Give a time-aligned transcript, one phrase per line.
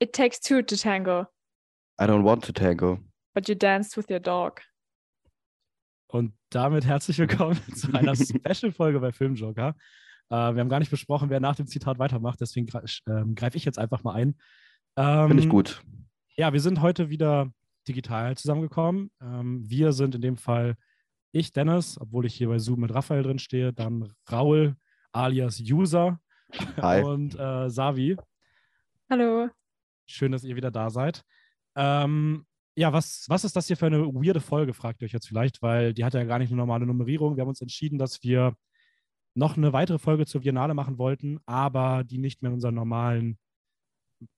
[0.00, 1.26] It takes two to tango,
[2.00, 2.98] I don't want to tango.
[3.34, 4.60] but you danced with your dog.
[6.08, 9.74] Und damit herzlich willkommen zu einer Special-Folge bei Filmjoker.
[10.30, 12.66] Äh, wir haben gar nicht besprochen, wer nach dem Zitat weitermacht, deswegen
[13.08, 14.36] ähm, greife ich jetzt einfach mal ein.
[14.96, 15.82] Ähm, Finde ich gut.
[16.36, 17.52] Ja, wir sind heute wieder
[17.88, 19.10] digital zusammengekommen.
[19.20, 20.76] Ähm, wir sind in dem Fall
[21.32, 24.76] ich, Dennis, obwohl ich hier bei Zoom mit Raphael drin stehe, dann Raul
[25.12, 26.20] alias User
[26.80, 27.02] Hi.
[27.02, 28.16] und äh, Savi.
[29.10, 29.50] Hallo.
[30.06, 31.22] Schön, dass ihr wieder da seid.
[31.76, 35.28] Ähm, ja, was, was ist das hier für eine weirde Folge, fragt ihr euch jetzt
[35.28, 37.36] vielleicht, weil die hat ja gar nicht eine normale Nummerierung.
[37.36, 38.54] Wir haben uns entschieden, dass wir
[39.34, 43.38] noch eine weitere Folge zur Biennale machen wollten, aber die nicht mehr in unseren normalen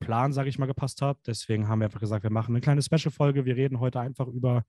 [0.00, 1.18] Plan, sage ich mal, gepasst hat.
[1.26, 3.44] Deswegen haben wir einfach gesagt, wir machen eine kleine Special-Folge.
[3.44, 4.64] Wir reden heute einfach über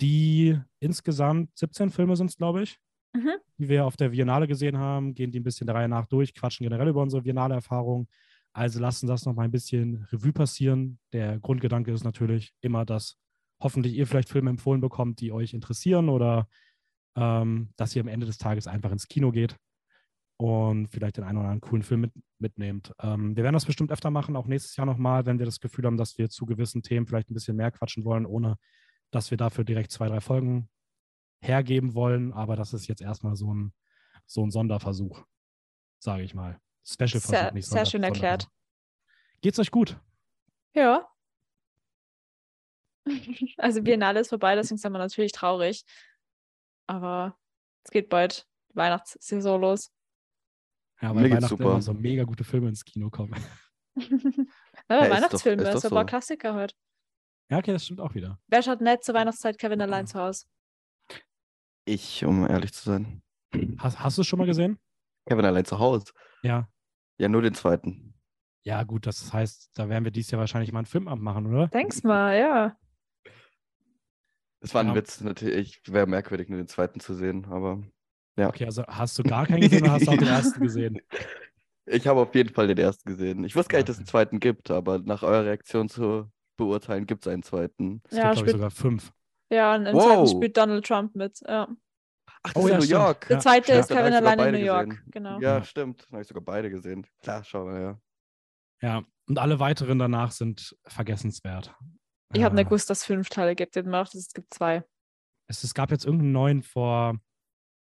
[0.00, 2.78] die insgesamt 17 Filme sind es, glaube ich,
[3.14, 3.30] Mhm.
[3.58, 6.34] die wir auf der Biennale gesehen haben, gehen die ein bisschen der Reihe nach durch,
[6.34, 8.08] quatschen generell über unsere Biennale-Erfahrung.
[8.54, 11.00] Also lassen das noch mal ein bisschen Revue passieren.
[11.12, 13.18] Der Grundgedanke ist natürlich immer, dass
[13.60, 16.48] hoffentlich ihr vielleicht Filme empfohlen bekommt, die euch interessieren oder
[17.16, 19.56] ähm, dass ihr am Ende des Tages einfach ins Kino geht
[20.36, 22.92] und vielleicht den einen oder anderen coolen Film mit, mitnehmt.
[23.00, 25.86] Ähm, wir werden das bestimmt öfter machen, auch nächstes Jahr nochmal, wenn wir das Gefühl
[25.86, 28.56] haben, dass wir zu gewissen Themen vielleicht ein bisschen mehr quatschen wollen, ohne
[29.10, 30.68] dass wir dafür direkt zwei, drei Folgen
[31.40, 32.32] hergeben wollen.
[32.32, 33.72] Aber das ist jetzt erstmal so ein,
[34.26, 35.24] so ein Sonderversuch,
[35.98, 36.60] sage ich mal.
[36.86, 38.48] Special-Versuch, Sehr, nicht sehr schön erklärt.
[39.40, 39.98] Geht's euch gut?
[40.74, 41.08] Ja.
[43.58, 45.84] Also Biennale ist vorbei, deswegen sind wir natürlich traurig.
[46.86, 47.38] Aber
[47.84, 49.90] es geht bald die Weihnachtssaison los.
[51.00, 51.64] Ja, Mir weil geht's Weihnachten super.
[51.72, 53.34] immer so mega gute Filme ins Kino kommen.
[53.96, 54.46] ja, Ja, ist
[54.88, 56.06] doch- Weihnachtsfilme, ist doch ist aber so.
[56.06, 56.74] Klassiker heute.
[57.50, 58.38] Ja, okay, das stimmt auch wieder.
[58.48, 60.46] Wer schaut nett zur Weihnachtszeit Kevin allein zu Hause?
[61.84, 63.22] Ich, um ehrlich zu sein.
[63.78, 64.78] Hast, hast du es schon mal gesehen?
[65.26, 66.06] Kevin allein zu Hause.
[66.42, 66.68] Ja.
[67.18, 68.14] Ja, nur den zweiten.
[68.64, 71.68] Ja, gut, das heißt, da werden wir dieses Jahr wahrscheinlich mal einen Filmamt machen, oder?
[71.68, 72.76] Denkst mal, ja.
[74.60, 74.94] Es war ein Ja.
[74.94, 75.82] Witz, natürlich.
[75.86, 77.82] Wäre merkwürdig, nur den zweiten zu sehen, aber
[78.36, 78.48] ja.
[78.48, 80.26] Okay, also hast du gar keinen gesehen oder hast du auch den
[80.58, 81.00] ersten gesehen?
[81.86, 83.44] Ich habe auf jeden Fall den ersten gesehen.
[83.44, 87.06] Ich wusste gar nicht, dass es einen zweiten gibt, aber nach eurer Reaktion zu beurteilen,
[87.06, 88.00] gibt es einen zweiten.
[88.08, 89.12] Es Ja, gibt, glaube ich, spielt- sogar fünf.
[89.50, 90.04] Ja, und im Wow.
[90.04, 91.40] zweiten spielt Donald Trump mit.
[91.46, 91.68] Ja.
[92.46, 93.00] Ach, das Oh ist ja, in New stimmt.
[93.00, 93.28] York.
[93.28, 93.80] Der zweite ja.
[93.80, 94.88] ist Kevin ich sogar allein in beide New York.
[94.90, 95.10] gesehen.
[95.10, 95.40] Genau.
[95.40, 96.02] Ja, stimmt.
[96.02, 97.06] Dann habe ich sogar beide gesehen.
[97.22, 98.00] Klar, schau mal, ja.
[98.82, 101.74] Ja, und alle weiteren danach sind vergessenswert.
[102.34, 103.74] Ich habe Äh, nicht gewusst, dass es fünf Teile gibt.
[103.76, 104.84] Mir gedacht, es gibt zwei.
[105.48, 107.18] es, es gab jetzt irgendeinen neuen vor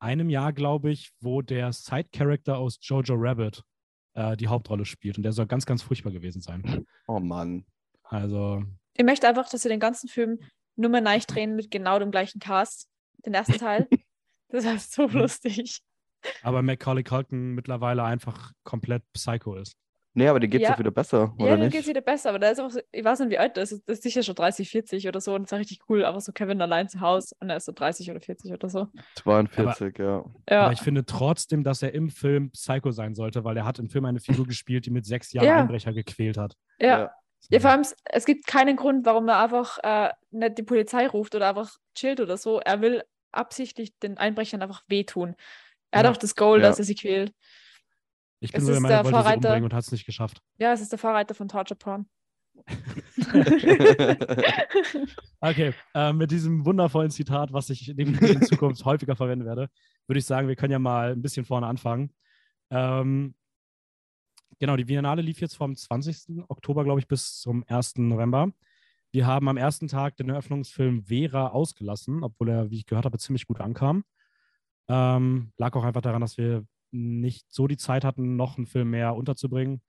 [0.00, 3.62] einem Jahr, glaube ich, wo der Side-Character aus Jojo Rabbit
[4.14, 5.16] äh, die Hauptrolle spielt.
[5.16, 6.84] Und der soll ganz, ganz furchtbar gewesen sein.
[7.06, 7.64] Oh Mann.
[8.04, 8.64] Also,
[8.94, 10.40] Ich möchte einfach, dass sie den ganzen Film
[10.76, 12.88] nur mal neu drehen mit genau dem gleichen Cast.
[13.26, 13.86] Den ersten Teil.
[14.48, 15.18] Das heißt so Mhm.
[15.18, 15.80] lustig.
[16.42, 19.76] aber Macaulay Culkin mittlerweile einfach komplett psycho ist.
[20.14, 20.72] Nee, aber den geht es Ja.
[20.74, 21.72] doch wieder besser, Ja, oder dann nicht?
[21.72, 23.62] geht es wieder besser, aber da ist auch so, ich weiß nicht, wie alt der
[23.62, 23.72] ist.
[23.86, 26.04] Das ist sicher schon 30, 40 oder so und das ist richtig cool.
[26.04, 28.88] Aber so Kevin allein zu Hause und er ist so 30 oder 40 oder so.
[29.14, 30.24] 42, ja.
[30.50, 33.78] Ja, Aber ich finde trotzdem, dass er im Film Psycho sein sollte, weil er hat
[33.78, 35.56] im Film eine Figur gespielt, die mit sechs Jahren Ja.
[35.60, 36.54] Einbrecher gequält hat.
[36.80, 37.10] ja.
[37.50, 41.06] Ja, vor allem, es- es gibt keinen Grund, warum er einfach äh, nicht die Polizei
[41.06, 42.58] ruft oder einfach chillt oder so.
[42.58, 45.34] Er will absichtlich den Einbrechern einfach wehtun.
[45.90, 46.08] Er Ja.
[46.08, 46.68] hat auch das Goal, Ja.
[46.68, 47.32] dass er sie quält.
[48.40, 49.48] Ich bin Es so der ist Meinung, er der wollte sie Vorreiter.
[49.48, 50.40] umbringen und hat es nicht geschafft.
[50.58, 52.08] Ja, es ist der Vorreiter von Torture Porn.
[55.40, 59.70] Okay, äh, mit diesem wundervollen Zitat, was ich in, in Zukunft häufiger verwenden werde,
[60.06, 62.12] würde ich sagen, wir können ja mal ein bisschen vorne anfangen.
[62.70, 63.34] Ähm,
[64.58, 66.44] genau, die Biennale lief jetzt vom 20.
[66.48, 67.94] Oktober, glaube ich, bis zum 1.
[67.98, 68.52] November.
[69.10, 73.18] Wir haben am ersten Tag den Eröffnungsfilm Vera ausgelassen, obwohl er, wie ich gehört habe,
[73.18, 74.04] ziemlich gut ankam.
[74.88, 78.90] Ähm, lag auch einfach daran, dass wir nicht so die Zeit hatten, noch einen Film
[78.90, 79.82] mehr unterzubringen.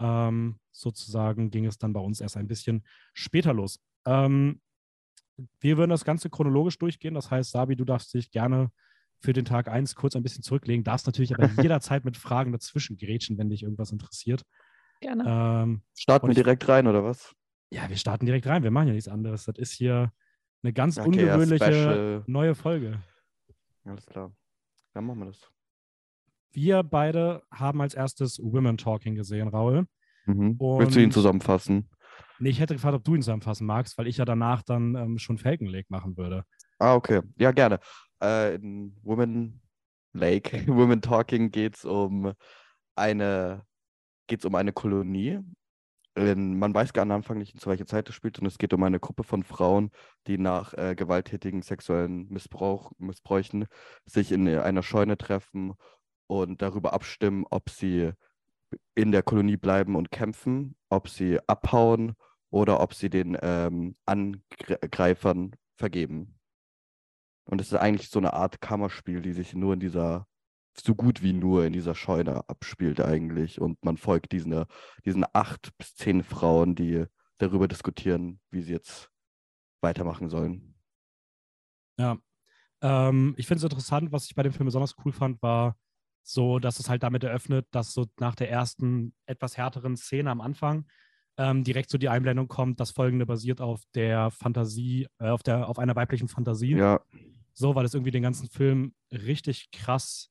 [0.00, 3.80] Ähm, sozusagen ging es dann bei uns erst ein bisschen später los.
[4.06, 4.60] Ähm,
[5.60, 7.14] wir würden das Ganze chronologisch durchgehen.
[7.14, 8.70] Das heißt, Sabi, du darfst dich gerne
[9.20, 10.84] für den Tag 1 kurz ein bisschen zurücklegen.
[10.84, 14.42] Darfst natürlich aber jederzeit mit Fragen dazwischen grätschen, wenn dich irgendwas interessiert.
[15.00, 15.24] Gerne.
[15.26, 17.34] Ähm, Starten wir direkt rein, oder was?
[17.70, 18.62] Ja, wir starten direkt rein.
[18.62, 19.44] Wir machen ja nichts anderes.
[19.44, 20.12] Das ist hier
[20.62, 22.24] eine ganz Okay, ja, ungewöhnliche Special.
[22.26, 23.02] neue Folge.
[23.84, 24.32] Alles klar.
[24.94, 25.50] Dann machen wir das.
[26.50, 29.86] Wir beide haben als erstes Women Talking gesehen, Raul.
[30.26, 30.58] Mhm.
[30.58, 31.88] Willst du ihn zusammenfassen?
[32.38, 35.18] Nee, ich hätte gefragt, ob du ihn zusammenfassen magst, weil ich ja danach dann ähm,
[35.18, 36.44] schon Falcon Lake machen würde.
[36.78, 37.22] Ah, okay.
[37.38, 37.80] Ja, gerne.
[38.22, 39.60] Äh, in Women
[40.12, 42.32] Lake, Women Talking geht es um
[42.96, 43.62] eine,
[44.26, 45.40] geht's um eine Kolonie.
[46.18, 48.82] Man weiß gar am Anfang nicht, zu welcher Zeit es spielt, und es geht um
[48.82, 49.90] eine Gruppe von Frauen,
[50.26, 53.66] die nach äh, gewalttätigen sexuellen Missbrauch, Missbräuchen
[54.04, 55.74] sich in einer Scheune treffen
[56.26, 58.12] und darüber abstimmen, ob sie
[58.94, 62.14] in der Kolonie bleiben und kämpfen, ob sie abhauen
[62.50, 66.38] oder ob sie den ähm, Angreifern vergeben.
[67.44, 70.26] Und es ist eigentlich so eine Art Kammerspiel, die sich nur in dieser,
[70.80, 73.60] so gut wie nur in dieser Scheune abspielt eigentlich.
[73.60, 74.64] Und man folgt diesen,
[75.04, 77.04] diesen acht bis zehn Frauen, die
[77.38, 79.10] darüber diskutieren, wie sie jetzt
[79.80, 80.74] weitermachen sollen.
[81.98, 82.18] Ja.
[82.80, 85.76] Ähm, ich finde es interessant, was ich bei dem Film besonders cool fand, war
[86.22, 90.40] so, dass es halt damit eröffnet, dass so nach der ersten etwas härteren Szene am
[90.40, 90.86] Anfang
[91.38, 95.68] ähm, direkt so die Einblendung kommt, das folgende basiert auf der Fantasie, äh, auf der,
[95.68, 96.76] auf einer weiblichen Fantasie.
[96.76, 97.00] Ja.
[97.54, 100.30] So, weil es irgendwie den ganzen Film richtig krass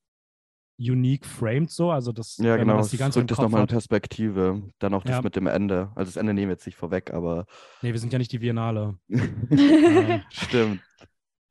[0.80, 1.90] unique framed so.
[1.92, 2.78] Also das, Ja, genau.
[2.78, 3.68] das die ganze Zeit rückt Kopf nochmal in.
[3.68, 4.62] Perspektive.
[4.80, 5.22] Dann auch das Ja.
[5.22, 5.92] mit dem Ende.
[5.96, 7.46] Also das Ende nehmen wir jetzt nicht vorweg, aber
[7.82, 8.98] Nee, wir sind ja nicht die Biennale.
[10.30, 10.82] Stimmt.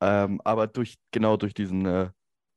[0.01, 2.09] Ähm, aber durch, genau durch diesen, äh,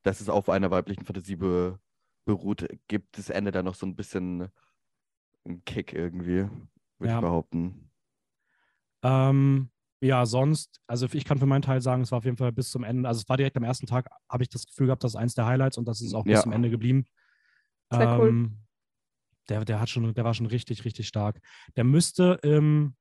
[0.03, 1.79] dass es auf einer weiblichen Fantasie be
[2.23, 4.49] beruht, gibt das Ende dann noch so ein bisschen
[5.43, 6.47] einen Kick irgendwie,
[6.99, 7.15] würde Ja.
[7.15, 7.89] ich behaupten.
[9.01, 9.70] Ähm,
[10.01, 12.71] ja, sonst, also ich kann für meinen Teil sagen, es war auf jeden Fall bis
[12.71, 15.11] zum Ende, also es war direkt am ersten Tag, habe ich das Gefühl gehabt, das
[15.11, 16.41] ist eins der Highlights und das ist auch bis Ja.
[16.41, 17.05] zum Ende geblieben.
[17.91, 18.29] Sehr cool.
[18.29, 18.57] Ähm,
[19.49, 21.39] der, der hat schon, der war schon richtig, richtig stark.
[21.75, 22.95] Der müsste im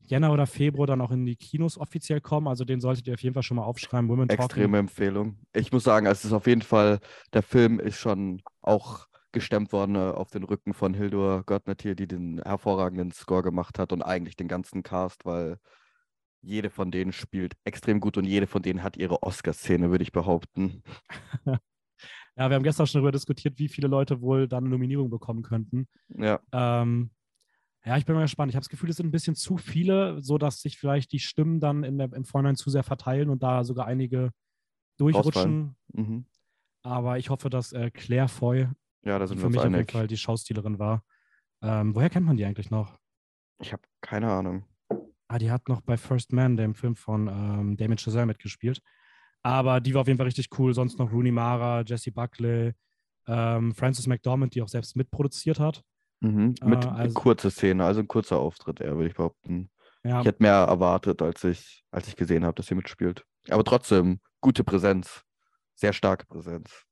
[0.00, 3.22] Jänner oder Februar dann auch in die Kinos offiziell kommen, also den solltet ihr auf
[3.22, 4.08] jeden Fall schon mal aufschreiben.
[4.08, 4.44] Women Talking.
[4.44, 5.38] Extreme Empfehlung.
[5.52, 7.00] Ich muss sagen, es ist auf jeden Fall,
[7.32, 12.08] der Film ist schon auch gestemmt worden äh, auf den Rücken von Hildur Gottnatier, die
[12.08, 15.58] den hervorragenden Score gemacht hat und eigentlich den ganzen Cast, weil
[16.42, 20.12] jede von denen spielt extrem gut und jede von denen hat ihre Oscar-Szene, würde ich
[20.12, 20.82] behaupten.
[22.36, 25.88] Ja, wir haben gestern schon darüber diskutiert, wie viele Leute wohl dann Nominierung bekommen könnten.
[26.08, 27.10] Ja, Ähm,
[27.84, 28.50] ja, ich bin mal gespannt.
[28.50, 31.60] Ich habe das Gefühl, es sind ein bisschen zu viele, sodass sich vielleicht die Stimmen
[31.60, 34.30] dann in der, im Vorhinein zu sehr verteilen und da sogar einige
[34.98, 35.76] durchrutschen.
[35.92, 36.26] mhm.
[36.82, 38.68] Aber ich hoffe, dass äh, Claire Foy,
[39.02, 39.86] ja, da für mich auf jeden.
[39.86, 41.04] Fall die Schauspielerin war.
[41.62, 42.98] Ähm, woher kennt man die eigentlich noch?
[43.58, 44.64] Ich habe keine Ahnung.
[45.32, 48.82] Ah, die hat noch bei First Man, dem Film von ähm, Damien Chazelle, mitgespielt.
[49.44, 50.74] Aber die war auf jeden Fall richtig cool.
[50.74, 52.72] Sonst noch Rooney Mara, Jesse Buckley,
[53.28, 55.84] ähm, Frances McDormand, die auch selbst mitproduziert hat.
[56.18, 56.56] Mhm.
[56.64, 59.70] Mit Äh, also- kurzer Szene, also ein kurzer Auftritt eher, würde ich behaupten.
[60.02, 63.24] Ja, Ich hätte mehr erwartet, als ich, als ich gesehen habe, dass sie mitspielt.
[63.50, 65.22] Aber trotzdem, gute Präsenz.
[65.76, 66.84] Sehr starke Präsenz.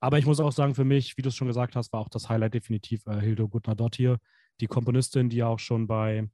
[0.00, 2.08] Aber ich muss auch sagen, für mich, wie du es schon gesagt hast, war auch
[2.08, 4.18] das Highlight definitiv äh, Hildo Gutner-Dottir,
[4.60, 6.28] die Komponistin, die ja auch schon bei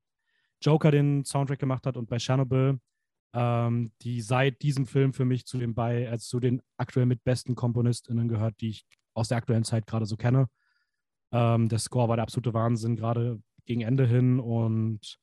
[0.63, 2.79] Joker den Soundtrack gemacht hat und bei Chernobyl,
[3.35, 7.23] ähm, die seit diesem Film für mich zu den, bei, äh, zu den aktuell mit
[7.25, 10.49] besten KomponistInnen gehört, die ich aus der aktuellen Zeit gerade so kenne.
[11.33, 14.41] Ähm, der Score war der absolute Wahnsinn, gerade gegen Ende hin.
[14.41, 15.19] Und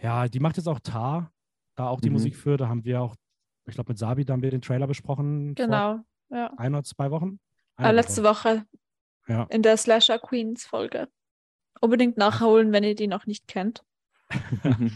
[0.00, 1.32] ja, die macht jetzt auch Tar,
[1.76, 2.14] da auch die Mhm.
[2.14, 2.56] Musik für.
[2.56, 3.14] Da haben wir auch,
[3.66, 5.54] ich glaube, mit Sabi, da haben wir den Trailer besprochen.
[5.54, 6.00] Genau.
[6.30, 6.52] Ja.
[6.58, 7.38] ein oder zwei Wochen?
[7.76, 8.66] Eine letzte Woche
[9.28, 9.44] Ja.
[9.44, 11.08] in der Slasher Queens Folge.
[11.80, 13.82] Unbedingt nachholen, wenn ihr die noch nicht kennt.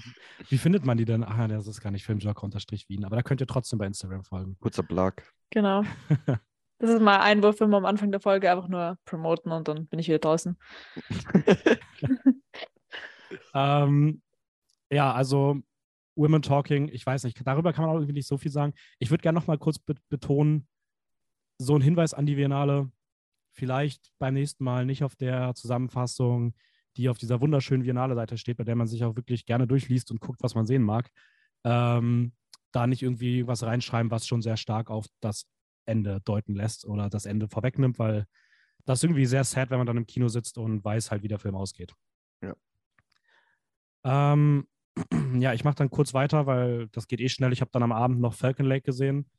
[0.49, 1.25] Wie findet man die denn?
[1.25, 4.57] Ah, das ist gar nicht Filmjoker-Wien, aber da könnt ihr trotzdem bei Instagram folgen.
[4.61, 5.13] Kurzer Plug.
[5.51, 5.83] Genau.
[6.79, 10.01] Das ist mal Einwurf immer am Anfang der Folge, einfach nur promoten und dann bin
[10.01, 10.59] ich wieder draußen.
[13.55, 14.23] Ähm,
[14.91, 15.61] ja, also
[16.15, 18.75] Women Talking, ich weiß nicht, darüber kann man auch irgendwie nicht so viel sagen.
[18.99, 20.69] Ich würde gerne noch mal kurz be betonen,
[21.59, 22.91] so ein Hinweis an die Biennale,
[23.53, 26.55] vielleicht beim nächsten Mal nicht auf der Zusammenfassung,
[26.97, 30.21] die auf dieser wunderschönen Biennale-Seite steht, bei der man sich auch wirklich gerne durchliest und
[30.21, 31.11] guckt, was man sehen mag.
[31.65, 32.33] Ähm,
[32.73, 35.47] da nicht irgendwie was reinschreiben, was schon sehr stark auf das
[35.87, 38.27] Ende deuten lässt oder das Ende vorwegnimmt, weil
[38.85, 41.29] das ist irgendwie sehr sad, wenn man dann im Kino sitzt und weiß halt, wie
[41.29, 41.95] der Film ausgeht.
[42.43, 42.55] Ja.
[44.05, 44.67] Ähm,
[45.39, 47.53] ja, ich mache dann kurz weiter, weil das geht eh schnell.
[47.53, 49.31] Ich habe dann am Abend noch Falcon Lake gesehen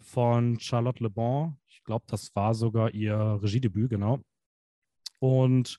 [0.00, 1.58] von Charlotte Le Bon.
[1.66, 4.20] Ich glaube, das war sogar ihr Regiedebüt, genau.
[5.18, 5.78] Und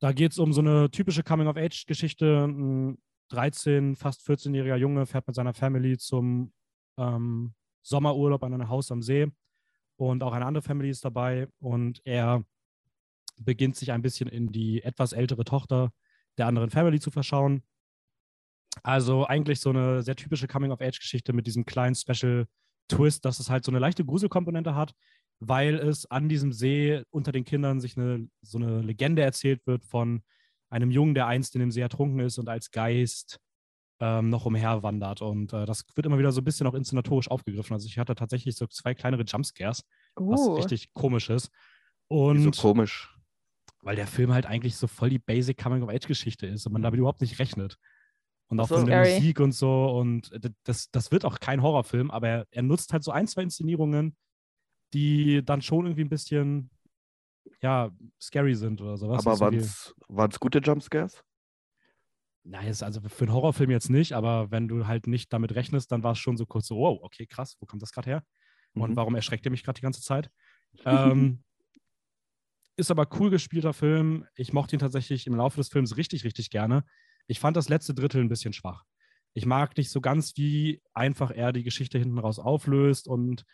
[0.00, 2.44] da geht es um so eine typische Coming-of-Age-Geschichte.
[2.44, 2.98] Ein
[3.30, 6.52] 13, fast 14-jähriger Junge fährt mit seiner Family zum
[6.96, 9.26] ähm, Sommerurlaub an einem Haus am See.
[9.96, 11.48] Und auch eine andere Family ist dabei.
[11.58, 12.44] Und er
[13.40, 15.92] beginnt sich ein bisschen in die etwas ältere Tochter
[16.38, 17.62] der anderen Family zu verschauen.
[18.82, 22.46] Also eigentlich so eine sehr typische Coming-of-Age-Geschichte mit diesem kleinen Special
[22.88, 24.94] Twist, dass es halt so eine leichte Gruselkomponente hat,
[25.40, 29.84] weil es an diesem See unter den Kindern sich eine, so eine Legende erzählt wird
[29.84, 30.22] von
[30.70, 33.38] einem Jungen, der einst in dem See ertrunken ist und als Geist
[34.00, 35.22] ähm, noch umherwandert.
[35.22, 37.72] Und äh, das wird immer wieder so ein bisschen auch inszenatorisch aufgegriffen.
[37.72, 39.82] Also ich hatte tatsächlich so zwei kleinere Jumpscares,
[40.14, 41.50] was Uh, richtig komisch ist.
[42.10, 43.14] Wieso Und komisch.
[43.82, 47.20] weil der Film halt eigentlich so voll die Basic Coming-of-Age-Geschichte ist und man damit überhaupt
[47.20, 47.76] nicht rechnet.
[48.50, 48.76] Und auch so.
[48.76, 49.20] von der Scary.
[49.20, 49.90] Musik und so.
[49.98, 53.26] Und d- das, das wird auch kein Horrorfilm, aber er, er nutzt halt so ein,
[53.26, 54.16] zwei Inszenierungen,
[54.94, 56.70] die dann schon irgendwie ein bisschen
[57.60, 57.90] ja,
[58.20, 59.26] scary sind oder sowas.
[59.26, 59.54] Aber waren
[60.30, 61.22] es gute Jumpscares?
[62.44, 65.92] Nein, ist also für einen Horrorfilm jetzt nicht, aber wenn du halt nicht damit rechnest,
[65.92, 68.24] dann war es schon so kurz so, wow, okay, krass, wo kommt das gerade her?
[68.74, 68.96] Und Mhm.
[68.96, 70.30] warum erschreckt ihr mich gerade die ganze Zeit?
[70.86, 71.42] ähm,
[72.76, 74.24] ist aber cool gespielter Film.
[74.36, 76.84] Ich mochte ihn tatsächlich im Laufe des Films richtig, richtig gerne.
[77.26, 78.84] Ich fand das letzte Drittel ein bisschen schwach.
[79.34, 83.44] Ich mag nicht so ganz, wie einfach er die Geschichte hinten raus auflöst und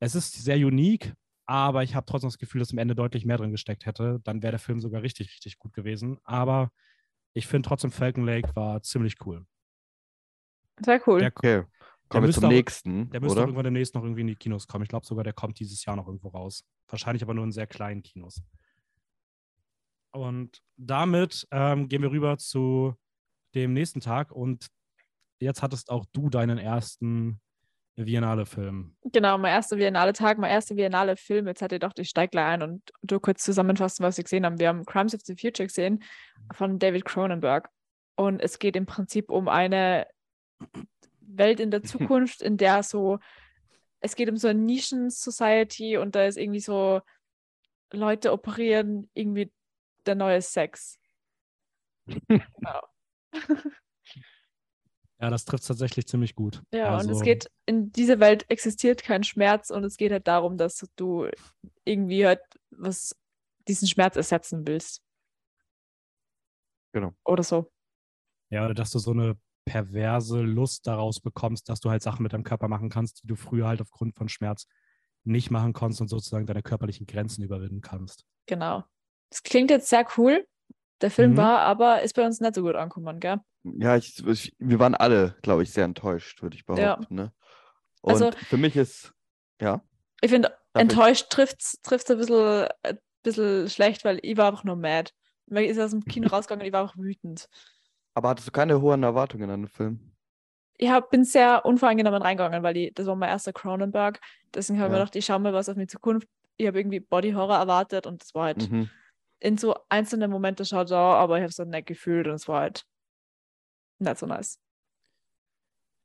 [0.00, 1.14] es ist sehr unique,
[1.46, 4.20] aber ich habe trotzdem das Gefühl, dass am Ende deutlich mehr drin gesteckt hätte.
[4.24, 6.18] Dann wäre der Film sogar richtig, richtig gut gewesen.
[6.24, 6.72] Aber
[7.32, 9.46] ich finde trotzdem Falcon Lake war ziemlich cool.
[10.84, 11.20] Sehr cool.
[11.20, 11.64] Der, Okay.
[12.08, 13.42] Kommen wir müsste zum auch- nächsten, der müsste oder?
[13.48, 14.84] irgendwann demnächst noch irgendwie in die Kinos kommen.
[14.84, 16.64] Ich glaube sogar, der kommt dieses Jahr noch irgendwo raus.
[16.86, 18.42] Wahrscheinlich aber nur in sehr kleinen Kinos.
[20.12, 22.94] Und damit ähm, gehen wir rüber zu
[23.54, 24.30] dem nächsten Tag.
[24.32, 24.68] Und
[25.40, 27.40] jetzt hattest auch du deinen ersten
[27.96, 28.94] Viennale-Film.
[29.04, 31.46] Genau, mein erster Biennale-Tag, mein erster Biennale-Film.
[31.46, 34.58] Jetzt hat ihr doch die Steigler ein und du kurz zusammenfassen, was wir gesehen haben.
[34.58, 36.02] Wir haben Crimes of the Future gesehen
[36.52, 37.70] von David Cronenberg.
[38.16, 40.06] Und es geht im Prinzip um eine
[41.20, 43.18] Welt in der Zukunft, in der so,
[44.00, 47.00] es geht um so eine Nischen-Society und da ist irgendwie so,
[47.92, 49.52] Leute operieren irgendwie
[50.04, 50.98] der neue Sex.
[52.28, 52.80] Genau.
[55.18, 56.62] Ja, das trifft tatsächlich ziemlich gut.
[56.74, 60.28] Ja, und Also, es geht, in dieser Welt existiert kein Schmerz und es geht halt
[60.28, 61.28] darum, dass du
[61.84, 63.16] irgendwie halt was,
[63.66, 65.02] diesen Schmerz ersetzen willst.
[66.92, 67.14] Genau.
[67.24, 67.70] Oder so.
[68.50, 72.32] Ja, oder dass du so eine perverse Lust daraus bekommst, dass du halt Sachen mit
[72.32, 74.66] deinem Körper machen kannst, die du früher halt aufgrund von Schmerz
[75.24, 78.24] nicht machen konntest und sozusagen deine körperlichen Grenzen überwinden kannst.
[78.46, 78.84] Genau.
[79.30, 80.46] Das klingt jetzt sehr cool.
[81.00, 81.36] Der Film Mhm.
[81.36, 83.40] war, aber ist bei uns nicht so gut angekommen, gell?
[83.78, 87.14] Ja, ich, ich, wir waren alle, glaube ich, sehr enttäuscht, würde ich behaupten.
[87.14, 87.32] Ne?
[88.02, 89.12] Und Also- für mich ist,
[89.60, 89.82] ja,
[90.20, 94.64] Ich finde, ich- enttäuscht trifft es ein bisschen, ein bisschen schlecht, weil ich war einfach
[94.64, 95.10] nur mad.
[95.46, 97.48] Man ist aus dem Kino rausgegangen und ich war auch wütend.
[98.14, 100.12] aber hattest du keine hohen Erwartungen an den Film?
[100.78, 104.20] ich hab, bin sehr unvoreingenommen reingegangen, weil die, das war mein erster Cronenberg.
[104.54, 105.04] Deswegen habe ich mir Ja.
[105.04, 106.28] gedacht, ich schaue mal was auf die Zukunft.
[106.58, 108.90] Ich habe irgendwie Body Horror erwartet und es war halt Mhm.
[109.40, 112.46] in so einzelnen Momente schaut da, aber ich habe es dann nicht gefühlt und es
[112.46, 112.84] war halt
[113.98, 114.58] nicht so nice.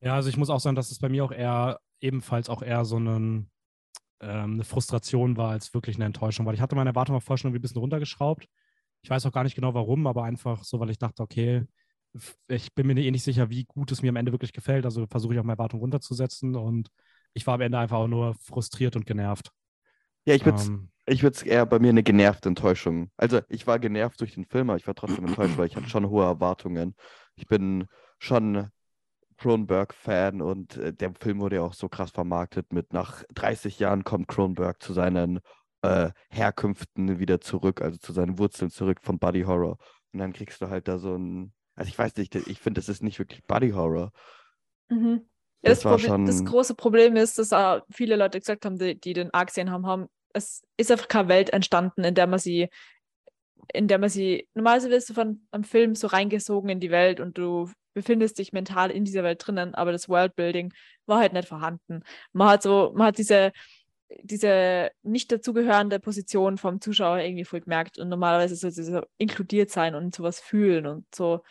[0.02, 2.86] Ja, also ich muss auch sagen, dass es bei mir auch eher ebenfalls auch eher
[2.86, 3.52] so einen,
[4.22, 7.40] ähm, eine Frustration war als wirklich eine Enttäuschung, weil ich hatte meine Erwartungen auch vorher
[7.40, 8.48] schon ein bisschen runtergeschraubt.
[9.04, 11.66] Ich weiß auch gar nicht genau warum, aber einfach so, weil ich dachte, okay,
[12.48, 14.86] ich bin mir eh nicht sicher, wie gut es mir am Ende wirklich gefällt.
[14.86, 16.90] Also versuche ich auch meine Erwartungen runterzusetzen und
[17.34, 19.52] ich war am Ende einfach auch nur frustriert und genervt.
[20.26, 23.10] Ja, ich würde es Ähm, ich würde es eher bei mir eine genervte Enttäuschung.
[23.18, 25.90] Also ich war genervt durch den Film, aber ich war trotzdem enttäuscht, weil ich hatte
[25.90, 26.96] schon hohe Erwartungen.
[27.42, 27.88] Ich bin
[28.20, 28.70] schon
[29.38, 34.04] Cronenberg-Fan und äh, der Film wurde ja auch so krass vermarktet mit nach 30 Jahren
[34.04, 35.40] kommt Cronenberg zu seinen
[35.82, 39.78] äh, Herkünften wieder zurück, also zu seinen Wurzeln zurück von Buddy Horror.
[40.14, 42.90] Und dann kriegst du halt da so ein, also ich weiß nicht, ich finde, das
[42.90, 44.12] ist nicht wirklich Buddy Horror.
[44.90, 45.22] Mhm.
[45.64, 48.78] Das, Das war Proble- das schon- große Problem ist, dass auch viele Leute gesagt haben,
[48.78, 52.28] die, die den A gesehen haben, haben, es ist einfach keine Welt entstanden, in der
[52.28, 52.70] man sie,
[53.74, 57.20] in der man sie, normalerweise wirst du von einem Film so reingesogen in die Welt
[57.20, 60.74] und du befindest dich mental in dieser Welt drinnen, aber das Worldbuilding
[61.06, 62.04] war halt nicht vorhanden.
[62.32, 63.52] Man hat so, man hat diese,
[64.24, 69.70] diese nicht dazugehörende Position vom Zuschauer irgendwie voll gemerkt und normalerweise soll sie so inkludiert
[69.72, 71.42] sein und sowas fühlen und so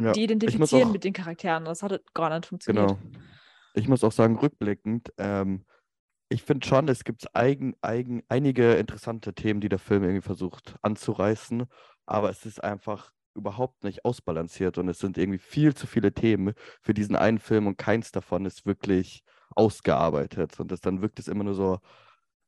[0.00, 1.64] Ja, die identifizieren auch- mit den Charakteren.
[1.64, 2.88] Das hat halt gar nicht funktioniert.
[2.88, 2.98] Genau.
[3.74, 5.64] Ich muss auch sagen, rückblickend, ähm,
[6.28, 10.76] ich finde schon, es gibt eigen, eigen, einige interessante Themen, die der Film irgendwie versucht
[10.82, 11.64] anzureißen,
[12.06, 16.54] aber es ist einfach überhaupt nicht ausbalanciert und es sind irgendwie viel zu viele Themen
[16.82, 19.22] für diesen einen Film und keins davon ist wirklich
[19.54, 21.78] ausgearbeitet und das, dann wirkt es immer nur so,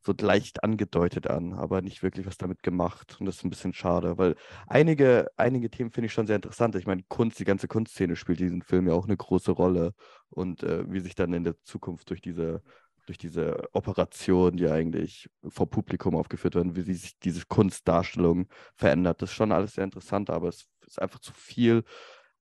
[0.03, 3.73] so leicht angedeutet an, aber nicht wirklich was damit gemacht und das ist ein bisschen
[3.73, 4.35] schade, weil
[4.67, 6.75] einige, einige Themen finde ich schon sehr interessant.
[6.75, 9.95] Ich meine, Kunst, die ganze Kunstszene spielt in diesem Film ja auch eine große Rolle
[10.31, 12.63] und äh, wie sich dann in der Zukunft durch diese,
[13.11, 19.21] durch diese Operation, die eigentlich vor Publikum aufgeführt werden, wie sich diese Kunstdarstellung verändert.
[19.21, 21.83] Das ist schon alles sehr interessant, aber es ist einfach zu viel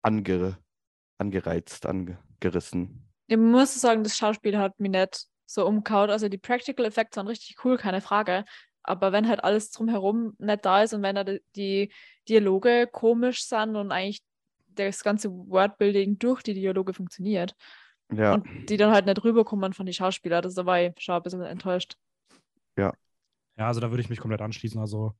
[0.02, 0.58] ange,
[1.16, 3.08] angereizt, angerissen.
[3.28, 6.10] Ich muss sagen, das Schauspiel hat mich nicht so umgehauen.
[6.10, 8.44] Also die Practical Effects waren richtig cool, keine Frage.
[8.82, 11.24] Aber wenn halt alles drumherum nicht da ist und wenn da
[11.54, 11.92] die
[12.28, 14.24] Dialoge komisch sind und eigentlich
[14.66, 17.54] das ganze Wordbuilding durch die Dialoge funktioniert
[18.12, 21.14] Ja, und die dann halt nicht rüberkommen von den Schauspielern, das da war ich schon
[21.14, 21.96] ein bisschen enttäuscht.
[23.58, 24.80] Ja, also da würde ich mich komplett anschließen.
[24.80, 25.14] Also,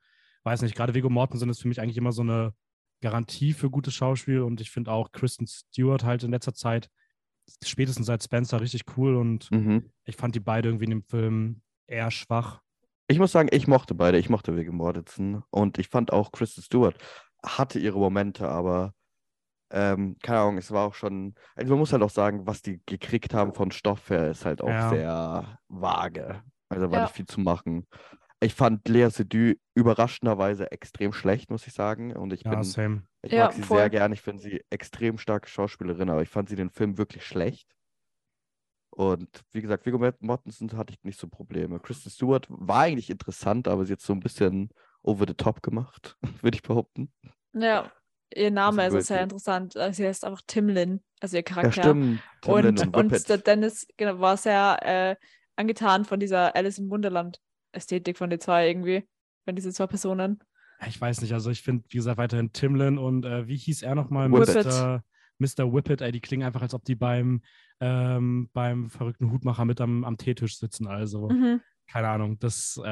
[0.45, 2.54] weiß nicht, gerade Viggo Mortensen ist für mich eigentlich immer so eine
[3.00, 6.88] Garantie für gutes Schauspiel und ich finde auch Kristen Stewart halt in letzter Zeit,
[7.62, 9.90] spätestens seit Spencer, richtig cool und mhm.
[10.04, 12.61] ich fand die beide irgendwie in dem Film eher schwach.
[13.09, 14.18] Ich muss sagen, ich mochte beide.
[14.18, 16.97] Ich mochte Viggo Mortensen und ich fand auch Kristen Stewart
[17.45, 18.95] hatte ihre Momente, aber
[19.70, 22.80] ähm, keine Ahnung, es war auch schon, also man muss halt auch sagen, was die
[22.87, 24.88] gekriegt haben von Stoff her, ist halt auch Ja.
[24.90, 26.42] sehr vage.
[26.68, 27.04] Also war Ja.
[27.04, 27.87] nicht viel zu machen.
[28.40, 32.14] Ich fand Lea Seydoux überraschenderweise extrem schlecht, muss ich sagen.
[32.16, 33.02] Und ich Ja, bin, same.
[33.22, 33.78] ich Ja, mag sie voll.
[33.78, 34.12] sehr gern.
[34.12, 37.68] Ich finde sie extrem starke Schauspielerin, aber ich fand sie den Film wirklich schlecht.
[38.90, 41.78] Und wie gesagt, Viggo Mort- Mortensen hatte ich nicht so Probleme.
[41.78, 44.70] Kristen Stewart war eigentlich interessant, aber sie hat so ein bisschen
[45.02, 47.12] over the top gemacht, würde ich behaupten.
[47.54, 47.90] Ja,
[48.35, 49.76] ihr Name ist auch sehr interessant.
[49.76, 51.82] Also Sie heißt einfach Timlin, also ihr Ja, Charakter.
[51.82, 52.20] stimmt.
[52.40, 55.16] Timlin und, und, und der Dennis genau, war sehr äh,
[55.56, 59.08] angetan von dieser Alice im Wunderland-Ästhetik von den zwei irgendwie,
[59.44, 60.40] von diesen zwei Personen.
[60.87, 63.94] Ich weiß nicht, also ich finde, wie gesagt, weiterhin Timlin und äh, wie hieß er
[63.97, 64.30] nochmal?
[64.30, 64.64] Whippet.
[64.64, 65.02] Mr.
[65.40, 65.73] Mr.
[65.73, 67.42] Whippet, ey, die klingen einfach, als ob die beim,
[67.80, 70.87] ähm, beim verrückten Hutmacher mit am, am Teetisch sitzen.
[70.87, 71.61] Also, Mhm.
[71.90, 72.87] keine Ahnung, das äh,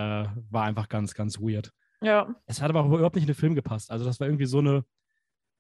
[0.51, 1.73] war einfach ganz, ganz weird.
[2.01, 3.91] Ja, Es hat aber auch überhaupt nicht in den Film gepasst.
[3.91, 4.85] Also, das war irgendwie so eine,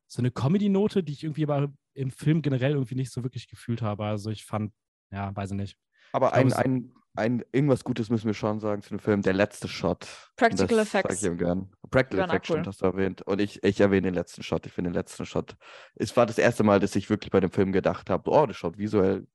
[0.06, 3.82] so eine Comedy-Note, die ich irgendwie aber im Film generell irgendwie nicht so wirklich gefühlt
[3.82, 4.04] habe.
[4.04, 4.72] Also, ich fand,
[5.10, 5.78] ja, weiß ich nicht.
[6.12, 9.22] Aber Ich ein, glaub, ein, ein, irgendwas Gutes müssen wir schon sagen zu dem Film.
[9.22, 10.06] Der letzte Shot.
[10.36, 11.22] Practical das sag Effects.
[11.22, 11.70] Ich ihm gern.
[11.90, 12.54] Practical Effects, cool.
[12.54, 13.22] stimmt, hast du erwähnt.
[13.22, 14.66] Und ich, ich erwähne den letzten Shot.
[14.66, 15.56] Ich finde den letzten Shot.
[15.94, 18.56] Es war das erste Mal, dass ich wirklich bei dem Film gedacht habe, oh, das
[18.56, 19.26] schaut visuell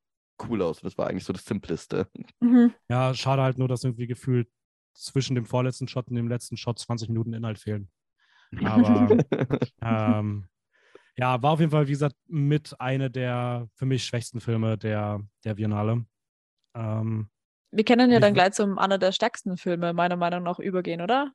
[0.47, 0.79] cool aus.
[0.79, 2.07] Und das war eigentlich so das Simpleste.
[2.39, 2.73] mhm.
[2.89, 4.47] Ja, schade halt nur, dass irgendwie gefühlt
[4.93, 7.89] zwischen dem vorletzten Shot und dem letzten Shot 20 Minuten Inhalt fehlen.
[8.63, 9.17] Aber
[9.81, 10.47] ähm,
[11.17, 15.21] ja, war auf jeden Fall, wie gesagt, mit einer der für mich schwächsten Filme der,
[15.43, 16.05] der Biennale.
[16.75, 17.29] Ähm,
[17.71, 21.31] Wir können ja dann gleich zum einer der stärksten Filme meiner Meinung nach übergehen, oder?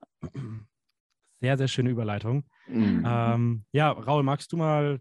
[1.40, 2.45] sehr, sehr schöne Überleitung.
[2.66, 5.00] Mm, Ähm, ja, Raul, magst du mal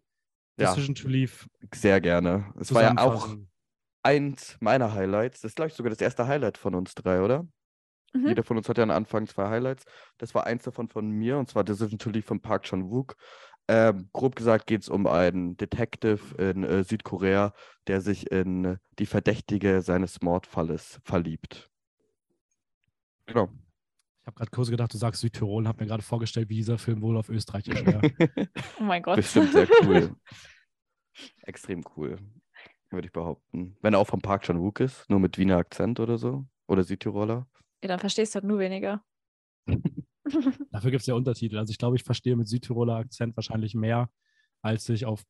[0.57, 0.73] Ja.
[0.73, 2.53] Decision to Leave Sehr gerne.
[2.59, 3.35] Es war ja auch
[4.03, 5.41] eins meiner Highlights.
[5.41, 7.47] Das ist, glaube ich, sogar das erste Highlight von uns drei, oder?
[8.13, 8.27] Mhm.
[8.27, 9.85] Jeder von uns hat ja am Anfang zwei Highlights.
[10.17, 13.15] Das war eins davon von mir, und zwar Decision to Leave von Park Chan-wook.
[13.67, 17.53] Ähm, grob gesagt geht es um einen Detective in äh, Südkorea,
[17.87, 21.69] der sich in die Verdächtige seines Mordfalles verliebt.
[23.25, 23.49] Genau.
[24.21, 26.77] Ich habe gerade kurz gedacht, du sagst Südtirol und habe mir gerade vorgestellt, wie dieser
[26.77, 28.11] Film wohl auf Österreichisch wäre.
[28.79, 29.17] Oh mein Gott.
[29.17, 30.15] Bestimmt sehr cool.
[31.43, 32.17] Extrem cool,
[32.91, 33.77] würde ich behaupten.
[33.81, 36.45] Wenn er auch von Park Chan-wook ist, nur mit Wiener Akzent oder so.
[36.67, 37.47] Oder Südtiroler.
[37.83, 39.03] Ja, dann verstehst du halt nur weniger.
[40.71, 41.57] Dafür gibt es ja Untertitel.
[41.57, 44.09] Also ich glaube, ich verstehe mit Südtiroler Akzent wahrscheinlich mehr,
[44.61, 45.23] als ich auf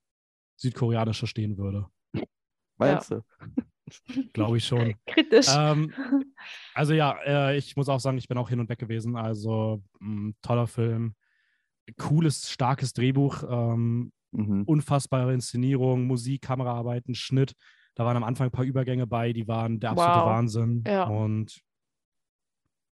[0.57, 1.87] Südkoreanisch verstehen würde.
[2.77, 3.21] Meinst du?
[4.33, 4.95] Glaube ich schon.
[5.05, 5.47] Kritisch.
[5.55, 5.93] ähm,
[6.73, 9.15] also ja, äh, ich muss auch sagen, ich bin auch hin und weg gewesen.
[9.15, 11.15] Also mh, toller Film,
[11.97, 14.63] cooles, starkes Drehbuch, ähm, Mhm.
[14.63, 17.53] unfassbare Inszenierung, Musik, Kameraarbeiten, Schnitt.
[17.95, 20.25] Da waren am Anfang ein paar Übergänge bei, die waren der absolute Wow.
[20.25, 20.83] Wahnsinn.
[20.85, 21.03] Ja.
[21.05, 21.61] Und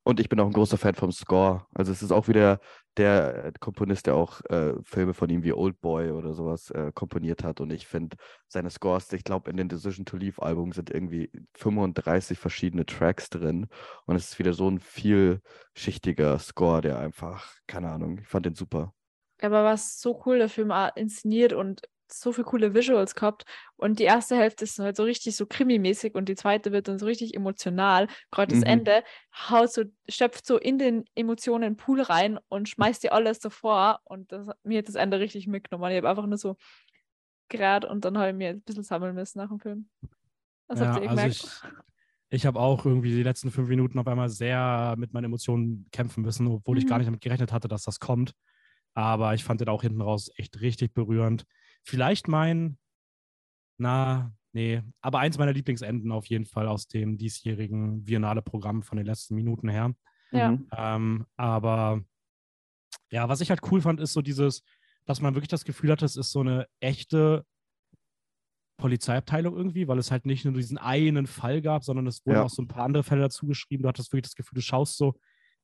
[0.08, 1.66] Und ich bin auch ein großer Fan vom Score.
[1.74, 2.62] Also es ist auch wieder
[2.96, 6.94] der äh, Komponist, der auch äh, Filme von ihm wie Old Boy oder sowas äh,
[6.96, 7.60] komponiert hat.
[7.60, 8.16] Und ich finde
[8.48, 13.30] seine Scores, ich glaube, in den Decision to Leave Album sind irgendwie 35 verschiedene Tracks
[13.30, 13.68] drin.
[14.06, 18.56] Und es ist wieder so ein vielschichtiger Score, der einfach, keine Ahnung, ich fand den
[18.56, 18.94] super.
[19.42, 23.46] Aber was so cool, der Film auch inszeniert und so viele coole Visuals gehabt.
[23.76, 27.00] Und die erste Hälfte ist halt so richtig so krimimäßig und die zweite wird dann
[27.00, 28.08] so richtig emotional.
[28.32, 28.64] Gerade das Mhm.
[28.64, 29.04] Ende
[29.50, 34.02] haut so, schöpft so in den Emotionen Pool rein und schmeißt dir alles so vor.
[34.06, 35.92] Und das, mir hat das Ende richtig mitgenommen.
[35.92, 36.56] Ich habe einfach nur so
[37.50, 39.90] gerade und dann habe ich mir ein bisschen sammeln müssen nach dem Film.
[40.70, 41.28] Habt Ja, ihr also gemerkt?
[41.28, 41.62] ich,
[42.30, 46.24] ich habe auch irgendwie die letzten fünf Minuten auf einmal sehr mit meinen Emotionen kämpfen
[46.24, 47.00] müssen, obwohl ich gar Mhm.
[47.00, 48.34] nicht damit gerechnet hatte, dass das kommt.
[48.94, 51.46] Aber ich fand den auch hinten raus echt richtig berührend.
[51.88, 52.78] Vielleicht mein,
[53.80, 59.06] na, nee, aber eins meiner Lieblingsenden auf jeden Fall aus dem diesjährigen Biennale-Programm von den
[59.06, 59.96] letzten Minuten her.
[60.32, 60.52] Ja.
[60.52, 60.68] Mhm.
[60.76, 62.04] Ähm, aber
[63.10, 64.64] ja, was ich halt cool fand, ist so dieses,
[65.06, 67.46] dass man wirklich das Gefühl hat, es ist so eine echte
[68.78, 72.44] Polizeiabteilung irgendwie, weil es halt nicht nur diesen einen Fall gab, sondern es wurden Ja.
[72.44, 73.84] auch so ein paar andere Fälle dazu geschrieben.
[73.84, 75.16] Du hattest wirklich das Gefühl, du schaust so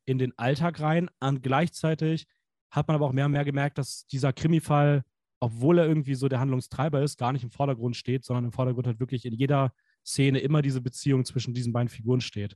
[0.05, 1.09] in den Alltag rein.
[1.19, 2.27] Und gleichzeitig
[2.71, 5.03] hat man aber auch mehr und mehr gemerkt, dass dieser Krimi-Fall,
[5.43, 8.88] obwohl er irgendwie so der Handlungstreiber ist, gar nicht im Vordergrund steht, sondern im Vordergrund
[8.88, 9.73] halt wirklich in jeder
[10.06, 12.56] Szene immer diese Beziehung zwischen diesen beiden Figuren steht.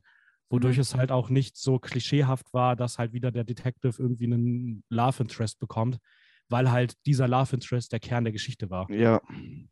[0.49, 0.81] Wodurch Mhm.
[0.81, 5.23] es halt auch nicht so klischeehaft war, dass halt wieder der Detective irgendwie einen Love
[5.23, 5.97] Interest bekommt,
[6.49, 8.89] weil halt dieser Love Interest der Kern der Geschichte war.
[8.89, 9.19] Ja.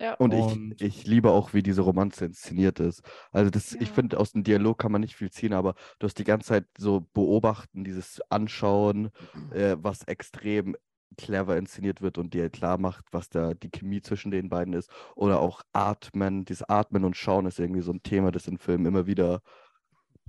[0.01, 0.15] Ja.
[0.15, 3.01] Und, Und- ich, ich liebe auch, wie diese Romanze inszeniert ist.
[3.31, 3.93] Also das, ich Ja.
[3.93, 6.65] finde, aus dem Dialog kann man nicht viel ziehen, aber du hast die ganze Zeit
[6.77, 9.09] so beobachten, dieses Anschauen,
[9.53, 10.75] äh, was extrem
[11.17, 14.89] clever inszeniert wird und dir klar macht, was da die Chemie zwischen den beiden ist.
[15.15, 18.85] Oder auch Atmen, dieses Atmen und Schauen ist irgendwie so ein Thema, das in Filmen
[18.85, 19.41] immer wieder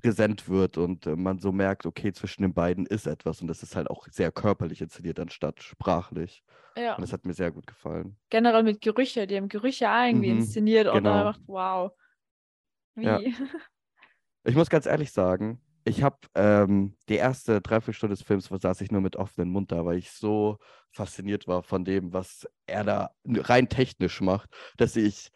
[0.02, 3.62] präsent wird und äh, man so merkt, okay, zwischen den beiden ist etwas und das
[3.62, 6.42] ist halt auch sehr körperlich inszeniert anstatt sprachlich.
[6.76, 6.94] Ja.
[6.96, 8.18] Und das hat mir sehr gut gefallen.
[8.30, 11.10] Generell mit Gerüche, die haben Gerüche auch irgendwie Mhm, inszeniert und genau.
[11.10, 11.92] dann einfach, wow.
[12.94, 13.04] Wie?
[13.04, 13.18] Ja.
[14.44, 18.90] Ich muss ganz ehrlich sagen, ich habe ähm, die erste Dreiviertelstunde des Films saß ich
[18.90, 20.58] nur mit offenem Mund da, weil ich so
[20.90, 25.30] fasziniert war von dem, was er da rein technisch macht, dass ich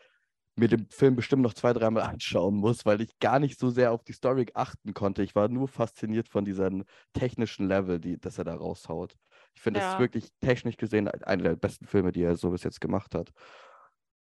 [0.56, 3.92] mir den Film bestimmt noch zwei, dreimal anschauen muss, weil ich gar nicht so sehr
[3.92, 5.22] auf die Story achten konnte.
[5.22, 9.16] Ich war nur fasziniert von diesem technischen Level, die, das er da raushaut.
[9.54, 9.94] Ich finde, das Ja.
[9.94, 13.32] ist wirklich technisch gesehen einer der besten Filme, die er so bis jetzt gemacht hat.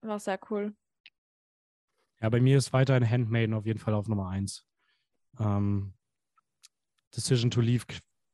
[0.01, 0.75] War sehr cool.
[2.21, 4.65] Ja, bei mir ist weiterhin Handmaiden auf jeden Fall auf Nummer 1.
[5.39, 5.93] Ähm,
[7.15, 7.85] Decision to Leave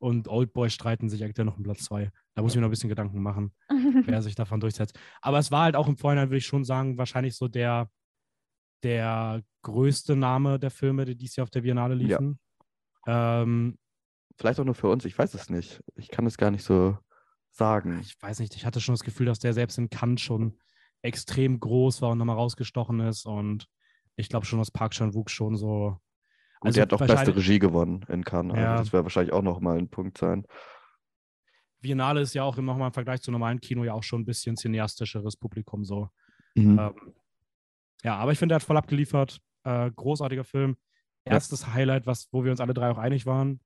[0.01, 2.09] und Oldboy streiten sich aktuell noch um Platz 2.
[2.35, 3.53] Da muss ich mir noch ein bisschen Gedanken machen,
[4.05, 4.97] wer sich davon durchsetzt.
[5.21, 7.89] Aber es war halt auch im Vorhinein, würde ich schon sagen, wahrscheinlich so der,
[8.83, 12.17] der größte Name der Filme, die dieses Jahr auf der Biennale Ja.
[12.19, 12.39] liefen.
[13.07, 13.77] Ähm,
[14.37, 15.81] Vielleicht auch nur für uns, ich weiß es nicht.
[15.95, 16.97] Ich kann es gar nicht so
[17.51, 17.99] sagen.
[17.99, 20.57] ich weiß nicht, ich hatte schon das Gefühl, dass der selbst in Cannes schon
[21.01, 23.25] extrem groß war und nochmal rausgestochen ist.
[23.25, 23.67] Und
[24.15, 25.97] ich glaube schon, dass Park Chan-wook schon so.
[26.61, 28.57] Und er hat auch beste Regie gewonnen in Cannes.
[28.57, 28.71] Ja.
[28.71, 30.45] Also das wäre wahrscheinlich auch nochmal ein Punkt sein.
[31.81, 34.57] Biennale ist ja auch nochmal im Vergleich zu normalen Kino ja auch schon ein bisschen
[34.57, 36.09] cineastischeres Publikum so.
[36.55, 36.77] Mhm.
[36.77, 37.13] Ähm,
[38.03, 39.39] ja, aber ich finde, er hat voll abgeliefert.
[39.63, 40.75] Äh, großartiger Film.
[41.25, 41.33] Ja.
[41.33, 43.61] Erstes Highlight, was, wo wir uns alle drei auch einig waren.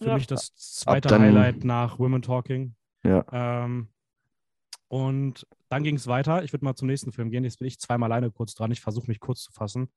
[0.00, 0.14] Für Ja.
[0.14, 2.74] mich das zweite dann- Highlight nach Women Talking.
[3.02, 3.24] Ja.
[3.32, 3.88] Ähm,
[4.88, 6.42] und dann ging es weiter.
[6.44, 7.44] Ich würde mal zum nächsten Film gehen.
[7.44, 8.70] Jetzt bin ich zweimal alleine kurz dran.
[8.70, 9.90] Ich versuche mich kurz zu fassen.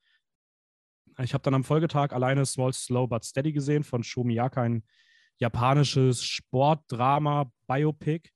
[1.24, 4.84] Ich habe dann am Folgetag alleine Small, Slow But Steady gesehen von Sho Miyake, ein
[5.38, 8.30] japanisches Sportdrama-Biopic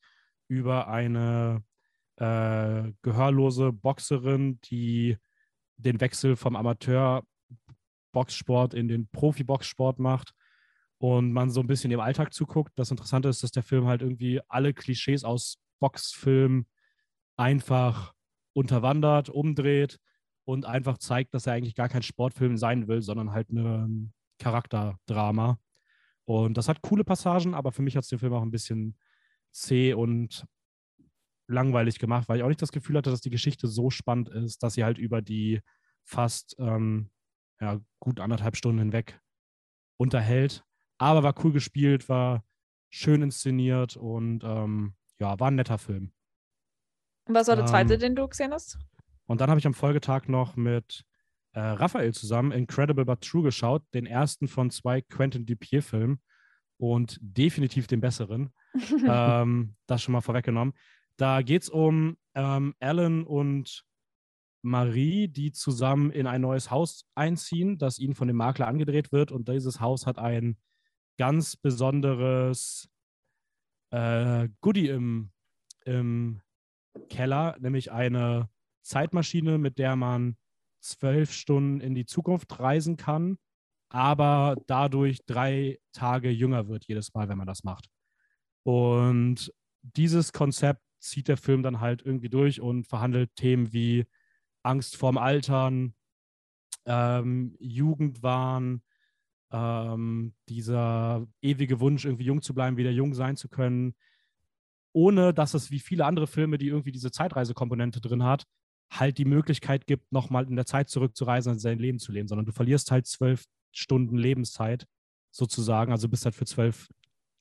[0.47, 1.63] über eine
[2.17, 5.17] äh, gehörlose Boxerin, die
[5.77, 10.33] den Wechsel vom Amateur-Boxsport in den Profi-Boxsport macht
[10.97, 12.71] und man so ein bisschen im Alltag zuguckt.
[12.75, 16.67] Das Interessante ist, dass der Film halt irgendwie alle Klischees aus Boxfilmen
[17.35, 18.13] einfach
[18.53, 19.99] unterwandert, umdreht
[20.45, 25.59] und einfach zeigt, dass er eigentlich gar kein Sportfilm sein will, sondern halt ein Charakterdrama.
[26.25, 28.97] Und das hat coole Passagen, aber für mich hat es den Film auch ein bisschen
[29.51, 30.45] zäh und
[31.47, 34.63] langweilig gemacht, weil ich auch nicht das Gefühl hatte, dass die Geschichte so spannend ist,
[34.63, 35.61] dass sie halt über die
[36.03, 37.11] fast ähm,
[37.59, 39.19] ja, gut anderthalb Stunden hinweg
[39.97, 40.63] unterhält.
[40.97, 42.43] Aber war cool gespielt, war
[42.89, 46.11] schön inszeniert und ähm, ja, war ein netter Film.
[47.27, 48.79] Und was war der zweite, Ähm, den du gesehen hast?
[49.27, 51.03] Und dann habe ich am Folgetag noch mit
[51.53, 56.21] äh, Raphael zusammen Incredible But True geschaut, den ersten von zwei Quentin Dupieux-Filmen
[56.77, 58.53] und definitiv den besseren.
[59.07, 60.73] ähm, das schon mal vorweggenommen.
[61.17, 63.85] Da geht es um ähm, Alan und
[64.61, 69.31] Marie, die zusammen in ein neues Haus einziehen, das ihnen von dem Makler angedreht wird.
[69.31, 70.57] Und dieses Haus hat ein
[71.17, 72.89] ganz besonderes
[73.91, 75.31] äh, Goodie im,
[75.85, 76.41] im
[77.09, 78.49] Keller, nämlich eine
[78.85, 80.37] Zeitmaschine, mit der man
[80.79, 83.37] zwölf Stunden in die Zukunft reisen kann,
[83.89, 87.89] aber dadurch drei Tage jünger wird jedes Mal, wenn man das macht.
[88.63, 94.05] Und dieses Konzept zieht der Film dann halt irgendwie durch und verhandelt Themen wie
[94.63, 95.93] Angst vorm Altern,
[96.85, 98.81] ähm, Jugendwahn,
[99.51, 103.95] ähm, dieser ewige Wunsch, irgendwie jung zu bleiben, wieder jung sein zu können,
[104.93, 108.45] ohne dass es wie viele andere Filme, die irgendwie diese Zeitreisekomponente drin hat,
[108.91, 112.45] halt die Möglichkeit gibt, nochmal in der Zeit zurückzureisen und sein Leben zu leben, sondern
[112.45, 114.87] du verlierst halt zwölf Stunden Lebenszeit
[115.31, 116.87] sozusagen, also bist halt für zwölf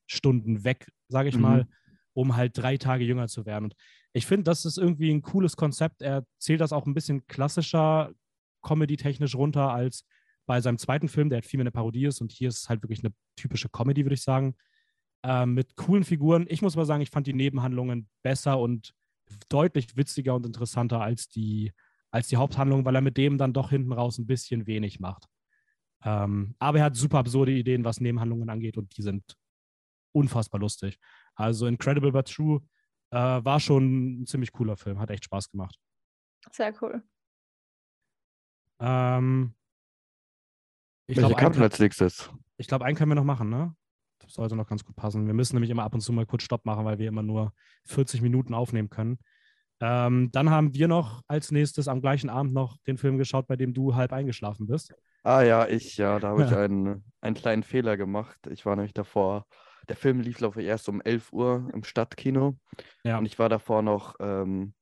[0.06, 1.42] Stunden weg, sage ich Mhm.
[1.42, 1.68] mal,
[2.12, 3.64] um halt drei Tage jünger zu werden.
[3.64, 3.74] Und
[4.12, 6.02] ich finde, das ist irgendwie ein cooles Konzept.
[6.02, 8.12] Er zählt das auch ein bisschen klassischer,
[8.62, 10.04] comedy-technisch runter als
[10.46, 12.20] bei seinem zweiten Film, der halt viel mehr eine Parodie ist.
[12.20, 14.56] Und hier ist es halt wirklich eine typische Comedy, würde ich sagen.
[15.24, 16.46] Ähm, mit coolen Figuren.
[16.48, 18.94] Ich muss mal sagen, ich fand die Nebenhandlungen besser und
[19.48, 21.72] deutlich witziger und interessanter als die,
[22.10, 25.26] als die Haupthandlung, weil er mit dem dann doch hinten raus ein bisschen wenig macht.
[26.04, 29.36] Ähm, aber er hat super absurde Ideen, was Nebenhandlungen angeht und die sind
[30.12, 30.98] unfassbar lustig.
[31.34, 32.62] Also Incredible but True
[33.10, 35.78] äh, war schon ein ziemlich cooler Film, hat echt Spaß gemacht.
[36.52, 37.02] Sehr cool.
[38.80, 39.54] Ähm,
[41.06, 42.30] ich Welche glaube, als nächstes?
[42.56, 43.74] ich glaub, einen können wir noch machen, ne?
[44.28, 45.26] Sollte noch ganz gut passen.
[45.26, 47.52] Wir müssen nämlich immer ab und zu mal kurz Stopp machen, weil wir immer nur
[47.86, 49.18] 40 Minuten aufnehmen können.
[49.80, 53.56] Ähm, dann haben wir noch als nächstes am gleichen Abend noch den Film geschaut, bei
[53.56, 54.94] dem du halb eingeschlafen bist.
[55.22, 56.58] Ah ja, ich, ja, da habe ich Ja.
[56.60, 58.38] einen, einen kleinen Fehler gemacht.
[58.50, 59.46] Ich war nämlich davor,
[59.88, 62.56] der Film lief, glaube ich, erst um 11 Uhr im Stadtkino.
[63.04, 63.18] Ja.
[63.18, 64.74] Und ich war davor noch ähm,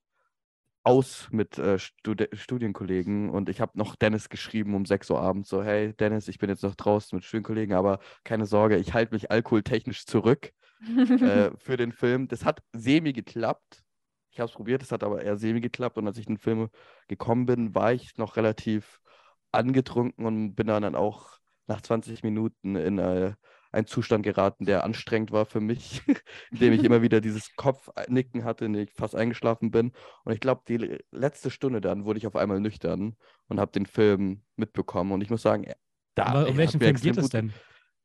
[0.84, 5.48] aus mit äh, Stud Studienkollegen und ich habe noch Dennis geschrieben um 6 Uhr abends
[5.48, 9.14] so, hey Dennis, ich bin jetzt noch draußen mit Studienkollegen, aber keine Sorge, ich halte
[9.14, 10.52] mich alkoholtechnisch zurück
[10.96, 12.28] äh, für den Film.
[12.28, 13.82] Das hat semi geklappt.
[14.30, 16.40] Ich habe es probiert, es hat aber eher semi geklappt und als ich in den
[16.40, 16.68] Film
[17.06, 19.00] gekommen bin, war ich noch relativ
[19.52, 23.34] angetrunken und bin dann auch nach 20 Minuten in äh,
[23.72, 26.02] einen Zustand geraten, der anstrengend war für mich,
[26.50, 29.92] in dem ich immer wieder dieses Kopfnicken hatte, in dem ich fast eingeschlafen bin.
[30.24, 33.16] Und ich glaube, die letzte Stunde dann wurde ich auf einmal nüchtern
[33.48, 35.12] und habe den Film mitbekommen.
[35.12, 35.66] Und ich muss sagen,
[36.14, 36.24] da.
[36.26, 37.52] Aber um welchen Film geht es denn?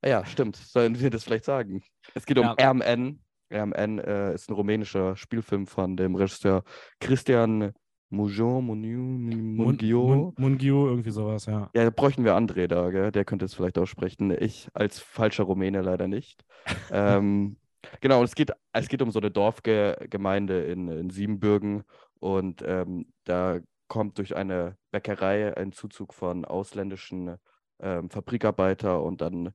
[0.03, 0.56] Ja, stimmt.
[0.56, 1.84] Sollen wir das vielleicht sagen?
[2.13, 2.71] Es geht um ja.
[2.71, 3.19] RMN.
[3.51, 6.63] RMN äh, ist ein rumänischer Spielfilm von dem Regisseur
[6.99, 7.73] Christian
[8.10, 10.34] Mujon, Mungio.
[10.38, 11.70] Mungio, irgendwie sowas, ja.
[11.74, 13.12] Ja, da bräuchten wir André da, gell?
[13.12, 14.32] der könnte es vielleicht aussprechen.
[14.32, 16.46] Ich als falscher Rumäne leider nicht.
[16.91, 17.58] ähm,
[18.00, 21.84] genau, es geht, es geht um so eine Dorfgemeinde in, in Siebenbürgen
[22.20, 27.36] und ähm, da kommt durch eine Bäckerei ein Zuzug von ausländischen
[27.80, 29.52] ähm, Fabrikarbeiter und dann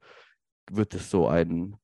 [0.71, 1.77] wird es so ein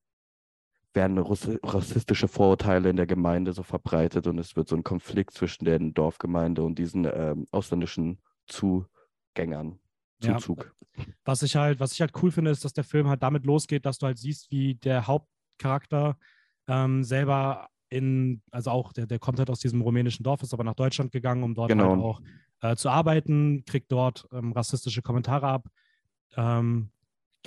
[0.99, 5.65] werden rassistische Vorurteile in der Gemeinde so verbreitet und es wird so ein Konflikt zwischen
[5.65, 9.79] der Dorfgemeinde und diesen ähm, ausländischen Zugängern.
[10.21, 10.75] Zuzug.
[10.97, 13.47] Ja, was ich halt, was ich halt cool finde, ist, dass der Film halt damit
[13.47, 16.19] losgeht, dass du halt siehst, wie der Hauptcharakter
[16.67, 20.65] ähm, selber in, also auch, der, der kommt halt aus diesem rumänischen Dorf, ist aber
[20.65, 21.91] nach Deutschland gegangen, um dort genau.
[21.91, 22.21] halt auch
[22.63, 25.69] äh, zu arbeiten, kriegt dort ähm, rassistische Kommentare ab,
[26.37, 26.91] ähm,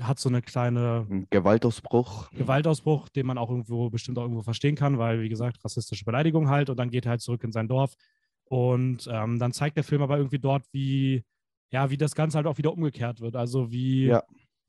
[0.01, 2.29] hat so eine kleine Gewaltausbruch.
[2.31, 6.49] Gewaltausbruch, den man auch irgendwo bestimmt auch irgendwo verstehen kann, weil, wie gesagt, rassistische Beleidigung
[6.49, 7.93] halt und dann geht er halt zurück in sein Dorf.
[8.45, 11.23] Und ähm, dann zeigt der Film aber irgendwie dort, wie,
[11.71, 13.35] ja, wie das Ganze halt auch wieder umgekehrt wird.
[13.35, 14.23] Also wie, ja.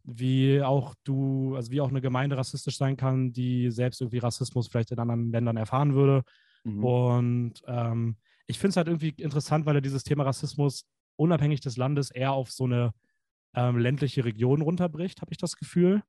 [0.05, 4.69] wie auch du, also wie auch eine Gemeinde rassistisch sein kann, die selbst irgendwie Rassismus
[4.69, 6.23] vielleicht in anderen Ländern erfahren würde.
[6.65, 6.85] Mhm.
[6.85, 8.17] Und ähm,
[8.47, 12.33] ich finde es halt irgendwie interessant, weil er dieses Thema Rassismus unabhängig des Landes eher
[12.33, 12.93] auf so eine
[13.55, 16.03] ähm, ländliche Regionen runterbricht, habe ich das Gefühl.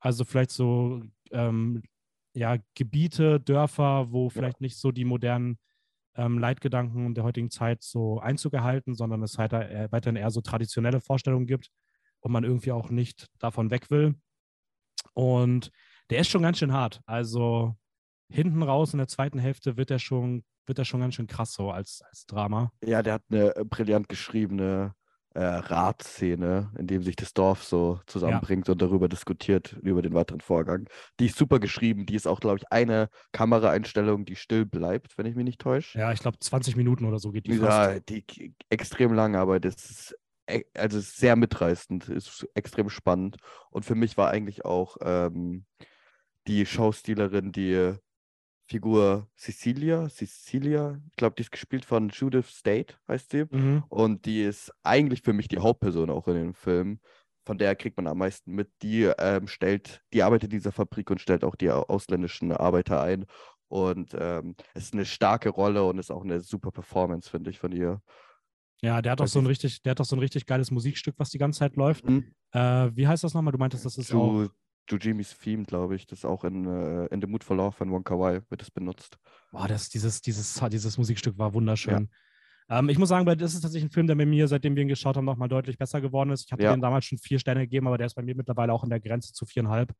[0.00, 1.82] Also vielleicht so ähm,
[2.34, 4.64] ja, Gebiete, Dörfer, wo vielleicht ja.
[4.64, 5.58] nicht so die modernen
[6.16, 10.40] ähm, Leitgedanken der heutigen Zeit so Einzug erhalten, sondern es halt äh, weiterhin eher so
[10.40, 11.70] traditionelle Vorstellungen gibt
[12.20, 14.14] und man irgendwie auch nicht davon weg will.
[15.14, 15.70] Und
[16.10, 17.00] der ist schon ganz schön hart.
[17.06, 17.76] Also
[18.28, 21.52] hinten raus in der zweiten Hälfte wird er schon, wird er schon ganz schön krass
[21.52, 22.70] so als, als Drama.
[22.84, 24.94] Ja, der hat eine brillant geschriebene
[25.36, 28.72] äh, Ratszene, in dem sich das Dorf so zusammenbringt ja.
[28.72, 30.88] und darüber diskutiert, über den weiteren Vorgang.
[31.20, 32.06] Die ist super geschrieben.
[32.06, 35.98] Die ist auch, glaube ich, eine Kameraeinstellung, die still bleibt, wenn ich mich nicht täusche.
[35.98, 37.52] Ja, ich glaube, 20 Minuten oder so geht die.
[37.52, 38.08] Ja, fast.
[38.08, 40.18] die extrem lang, aber das ist
[40.48, 43.36] e, also sehr mitreißend, ist extrem spannend.
[43.70, 45.66] Und für mich war eigentlich auch ähm,
[46.46, 47.94] die Schauspielerin, die
[48.68, 53.44] Figur Cecilia, Cecilia, ich glaube, die ist gespielt von Judith State, heißt sie.
[53.50, 53.84] Mhm.
[53.88, 57.00] Und die ist eigentlich für mich die Hauptperson auch in dem Film.
[57.44, 58.68] Von der kriegt man am meisten mit.
[58.82, 63.26] Die ähm, stellt, die arbeitet in dieser Fabrik und stellt auch die ausländischen Arbeiter ein.
[63.68, 67.60] Und ähm, es ist eine starke Rolle und ist auch eine super Performance, finde ich,
[67.60, 68.02] von ihr.
[68.82, 71.14] Ja, der hat auch so ein richtig, der hat auch so ein richtig geiles Musikstück,
[71.18, 72.04] was die ganze Zeit läuft.
[72.04, 72.34] Mhm.
[72.52, 73.52] Äh, wie heißt das nochmal?
[73.52, 74.48] Du meintest, das ist Ju auch.
[74.88, 76.06] Jujimis Theme, glaube ich.
[76.06, 79.18] Das auch in, äh, in The Mood for Love von Wonka Wai wird es benutzt.
[79.52, 82.08] Boah, das, dieses, dieses, dieses Musikstück war wunderschön.
[82.68, 82.78] Ja.
[82.78, 84.88] Ähm, ich muss sagen, das ist tatsächlich ein Film, der bei mir, seitdem wir ihn
[84.88, 86.46] geschaut haben, nochmal deutlich besser geworden ist.
[86.46, 86.74] Ich hatte ja.
[86.74, 89.00] den damals schon vier Sterne gegeben, aber der ist bei mir mittlerweile auch in der
[89.00, 89.92] Grenze zu viereinhalb.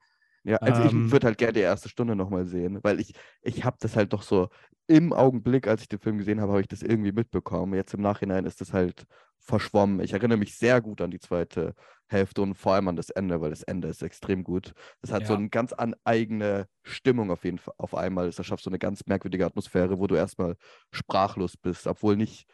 [0.47, 3.65] Ja, also ähm, ich würde halt gerne die erste Stunde nochmal sehen, weil ich, ich
[3.65, 4.49] habe das halt doch so
[4.87, 7.75] im Augenblick, als ich den Film gesehen habe, habe ich das irgendwie mitbekommen.
[7.75, 9.07] Jetzt im Nachhinein ist das halt
[9.41, 10.01] verschwommen.
[10.01, 11.75] Ich erinnere mich sehr gut an die zweite
[12.07, 14.73] Hälfte und vor allem an das Ende, weil das Ende ist extrem gut.
[15.03, 15.27] Das hat ja.
[15.27, 18.31] so eine ganz an eigene Stimmung auf jeden Fall auf einmal.
[18.31, 20.55] Das schafft so eine ganz merkwürdige Atmosphäre, wo du erstmal
[20.93, 22.47] sprachlos bist, obwohl nicht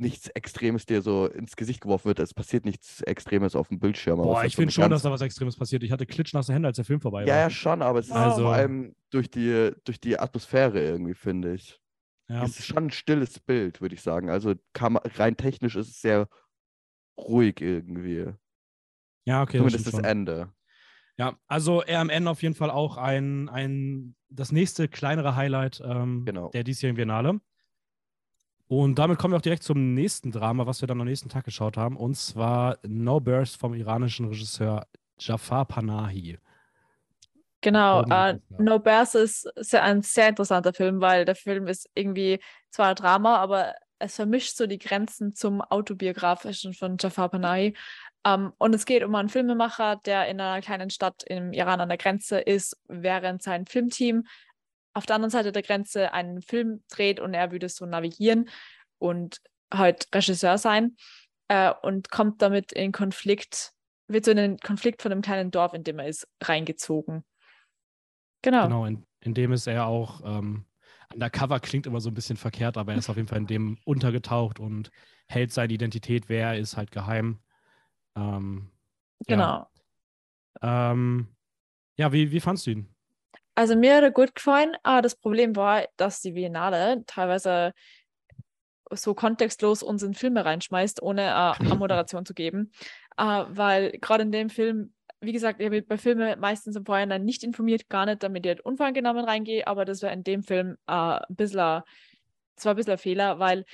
[0.00, 2.18] nichts Extremes dir so ins Gesicht geworfen wird.
[2.18, 4.18] Es passiert nichts Extremes auf dem Bildschirm.
[4.18, 5.82] Boah, ich finde schon, dass da was Extremes passiert.
[5.82, 7.28] Ich hatte klitschnasse Hände, als der Film vorbei war.
[7.28, 8.42] Ja, ja, schon, aber es ist also...
[8.42, 11.80] vor allem durch die, durch die Atmosphäre irgendwie, finde ich.
[12.28, 12.44] Ja.
[12.44, 14.30] Es ist schon ein stilles Bild, würde ich sagen.
[14.30, 16.28] Also kann, rein technisch ist es sehr
[17.18, 18.26] ruhig irgendwie.
[19.24, 19.58] Ja, okay.
[19.58, 20.52] Zumindest das, das Ende.
[21.16, 26.50] Ja, also RMN auf jeden Fall auch ein, ein das nächste kleinere Highlight ähm, genau.
[26.50, 27.40] der diesjährigen Biennale.
[28.70, 31.44] Und damit kommen wir auch direkt zum nächsten Drama, was wir dann am nächsten Tag
[31.44, 31.96] geschaut haben.
[31.96, 34.86] Und zwar No Burst vom iranischen Regisseur
[35.18, 36.38] Jafar Panahi.
[37.62, 42.38] Genau, uh, No Bears ist, ja ein sehr interessanter Film, weil der Film ist irgendwie
[42.70, 47.74] zwar Drama, aber es vermischt so die Grenzen zum autobiografischen von Jafar Panahi.
[48.24, 51.80] Um, ähm, und es geht um einen Filmemacher, der in einer kleinen Stadt im Iran
[51.80, 54.26] an der Grenze ist, während sein Filmteam
[54.94, 58.48] auf der anderen Seite der Grenze einen Film dreht und er würde so navigieren.
[58.98, 59.40] und
[59.72, 60.96] halt Regisseur sein
[61.48, 63.72] äh, und kommt damit in Konflikt,
[64.08, 67.24] wird so in den Konflikt von einem kleinen Dorf, in dem er ist, reingezogen.
[68.42, 68.64] Genau.
[68.64, 70.66] Genau, in, in dem ist er auch, ähm,
[71.12, 73.78] undercover klingt immer so ein bisschen verkehrt, aber er ist auf jeden Fall in dem
[73.84, 74.90] untergetaucht und
[75.28, 77.40] hält seine Identität, wer er ist, halt geheim.
[78.16, 78.70] Ähm,
[79.26, 79.68] Genau.
[80.62, 81.28] Ja, ähm,
[81.96, 82.94] ja wie, wie fandst du ihn?
[83.60, 87.74] Also mir hat er gut gefallen, aber das Problem war, dass die Biennale teilweise
[88.90, 92.72] so kontextlos uns in Filme reinschmeißt, ohne äh, eine Moderation zu geben.
[93.18, 97.22] Äh, weil gerade in dem Film, wie gesagt, ich habe bei Filmen meistens im Vorhinein
[97.26, 100.78] nicht informiert, gar nicht, damit ich halt unvoreingenommen reingehe, aber das war in dem Film
[100.86, 101.82] äh, ein bisschen,
[102.56, 103.66] das war ein bisschen ein Fehler, weil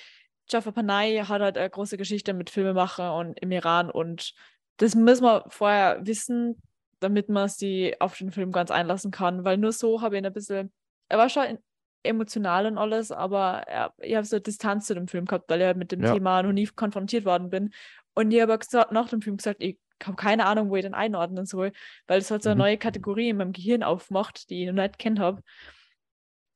[0.49, 4.35] Jafar Panay hat halt eine große Geschichte mit Filmemachen und im Iran und
[4.79, 6.61] das muss man vorher wissen,
[7.00, 10.26] damit man sich auf den Film ganz einlassen kann, weil nur so habe ich ihn
[10.26, 10.72] ein bisschen,
[11.09, 11.59] er war schon
[12.02, 15.66] emotional und alles, aber er, ich habe so Distanz zu dem Film gehabt, weil ich
[15.66, 16.12] halt mit dem Ja.
[16.12, 17.72] Thema noch nie konfrontiert worden bin.
[18.14, 18.59] Und ich habe
[18.92, 21.72] nach dem Film gesagt, ich habe keine Ahnung, wo ich den einordnen soll,
[22.06, 22.61] weil es hat so eine Mhm.
[22.61, 25.42] neue Kategorie in meinem Gehirn aufgemacht, die ich noch nicht kennt habe.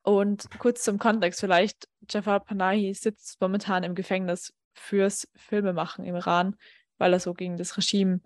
[0.03, 6.55] Und kurz zum Kontext vielleicht, Jafar Panahi sitzt momentan im Gefängnis fürs Filmemachen im Iran,
[6.97, 8.21] weil er so gegen das Regime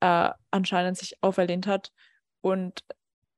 [0.00, 1.92] äh, anscheinend sich auferlehnt hat.
[2.40, 2.84] Und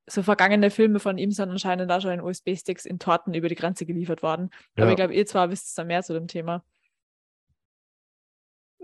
[0.07, 3.55] so vergangene Filme von ihm sind anscheinend da schon in USB-Sticks in Torten über die
[3.55, 4.49] Grenze geliefert worden.
[4.75, 4.89] Aber Ja.
[4.91, 6.63] ich glaube, ihr zwar wisst da mehr zu dem Thema.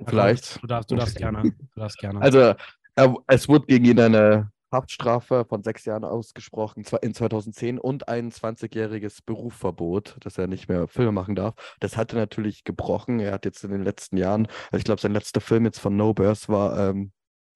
[0.05, 0.61] Vielleicht.
[0.61, 1.43] Du darfst, du darfst gerne.
[1.73, 2.21] Du darfst gerne.
[2.21, 2.53] Also,
[2.95, 8.09] er, es wurde gegen ihn eine Haftstrafe von sechs Jahren ausgesprochen, zwar in 2010 und
[8.09, 11.55] ein 20-jähriges Berufsverbot, dass er nicht mehr Filme machen darf.
[11.79, 13.19] Das hat er natürlich gebrochen.
[13.19, 15.95] Er hat jetzt in den letzten Jahren, also ich glaube, sein letzter Film jetzt von
[15.95, 17.11] No Bears war ähm,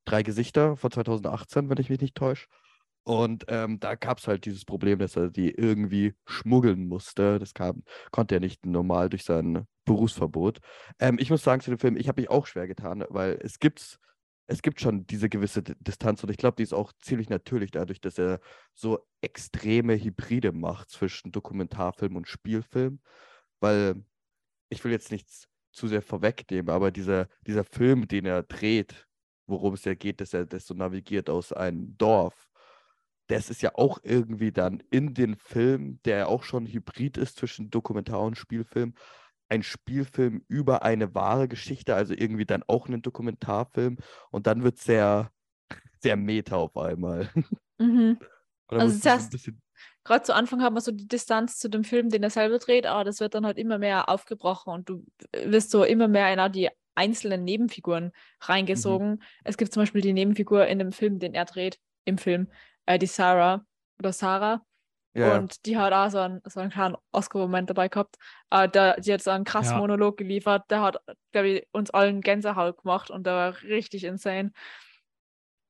[0.05, 2.47] Drei Gesichter von 2018, wenn ich mich nicht täusche.
[3.03, 7.39] Und ähm, da gab es halt dieses Problem, dass er die irgendwie schmuggeln musste.
[7.39, 10.59] Das kam, konnte er nicht normal durch sein Berufsverbot.
[10.99, 13.57] Ähm, ich muss sagen zu dem Film, ich habe mich auch schwer getan, weil es
[13.57, 13.99] gibt,
[14.45, 17.99] es gibt schon diese gewisse Distanz und ich glaube, die ist auch ziemlich natürlich dadurch,
[17.99, 18.39] dass er
[18.75, 22.99] so extreme Hybride macht zwischen Dokumentarfilm und Spielfilm.
[23.59, 24.03] Weil
[24.69, 29.07] ich will jetzt nichts zu sehr vorwegnehmen, aber dieser, dieser Film, den er dreht,
[29.49, 32.49] worum es ja geht, dass er das so navigiert aus einem Dorf,
[33.27, 37.37] das ist ja auch irgendwie dann in den Film, der ja auch schon hybrid ist
[37.37, 38.95] zwischen Dokumentar und Spielfilm,
[39.49, 43.97] ein Spielfilm über eine wahre Geschichte, also irgendwie dann auch ein Dokumentarfilm
[44.31, 45.31] und dann wird es sehr,
[45.99, 47.29] sehr meta auf einmal.
[47.81, 48.19] Mhm.
[48.67, 49.61] Also das- bisschen,
[50.03, 52.85] Gerade zu Anfang hat man so die Distanz zu dem Film, den er selber dreht,
[52.85, 55.05] aber das wird dann halt immer mehr aufgebrochen und du
[55.45, 59.23] wirst so immer mehr in die einzelnen Nebenfiguren reingesogen.
[59.43, 62.49] Es gibt zum Beispiel die Nebenfigur in dem Film, den er dreht, im Film,
[62.85, 63.65] äh, die Sarah
[63.99, 64.65] oder Sarah.
[65.13, 68.15] ja, Und die hat auch so einen, so einen kleinen Oscar-Moment dabei gehabt.
[68.51, 69.81] Äh, der, die hat so einen krassen Ja.
[69.81, 70.63] Monolog geliefert.
[70.69, 70.97] Der hat,
[71.33, 74.51] glaube ich, uns allen Gänsehaut gemacht und der war richtig insane.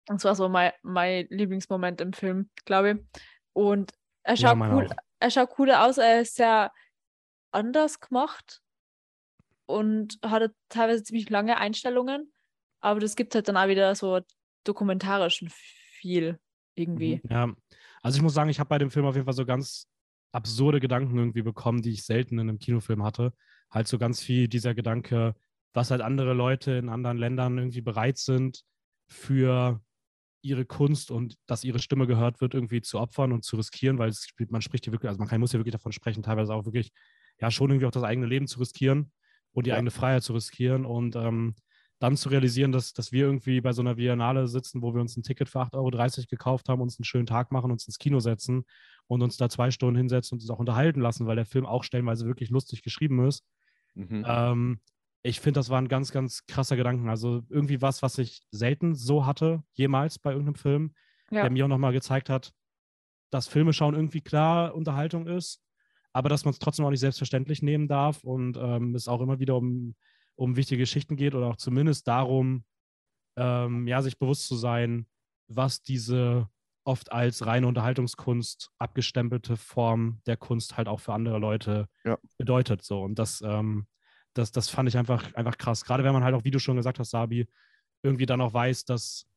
[0.07, 3.21] Das war so mein, mein Lieblingsmoment im Film, glaube ich.
[3.53, 3.91] Und
[4.23, 4.95] er Ja, schaut, cool, auch.
[5.19, 6.71] er schaut cool aus, er ist sehr
[7.51, 8.61] anders gemacht
[9.69, 12.33] und hatte teilweise ziemlich lange Einstellungen.
[12.81, 14.19] Aber das gibt halt dann auch wieder so
[14.63, 16.39] dokumentarischen viel
[16.73, 17.21] irgendwie.
[17.23, 17.29] Mhm.
[17.29, 17.53] Ja,
[18.01, 19.87] also ich muss sagen, ich habe bei dem Film auf jeden Fall so ganz
[20.31, 23.31] absurde Gedanken irgendwie bekommen, die ich selten in einem Kinofilm hatte.
[23.69, 25.35] Halt so ganz viel dieser Gedanke,
[25.73, 28.63] was halt andere Leute in anderen Ländern irgendwie bereit sind,
[29.07, 29.81] für
[30.41, 34.09] ihre Kunst und dass ihre Stimme gehört wird, irgendwie zu opfern und zu riskieren, weil
[34.09, 36.65] es, man spricht hier wirklich, also man kann, muss hier wirklich davon sprechen, teilweise auch
[36.65, 36.91] wirklich,
[37.39, 39.11] ja, schon irgendwie auch das eigene Leben zu riskieren
[39.59, 39.75] und die Ja.
[39.75, 41.55] eigene Freiheit zu riskieren und ähm,
[41.99, 45.17] dann zu realisieren, dass, dass wir irgendwie bei so einer Biennale sitzen, wo wir uns
[45.17, 48.19] ein Ticket für 8,30 Euro gekauft haben, uns einen schönen Tag machen, uns ins Kino
[48.21, 48.63] setzen
[49.07, 51.83] und uns da zwei Stunden hinsetzen und uns auch unterhalten lassen, weil der Film auch
[51.83, 53.43] stellenweise wirklich lustig geschrieben ist.
[53.95, 54.23] mhm.
[54.25, 54.79] Ähm,
[55.23, 57.09] ich finde, das war ein ganz, ganz krasser Gedanken.
[57.09, 60.93] Also irgendwie was, was ich selten so hatte, jemals bei irgendeinem Film,
[61.31, 61.41] Ja.
[61.43, 62.53] der mir auch nochmal gezeigt hat,
[63.31, 65.61] dass Filme schauen irgendwie klar Unterhaltung ist,
[66.13, 69.39] aber dass man es trotzdem auch nicht selbstverständlich nehmen darf und ähm, es auch immer
[69.39, 69.95] wieder um,
[70.35, 72.63] um wichtige Geschichten geht oder auch zumindest darum,
[73.37, 75.05] ähm, ja, sich bewusst zu sein,
[75.47, 76.49] was diese
[76.83, 82.17] oft als reine Unterhaltungskunst abgestempelte Form der Kunst halt auch für andere Leute Ja.
[82.37, 82.83] bedeutet.
[82.83, 83.01] So.
[83.01, 83.87] Und das, ähm,
[84.33, 85.85] das, das fand ich einfach, einfach krass.
[85.85, 87.47] Gerade wenn man halt auch, wie du schon gesagt hast, Sabi,
[88.01, 89.27] irgendwie dann auch weiß, dass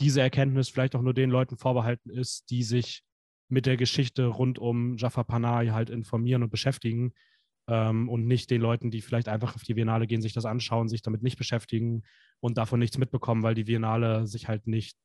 [0.00, 3.02] diese Erkenntnis vielleicht auch nur den Leuten vorbehalten ist, die sich
[3.52, 7.12] mit der Geschichte rund um Jafar Panahi halt informieren und beschäftigen
[7.68, 10.88] ähm, und nicht den Leuten, die vielleicht einfach auf die Biennale gehen, sich das anschauen,
[10.88, 12.02] sich damit nicht beschäftigen
[12.40, 14.96] und davon nichts mitbekommen, weil die Biennale sich halt nicht,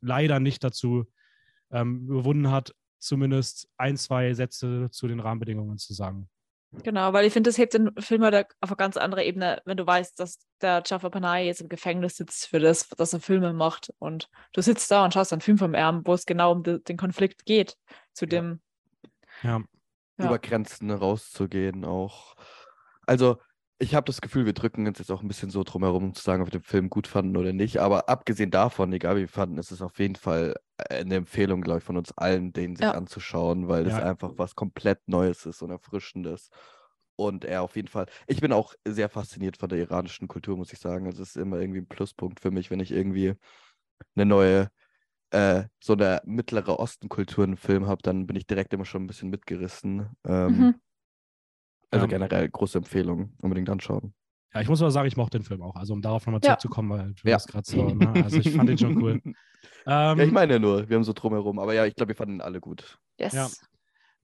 [0.00, 1.04] leider nicht dazu
[1.70, 6.30] ähm, überwunden hat, zumindest ein, zwei Sätze zu den Rahmenbedingungen zu sagen.
[6.70, 9.78] Genau, weil ich finde, das hebt den Film halt auf eine ganz andere Ebene, wenn
[9.78, 13.54] du weißt, dass der Jaffa Panay jetzt im Gefängnis sitzt für das, dass er Filme
[13.54, 13.90] macht.
[13.98, 16.78] Und du sitzt da und schaust einen Film vom Erben, wo es genau um de,
[16.80, 17.76] den Konflikt geht,
[18.12, 18.28] zu Ja.
[18.30, 18.60] dem.
[19.42, 19.62] Ja.
[20.18, 20.26] Ja.
[20.26, 22.34] über Grenzen rauszugehen auch.
[23.06, 23.38] Also,
[23.80, 26.14] ich habe das Gefühl, wir drücken uns jetzt auch ein bisschen so drum herum, um
[26.14, 27.78] zu sagen, ob wir den Film gut fanden oder nicht.
[27.78, 30.56] Aber abgesehen davon, egal wie wir fanden, ist es auf jeden Fall
[30.90, 32.94] eine Empfehlung, glaube ich, von uns allen, den sich Ja.
[32.94, 34.00] anzuschauen, weil es Ja.
[34.00, 36.50] einfach was komplett Neues ist und Erfrischendes.
[37.16, 40.72] Und er auf jeden Fall, ich bin auch sehr fasziniert von der iranischen Kultur, muss
[40.72, 41.06] ich sagen.
[41.06, 43.34] Also es ist immer irgendwie ein Pluspunkt für mich, wenn ich irgendwie
[44.16, 44.70] eine neue,
[45.30, 49.04] äh, so eine mittlere Osten-Kultur in einem Film habe, dann bin ich direkt immer schon
[49.04, 50.10] ein bisschen mitgerissen.
[50.26, 50.80] Ähm, Mhm.
[51.90, 52.10] Also Ja.
[52.10, 54.14] generell große Empfehlung, unbedingt anschauen.
[54.54, 55.76] Ja, ich muss aber sagen, ich mochte den Film auch.
[55.76, 56.50] Also um darauf nochmal Ja.
[56.50, 57.36] zurückzukommen, weil du Ja.
[57.36, 58.12] das gerade so, ne?
[58.24, 59.20] Also ich fand den schon cool.
[59.86, 62.16] Ja, ich Ähm, meine ja nur, wir haben so drumherum, aber ja, ich glaube, wir
[62.16, 62.98] fanden ihn alle gut.
[63.18, 63.32] Yes.
[63.32, 63.48] Ja.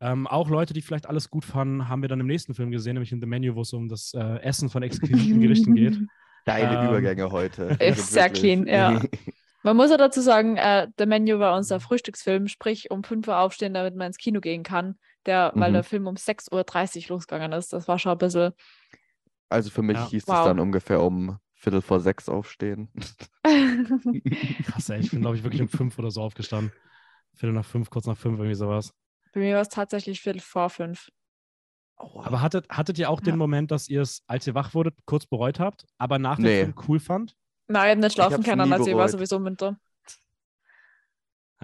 [0.01, 2.95] ähm, auch Leute, die vielleicht alles gut fanden, haben wir dann im nächsten Film gesehen,
[2.95, 5.99] nämlich in The Menu, wo es um das äh, Essen von exquisiten Gerichten geht.
[6.45, 7.62] Deine Ähm, Übergänge heute.
[7.81, 9.01] Ist sehr wirklich- clean, ja.
[9.62, 13.39] Man muss ja dazu sagen, äh, der Menu war unser Frühstücksfilm, sprich um 5 Uhr
[13.39, 14.97] aufstehen, damit man ins Kino gehen kann,
[15.27, 15.75] der, weil Mhm.
[15.75, 17.72] der Film um 6.30 Uhr losgegangen ist.
[17.72, 18.53] Das war schon ein bisschen.
[19.49, 20.09] Also für mich Ja.
[20.09, 20.39] hieß Wow.
[20.39, 22.89] es dann ungefähr um Viertel vor sechs aufstehen.
[24.64, 25.01] Krass, ey.
[25.01, 26.72] Ich bin, glaube ich, wirklich um fünf oder so aufgestanden.
[27.35, 28.93] Viertel nach fünf, kurz nach fünf, irgendwie sowas.
[29.33, 31.09] Bei mir war es tatsächlich Viertel vor fünf.
[31.97, 33.25] Aber hattet, hattet ihr auch Ja.
[33.27, 36.45] den Moment, dass ihr es, als ihr wach wurdet, kurz bereut habt, aber nach dem
[36.45, 36.61] Nee.
[36.62, 37.37] Film cool fand?
[37.68, 39.79] Nein, ich habe nicht schlafen können, also ich war sowieso munter.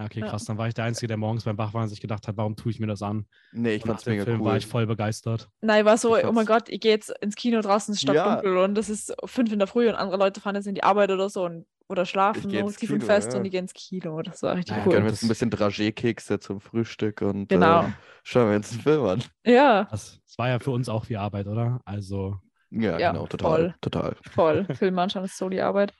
[0.01, 0.27] Ja, okay, Ja.
[0.27, 0.45] krass.
[0.45, 2.79] Dann war ich der Einzige, der morgens beim Wachwaren sich gedacht hat, warum tue ich
[2.79, 3.25] mir das an?
[3.51, 4.47] Nee, ich Und nach fand's dem mega Film cool.
[4.47, 5.49] war ich voll begeistert.
[5.61, 8.01] Nein, ich war so, Ich oh mein Gott, ich gehe jetzt ins Kino draußen, es
[8.01, 8.23] ist Ja.
[8.23, 10.83] stockdunkel und es ist fünf in der Früh und andere Leute fahren jetzt in die
[10.83, 13.39] Arbeit oder so und, oder schlafen ins tief und Kino, fest ja.
[13.39, 14.21] und ich gehe ins Kino.
[14.21, 14.93] Das war richtig Ja, cool.
[14.93, 17.85] wir uns ein bisschen Dragé-Kekse zum Frühstück und Genau.
[17.87, 17.91] äh,
[18.23, 19.23] schauen wir uns einen Film an.
[19.45, 21.81] Ja, Das, das war ja für uns auch wie Arbeit, oder?
[21.85, 22.39] Also,
[22.69, 23.49] Ja, Ja, genau, total.
[23.49, 23.75] voll.
[23.81, 24.15] Total.
[24.31, 24.65] voll.
[24.75, 25.93] Film anschauen ist so die Arbeit.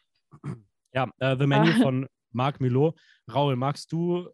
[0.94, 2.98] ja, äh, The Menu von Marc Milot.
[3.34, 4.28] Raul, magst du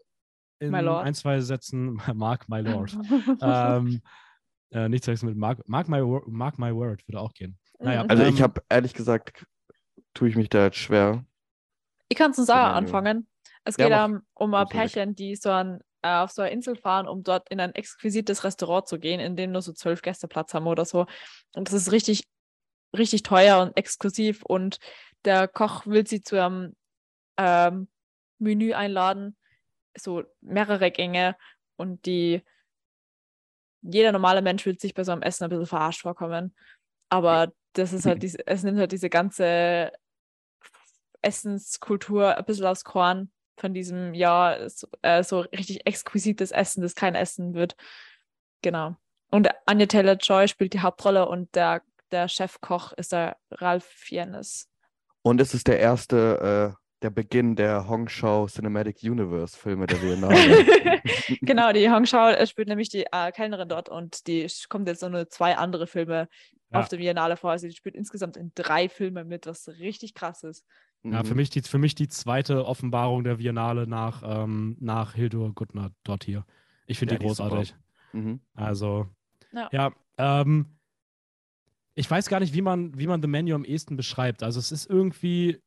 [0.59, 2.97] in ein, zwei Sätzen Mark My Lord?
[3.41, 4.01] ähm,
[4.71, 7.57] äh, nicht sagen mit Mark, Mark, my, Mark My Word würde auch gehen.
[7.79, 8.05] Naja.
[8.07, 9.45] Also Ähm, ich habe ehrlich gesagt,
[10.13, 11.23] tue ich mich da jetzt schwer.
[12.09, 12.77] Ich kann es uns The auch Menu.
[12.77, 13.27] anfangen.
[13.63, 14.05] Es Ja, geht mach.
[14.05, 14.67] um, um ein.
[14.67, 18.43] Pärchen, die so an, äh, auf so eine Insel fahren, um dort in ein exquisites
[18.43, 21.05] Restaurant zu gehen, in dem nur so zwölf Gäste Platz haben oder so.
[21.53, 22.23] Und das ist richtig,
[22.97, 24.43] richtig teuer und exklusiv.
[24.43, 24.77] Und
[25.25, 26.75] der Koch will sie zu einem
[27.38, 27.88] ähm,
[28.39, 29.35] Menü einladen,
[29.97, 31.35] so mehrere Gänge.
[31.75, 32.43] Und die
[33.81, 36.55] jeder normale Mensch will sich bei so einem Essen ein bisschen verarscht vorkommen.
[37.09, 39.91] Aber das ist halt diese, es nimmt halt diese ganze
[41.21, 46.95] Essenskultur ein bisschen aus Korn von diesem Jahr, so, äh, so richtig exquisites Essen, das
[46.95, 47.75] kein Essen wird.
[48.61, 48.95] Genau.
[49.29, 51.81] Und Anya Taylor-Joy spielt die Hauptrolle und der,
[52.11, 54.69] der Chefkoch ist der Ralph Fiennes.
[55.21, 60.65] Und es ist der erste, äh, der Beginn der Hongshao Cinematic Universe Filme der Biennale.
[61.41, 65.01] genau, die Hong Shao äh, spielt nämlich die äh, Kellnerin dort und die kommt jetzt
[65.01, 66.27] so nur zwei andere Filme
[66.71, 66.79] Ja.
[66.79, 67.51] auf der Biennale vor.
[67.51, 70.65] Also die spielt insgesamt in drei Filmen mit, was richtig krass ist.
[71.03, 71.35] Ja, für Mhm.
[71.37, 76.23] mich, die, für mich die zweite Offenbarung der Biennale nach, ähm, nach Hildur Guttner dort
[76.23, 76.45] hier.
[76.87, 77.75] Ich finde Ja, die großartig.
[78.13, 78.41] Mhm.
[78.55, 79.07] Also,
[79.53, 79.69] Ja.
[79.71, 80.77] ja, ähm,
[81.93, 84.43] ich weiß gar nicht, wie man, wie man The Menu am ehesten beschreibt.
[84.43, 85.61] Also, es ist irgendwie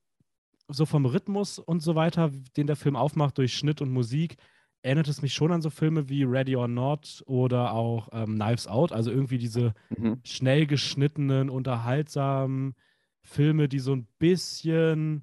[0.72, 4.36] so vom Rhythmus und so weiter, den der Film aufmacht durch Schnitt und Musik,
[4.82, 8.66] erinnert es mich schon an so Filme wie Ready or Not oder auch ähm, Knives
[8.66, 8.92] Out.
[8.92, 10.20] Also irgendwie diese Mhm.
[10.24, 12.74] schnell geschnittenen, unterhaltsamen
[13.22, 15.22] Filme, die so ein bisschen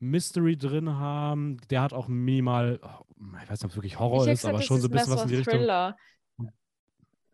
[0.00, 1.58] Mystery drin haben.
[1.70, 3.04] Der hat auch minimal, oh,
[3.42, 5.22] ich weiß nicht, ob es wirklich Horror Ich ist, aber schon so ein bisschen was
[5.22, 5.66] in die ein Richtung.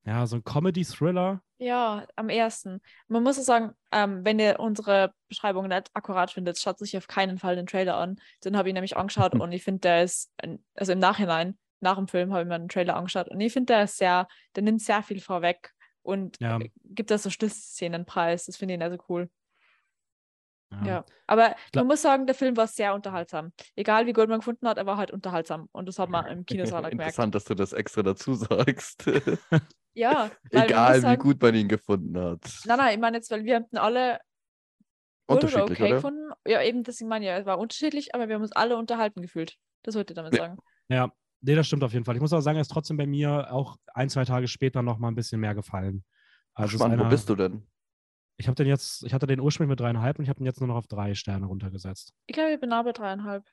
[0.05, 1.43] Ja, so ein Comedy-Thriller.
[1.59, 2.81] Ja, am ersten.
[3.09, 7.07] Man muss auch sagen, ähm, wenn ihr unsere Beschreibung nicht akkurat findet, schaut sich auf
[7.07, 8.17] keinen Fall den Trailer an.
[8.45, 10.33] Den habe ich nämlich angeschaut und ich finde, der ist,
[10.75, 13.75] also im Nachhinein, nach dem Film habe ich mir den Trailer angeschaut und ich finde,
[13.75, 15.73] der ist sehr, der nimmt sehr viel vorweg
[16.03, 16.59] und Ja.
[16.59, 18.47] äh, gibt da so Schlüsselszenen preis.
[18.47, 19.31] Das finde ich also cool.
[20.73, 20.87] Ja.
[20.87, 21.05] Ja.
[21.27, 23.53] Aber man muss sagen, der Film war sehr unterhaltsam.
[23.75, 25.69] Egal wie gut man gefunden hat, er war halt unterhaltsam.
[25.73, 27.11] Und das hat man im Kinosaal gemerkt.
[27.11, 29.05] Interessant, dass du das extra dazu sagst.
[29.95, 32.41] Ja, Egal, muss wie sagen, gut man ihn gefunden hat.
[32.65, 34.21] Nein, nein, ich meine jetzt, weil wir haben alle
[35.27, 35.95] Unterschiedlich, okay oder?
[35.97, 36.31] gefunden.
[36.47, 39.23] Ja, eben, das ich meine, ja, es war unterschiedlich, aber wir haben uns alle unterhalten
[39.23, 39.57] gefühlt.
[39.83, 40.43] Das wollte ich damit Ja.
[40.43, 40.59] sagen.
[40.89, 42.17] Ja, nee, das stimmt auf jeden Fall.
[42.17, 44.99] Ich muss auch sagen, er ist trotzdem bei mir auch ein, zwei Tage später noch
[44.99, 46.05] mal ein bisschen mehr gefallen.
[46.55, 47.67] Also spannend, wo einer- bist du denn?
[48.37, 50.61] Ich habe den jetzt, ich hatte den ursprünglich mit dreieinhalb und ich habe ihn jetzt
[50.61, 52.15] nur noch auf drei Sterne runtergesetzt.
[52.27, 53.45] Ich glaube, ich bin aber dreieinhalb.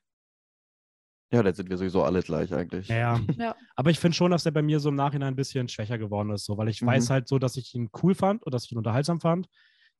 [1.32, 2.88] Ja, da sind wir sowieso alle gleich eigentlich.
[2.88, 3.56] Ja, Ja.
[3.76, 6.32] aber ich finde schon, dass er bei mir so im Nachhinein ein bisschen schwächer geworden
[6.32, 6.88] ist, so, weil ich Mhm.
[6.88, 9.48] weiß halt so, dass ich ihn cool fand und dass ich ihn unterhaltsam fand.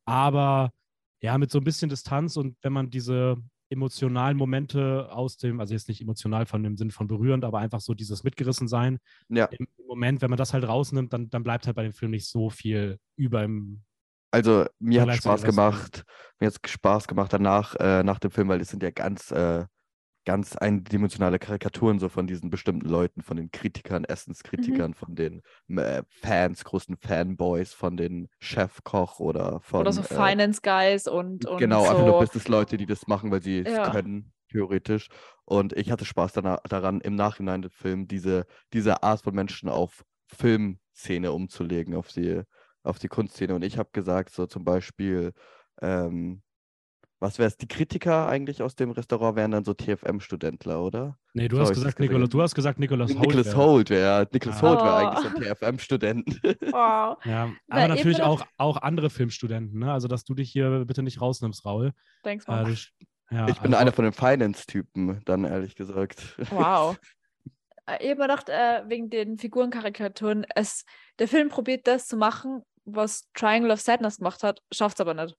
[0.06, 0.72] Aber
[1.22, 3.36] ja, mit so ein bisschen Distanz und wenn man diese
[3.70, 7.82] emotionalen Momente aus dem, also jetzt nicht emotional von dem Sinn von berührend, aber einfach
[7.82, 11.76] so dieses Mitgerissensein Ja, im Moment, wenn man das halt rausnimmt, dann, dann bleibt halt
[11.76, 13.84] bei dem Film nicht so viel über im.
[14.32, 16.04] also mir hat Spaß gemacht.
[16.40, 19.66] Mir hat Spaß gemacht danach, äh, nach dem Film, weil es sind ja ganz, äh,
[20.28, 26.04] ganz eindimensionale Karikaturen so von diesen bestimmten Leuten, von den Kritikern, Essenskritikern, von den äh,
[26.10, 31.60] Fans, großen Fanboys, von den Chefkoch oder von Oder so äh, Finance Guys und, und
[31.60, 31.88] Genau, so.
[31.88, 33.90] einfach nur Business-Leute, die das machen, weil sie es Ja.
[33.90, 35.08] können, theoretisch.
[35.46, 40.04] Und ich hatte Spaß daran, im Nachhinein des Films diese, diese Art von Menschen auf
[40.28, 42.42] Filmszene umzulegen, auf die,
[42.84, 43.56] auf die Kunstszene.
[43.56, 45.32] Und ich habe gesagt, so zum Beispiel,
[45.82, 46.42] ähm,
[47.20, 47.58] was wäre es?
[47.58, 51.18] Die Kritiker eigentlich aus dem Restaurant wären dann so TFM-Studentler, oder?
[51.34, 52.38] Nee, du So hast gesagt, Nicolas, gesehen.
[52.38, 53.20] du hast gesagt, Nicolas Holt.
[53.22, 54.62] Nicholas wäre- Holt wäre, Nicholas Ah.
[54.70, 55.38] Holt wäre eigentlich so Oh.
[55.38, 56.26] ein TFM-Student.
[56.74, 57.18] Wow.
[57.26, 59.92] Ja, aber eben natürlich auch, auch andere Filmstudenten, ne?
[59.92, 61.92] Also, dass du dich hier bitte nicht rausnimmst, Raul.
[62.24, 62.66] Thanks, Äh, Mom.
[62.66, 62.90] du, sch-
[63.32, 66.38] ja, Ich bin also, einer von den Finance-Typen, dann ehrlich gesagt.
[66.52, 66.98] Wow.
[67.90, 70.84] Äh, Ich habe mir gedacht, äh, wegen den Figurenkarikaturen, es,
[71.20, 75.14] der Film probiert das zu machen, was Triangle of Sadness gemacht hat, schafft es aber
[75.14, 75.38] nicht.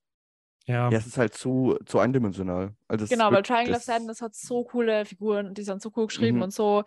[0.69, 2.75] Ja, Ja, es ist halt zu, zu eindimensional.
[2.87, 6.37] Also Genau, weil Triangle of Sadness hat so coole Figuren, die sind so cool geschrieben
[6.37, 6.43] Mhm.
[6.45, 6.85] und so,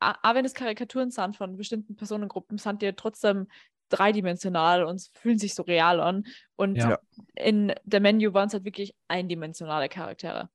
[0.00, 3.48] a- auch wenn es Karikaturen sind von bestimmten Personengruppen, sind die trotzdem
[3.88, 6.24] dreidimensional und fühlen sich so real an.
[6.56, 6.98] Und Ja.
[7.34, 10.50] In der Menu waren es halt wirklich eindimensionale Charaktere.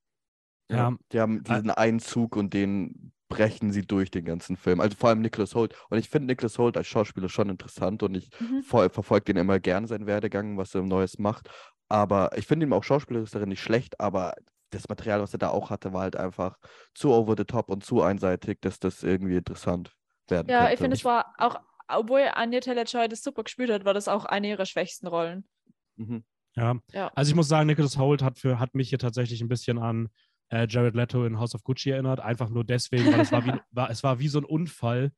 [0.69, 0.97] Ja, Ja.
[1.11, 4.79] die haben diesen einen Zug und den brechen sie durch den ganzen Film.
[4.79, 5.75] Also vor allem Nicholas Holt.
[5.89, 8.63] Und ich finde Nicholas Holt als Schauspieler schon interessant und ich Mhm.
[8.63, 11.49] ver verfolge den immer gern, seinen Werdegang, was er Neues macht.
[11.89, 14.33] Aber ich finde ihn auch schauspielerisch darin nicht schlecht, aber
[14.71, 16.57] das Material, was er da auch hatte, war halt einfach
[16.93, 19.93] zu over the top und zu einseitig, dass das irgendwie interessant
[20.27, 20.73] werden Ja, könnte.
[20.73, 21.55] ich finde, es war auch,
[21.87, 25.47] obwohl Anya Taylor-Joy das super gespielt hat, war das auch eine ihrer schwächsten Rollen.
[25.95, 26.25] Mhm.
[26.55, 26.75] ja.
[26.91, 27.11] Ja.
[27.15, 30.09] Also, ich muss sagen, Nicolas Holt hat, für, hat mich hier tatsächlich ein bisschen an
[30.49, 32.19] äh, Jared Leto in House of Gucci erinnert.
[32.19, 35.11] Einfach nur deswegen, weil es war wie, war, es war wie so ein Unfall,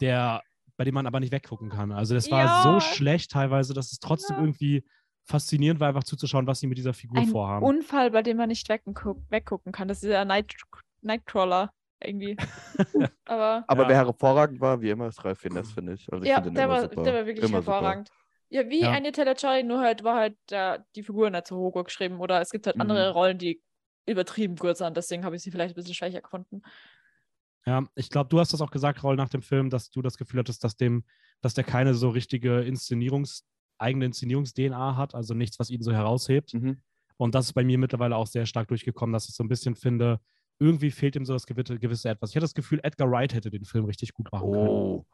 [0.00, 0.42] der,
[0.76, 1.90] bei dem man aber nicht weggucken kann.
[1.92, 2.62] Also, das war Ja.
[2.62, 4.42] so schlecht teilweise, dass es trotzdem Ja.
[4.42, 4.84] irgendwie
[5.24, 7.64] faszinierend war, einfach zuzuschauen, was sie mit dieser Figur Ein vorhaben.
[7.64, 9.88] Unfall, bei dem man nicht wegguck weggucken kann.
[9.88, 10.54] Das ist ja Night
[11.02, 11.70] Nightcrawler
[12.02, 12.36] irgendwie.
[13.24, 13.88] Aber Aber Ja.
[13.88, 16.12] wer hervorragend war, wie immer, ist Ralph Fiennes, finde ich.
[16.12, 17.02] Also ich ja, finde den der immer war, super.
[17.02, 17.72] der war wirklich Immer super.
[17.72, 18.10] hervorragend.
[18.50, 18.92] Ja, wie Ja.
[18.92, 22.20] Anya Taylor-Joy, nur halt war halt der, die Figur nicht so hoch geschrieben.
[22.20, 23.12] Oder es gibt halt andere Mhm.
[23.12, 23.62] Rollen, die
[24.06, 24.96] übertrieben gut sind.
[24.96, 26.62] Deswegen habe ich sie vielleicht ein bisschen schwächer gefunden.
[27.66, 30.18] Ja, ich glaube, du hast das auch gesagt, Raul, nach dem Film, dass du das
[30.18, 31.04] Gefühl hattest, dass dem,
[31.40, 33.46] dass der keine so richtige Inszenierungs,
[33.78, 36.54] eigene Inszenierungs-DNA hat, also nichts, was ihn so heraushebt.
[36.54, 36.80] Mhm.
[37.16, 39.74] Und das ist bei mir mittlerweile auch sehr stark durchgekommen, dass ich so ein bisschen
[39.74, 40.20] finde,
[40.58, 42.30] irgendwie fehlt ihm so das gewisse, gewisse Etwas.
[42.30, 44.68] Ich hatte das Gefühl, Edgar Wright hätte den Film richtig gut machen können.
[44.68, 45.06] Oh, wäre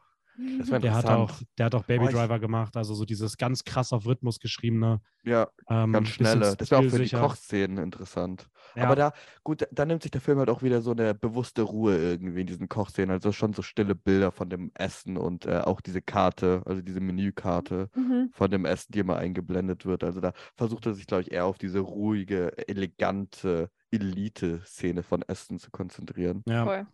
[0.81, 3.93] Der hat, auch, der hat auch Baby Oh, Driver gemacht, also so dieses ganz krass
[3.93, 5.01] auf Rhythmus geschriebene.
[5.23, 6.55] Ja, Ähm, ganz schnelle.
[6.55, 7.09] Das wäre auch für die.
[7.15, 8.47] Kochszenen interessant.
[8.75, 9.13] Ja, Aber da,
[9.43, 12.47] gut, da nimmt sich der Film halt auch wieder so eine bewusste Ruhe irgendwie in
[12.47, 13.11] diesen Kochszenen.
[13.11, 16.99] Also schon so stille Bilder von dem Essen und äh, auch diese Karte, also diese
[17.01, 18.29] Menükarte Mhm.
[18.33, 20.03] von dem Essen, die immer eingeblendet wird.
[20.03, 25.59] Also da versucht er sich, glaube ich, eher auf diese ruhige, elegante Elite-Szene von Essen
[25.59, 26.43] zu konzentrieren.
[26.47, 26.65] ja.
[26.65, 26.87] Voll.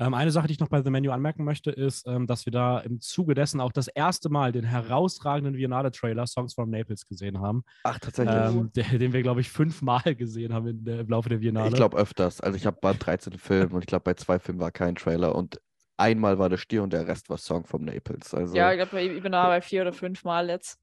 [0.00, 2.52] Ähm, eine Sache, die ich noch bei The Menu anmerken möchte, ist, ähm, dass wir
[2.52, 7.40] da im Zuge dessen auch das erste Mal den herausragenden Viennale-Trailer Songs from Naples gesehen
[7.40, 8.36] haben, Ach, tatsächlich.
[8.36, 11.70] ähm, der, den wir, glaube ich, fünfmal gesehen haben in der, im Laufe der Biennale.
[11.70, 12.40] ich glaube öfters.
[12.40, 15.34] Also ich habe bei 13 Filmen und ich glaube bei zwei Filmen war kein Trailer
[15.34, 15.60] und
[15.96, 18.32] einmal war der Stier und der Rest war Song from Naples.
[18.32, 20.78] Also Ja, ich glaube, ich bin da bei vier oder fünf Mal jetzt.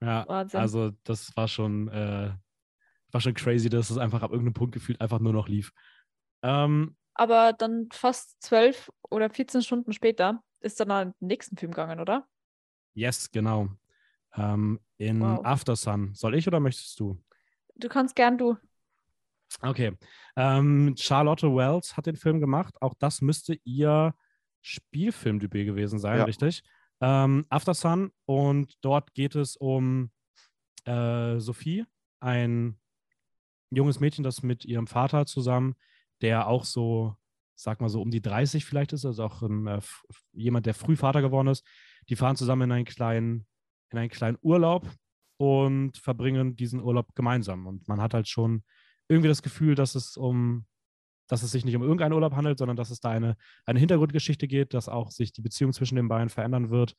[0.00, 0.60] ja, Wahnsinn.
[0.60, 2.30] also das war schon, äh,
[3.10, 5.72] war schon crazy, dass es einfach ab irgendeinem Punkt gefühlt einfach nur noch lief.
[6.44, 11.72] Ähm, Aber dann fast zwölf oder 14 Stunden später ist dann an den nächsten Film
[11.72, 12.26] gegangen, oder?
[12.94, 13.68] yes, genau.
[14.34, 15.44] Ähm, in Wow.
[15.44, 16.14] After Sun.
[16.14, 17.22] Soll ich oder möchtest du?
[17.74, 18.56] Du kannst gern du.
[19.60, 19.96] Okay.
[20.36, 22.80] Ähm, Charlotte Wells hat den Film gemacht.
[22.80, 24.14] Auch das müsste ihr
[24.62, 26.24] Spielfilmdebüt gewesen sein, Ja.
[26.24, 26.62] richtig?
[27.00, 28.12] Ähm, After Sun.
[28.24, 30.10] Und dort geht es um
[30.84, 31.84] äh, Sophie,
[32.20, 32.78] ein
[33.70, 35.74] junges Mädchen, das mit ihrem Vater zusammen,
[36.22, 37.14] der auch so,
[37.54, 40.96] sag mal so um die 30 vielleicht ist, also auch äh, f- jemand, der früh
[40.96, 41.64] Vater geworden ist.
[42.08, 43.46] Die fahren zusammen in einen kleinen,
[43.90, 44.88] in einen kleinen Urlaub
[45.36, 47.66] und verbringen diesen Urlaub gemeinsam.
[47.66, 48.64] Und man hat halt schon
[49.08, 50.66] irgendwie das Gefühl, dass es um,
[51.28, 54.48] dass es sich nicht um irgendeinen Urlaub handelt, sondern dass es da eine, eine Hintergrundgeschichte
[54.48, 56.94] geht, dass auch sich die Beziehung zwischen den beiden verändern wird.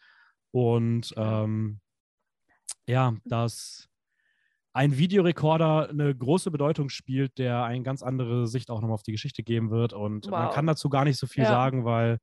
[0.51, 1.79] Und ähm,
[2.87, 3.89] ja, dass
[4.73, 9.11] ein Videorekorder eine große Bedeutung spielt, der eine ganz andere Sicht auch nochmal auf die
[9.11, 9.93] Geschichte geben wird.
[9.93, 10.53] Und man Wow.
[10.55, 11.49] kann dazu gar nicht so viel Ja.
[11.49, 12.17] sagen, weil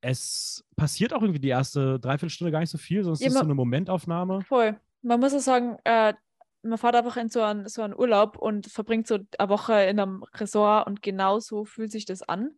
[0.00, 3.38] es passiert auch irgendwie die erste Dreiviertelstunde gar nicht so viel, es Ja, ist so
[3.40, 4.42] ma- eine Momentaufnahme.
[4.42, 4.78] Voll.
[5.02, 6.14] Man muss auch sagen, äh,
[6.62, 9.98] man fährt einfach in so einen, so einen Urlaub und verbringt so eine Woche in
[9.98, 12.50] einem Resort und genau so fühlt sich das an.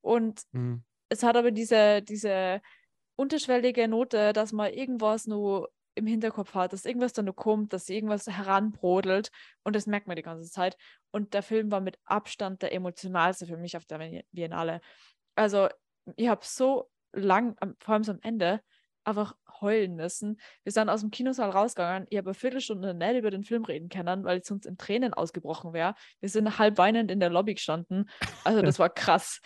[0.00, 0.82] Und Mhm.
[1.08, 2.60] es hat aber diese, diese
[3.16, 7.88] unterschwellige Note, dass man irgendwas nur im Hinterkopf hat, dass irgendwas da nur kommt, dass
[7.88, 9.30] irgendwas heranbrodelt
[9.64, 10.76] und das merkt man die ganze Zeit.
[11.10, 14.80] Und der Film war mit Abstand der emotionalste für mich auf der Bi- Biennale.
[15.34, 15.68] Also
[16.16, 18.60] ich habe so lang, vor allem so am Ende,
[19.06, 20.38] einfach heulen müssen.
[20.64, 22.06] Wir sind aus dem Kinosaal rausgegangen.
[22.10, 25.14] Ich habe eine Viertelstunde nicht über den Film reden können, weil ich sonst in Tränen
[25.14, 25.94] ausgebrochen wäre.
[26.20, 28.08] Wir sind halb weinend in der Lobby gestanden.
[28.44, 29.40] Also das war krass.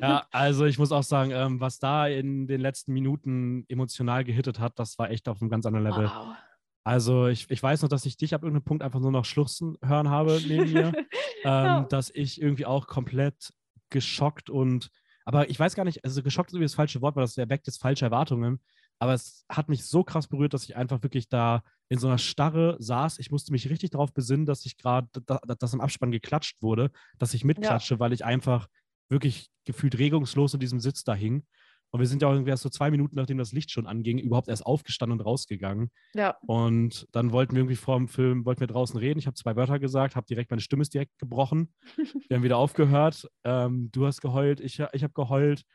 [0.00, 4.58] Ja, also ich muss auch sagen, ähm, was da in den letzten Minuten emotional gehittet
[4.58, 6.04] hat, das war echt auf einem ganz anderen Level.
[6.06, 6.34] Wow.
[6.82, 9.76] Also ich, ich weiß noch, dass ich dich ab irgendeinem Punkt einfach nur noch schluchzen
[9.84, 10.92] hören habe neben mir.
[11.44, 11.80] ähm, Ja.
[11.82, 13.52] dass ich irgendwie auch komplett
[13.90, 14.90] geschockt und,
[15.30, 17.68] aber ich weiß gar nicht, also geschockt ist irgendwie das falsche Wort, weil das erweckt
[17.68, 18.58] jetzt falsche Erwartungen.
[18.98, 22.18] Aber es hat mich so krass berührt, dass ich einfach wirklich da in so einer
[22.18, 23.20] Starre saß.
[23.20, 26.60] Ich musste mich richtig darauf besinnen, dass ich gerade, da, da, dass im Abspann geklatscht
[26.62, 28.66] wurde, dass ich mitklatsche, weil ich einfach
[29.08, 31.44] wirklich gefühlt regungslos in diesem Sitz da hing.
[31.92, 34.18] Und wir sind ja auch irgendwie erst so zwei Minuten, nachdem das Licht schon anging,
[34.18, 35.90] überhaupt erst aufgestanden und rausgegangen.
[36.14, 39.18] Ja, Und dann wollten wir irgendwie vor dem Film, wollten wir draußen reden.
[39.18, 41.74] Ich habe zwei Wörter gesagt, habe direkt, meine Stimme ist direkt gebrochen.
[42.28, 43.26] Wir haben wieder aufgehört.
[43.44, 45.64] Ähm, du hast geheult, ich, ich habe geheult.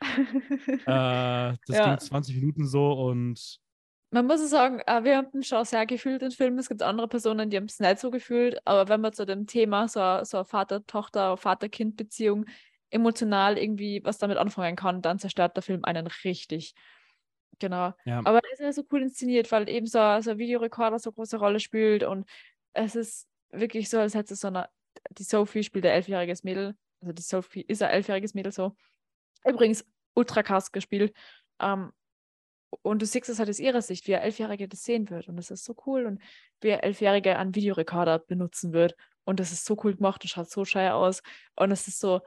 [0.86, 1.84] Äh, das Ja.
[1.84, 3.58] ging 20 Minuten so und
[4.12, 6.58] Man muss es sagen, äh, wir haben schon sehr gefühlt, den Film.
[6.58, 8.58] Es gibt andere Personen, die haben es nicht so gefühlt.
[8.66, 12.46] Aber wenn man zu dem Thema, so, so Vater-Tochter-, Vater-Kind-Beziehung
[12.96, 16.74] emotional irgendwie was damit anfangen kann, dann zerstört der Film einen richtig.
[17.58, 17.94] Genau.
[18.04, 21.10] ja, Aber er ist ja so cool inszeniert, weil eben so, so ein Videorekorder so
[21.10, 22.02] eine große Rolle spielt.
[22.02, 22.28] Und
[22.72, 24.68] es ist wirklich so, als hätte es so eine.
[25.10, 26.74] Die Sophie spielt ein elfjähriges Mädel.
[27.00, 28.74] Also die Sophie ist ein elfjähriges Mädel so.
[29.44, 29.84] Übrigens
[30.14, 31.14] ultra krass gespielt.
[31.60, 31.92] Ähm,
[32.82, 35.28] und du siehst es halt aus ihrer Sicht, wie ein Elfjährige das sehen wird.
[35.28, 36.06] Und das ist so cool.
[36.06, 36.20] Und
[36.60, 38.96] wie ein Elfjährige einen Videorekorder benutzen wird.
[39.24, 41.22] Und das ist so cool gemacht und schaut so scheu aus.
[41.56, 42.20] Und es ist so,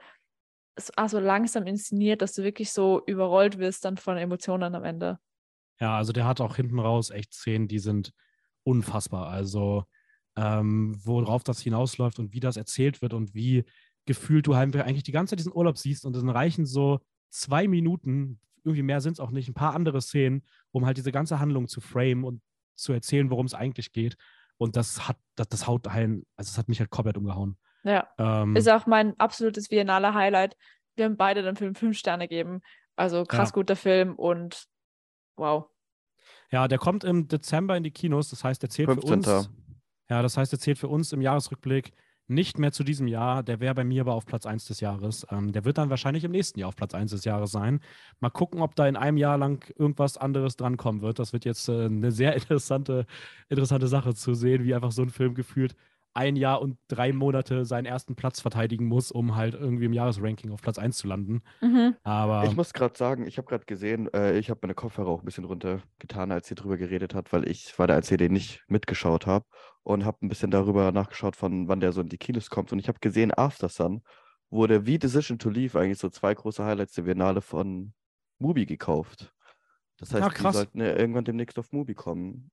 [0.78, 5.18] so, langsam inszeniert, dass du wirklich so überrollt wirst dann von Emotionen am Ende.
[5.80, 8.12] ja, also der hat auch hinten raus echt Szenen, die sind
[8.62, 9.28] unfassbar.
[9.28, 9.84] Also
[10.36, 13.64] ähm, worauf das hinausläuft und wie das erzählt wird und wie
[14.06, 17.00] gefühlt du eigentlich die ganze Zeit diesen Urlaub siehst und dann reichen so
[17.30, 20.42] zwei Minuten, irgendwie mehr sind es auch nicht, ein paar andere Szenen,
[20.72, 22.42] um halt diese ganze Handlung zu framen und
[22.74, 24.16] zu erzählen, worum es eigentlich geht.
[24.56, 27.56] Und das hat, das, das haut ein, also das hat mich halt komplett umgehauen.
[27.84, 28.08] Ja.
[28.18, 30.56] Ähm, Ist auch mein absolutes Biennale Highlight.
[30.96, 32.60] Wir haben beide dem Film fünf Sterne gegeben.
[32.96, 33.54] Also krass Ja.
[33.54, 34.64] guter Film und
[35.36, 35.66] wow.
[36.50, 39.12] ja, der kommt im Dezember in die Kinos, das heißt, der zählt für 15.
[39.12, 39.50] uns.
[40.10, 41.92] Ja, das heißt, er zählt für uns im Jahresrückblick
[42.26, 43.42] nicht mehr zu diesem Jahr.
[43.42, 45.26] Der wäre bei mir aber auf Platz 1 des Jahres.
[45.30, 47.80] Ähm, der wird dann wahrscheinlich im nächsten Jahr auf Platz 1 des Jahres sein.
[48.20, 51.18] Mal gucken, ob da in einem Jahr lang irgendwas anderes drankommen wird.
[51.18, 53.06] Das wird jetzt äh, eine sehr interessante,
[53.48, 55.74] interessante Sache zu sehen, wie einfach so ein Film gefühlt
[56.14, 60.50] ein Jahr und drei Monate seinen ersten Platz verteidigen muss, um halt irgendwie im Jahresranking
[60.50, 61.42] auf Platz 1 zu landen.
[61.60, 61.96] Mhm.
[62.02, 65.20] Aber Ich muss gerade sagen, ich habe gerade gesehen, äh, ich habe meine Kopfhörer auch
[65.20, 69.26] ein bisschen runtergetan, als sie drüber geredet hat, weil ich war der der nicht mitgeschaut
[69.26, 69.46] habe
[69.82, 72.72] und habe ein bisschen darüber nachgeschaut, von wann der so in die Kinos kommt.
[72.72, 74.02] Und ich habe gesehen, After Sun
[74.50, 77.92] wurde wie Decision to Leave eigentlich so zwei große Highlights der Biennale von
[78.38, 79.32] Mubi gekauft.
[79.98, 82.50] Das heißt, Ah, die sollten ja irgendwann demnächst auf Mubi kommen.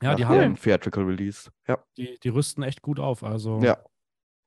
[0.00, 1.50] Ja, die haben, Theatrical Release.
[1.68, 1.78] Ja.
[1.96, 3.22] die, die rüsten echt gut auf.
[3.22, 3.78] Also Ja.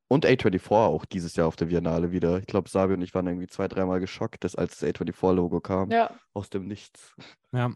[0.08, 2.38] Und A24 auch dieses Jahr auf der Biennale wieder.
[2.38, 5.90] Ich glaube, Sabi und ich waren irgendwie zwei, dreimal geschockt, dass als das A24-Logo kam.
[5.90, 6.12] Ja.
[6.34, 7.16] Aus dem Nichts.
[7.52, 7.72] Ja.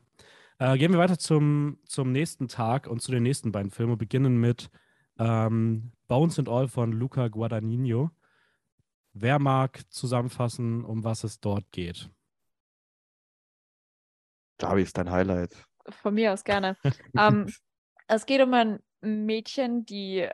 [0.60, 3.94] Äh, gehen wir weiter zum, zum nächsten Tag und zu den nächsten beiden Filmen.
[3.94, 4.70] Wir beginnen mit
[5.18, 8.12] ähm, Bones and All von Luca Guadagnino.
[9.14, 12.12] Wer mag zusammenfassen, um was es dort geht?
[14.62, 15.69] Sabi ist dein Highlight.
[15.92, 16.78] Von mir aus gerne.
[17.18, 17.52] ähm,
[18.08, 20.28] es geht um ein Mädchen, die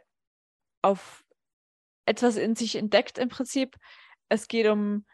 [0.82, 1.24] auf
[2.06, 3.76] etwas in sich entdeckt im Prinzip.
[4.30, 5.06] Es geht um,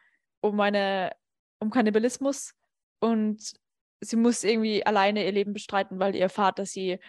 [0.42, 1.12] um eine
[1.60, 2.54] um Kannibalismus
[3.00, 3.54] und
[4.02, 7.00] sie muss irgendwie alleine ihr Leben bestreiten, weil ihr Vater sie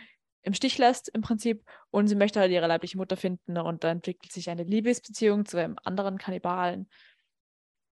[0.42, 3.90] im Stich lässt im Prinzip und sie möchte halt ihre leibliche Mutter finden und da
[3.90, 6.88] entwickelt sich eine Liebesbeziehung zu einem anderen Kannibalen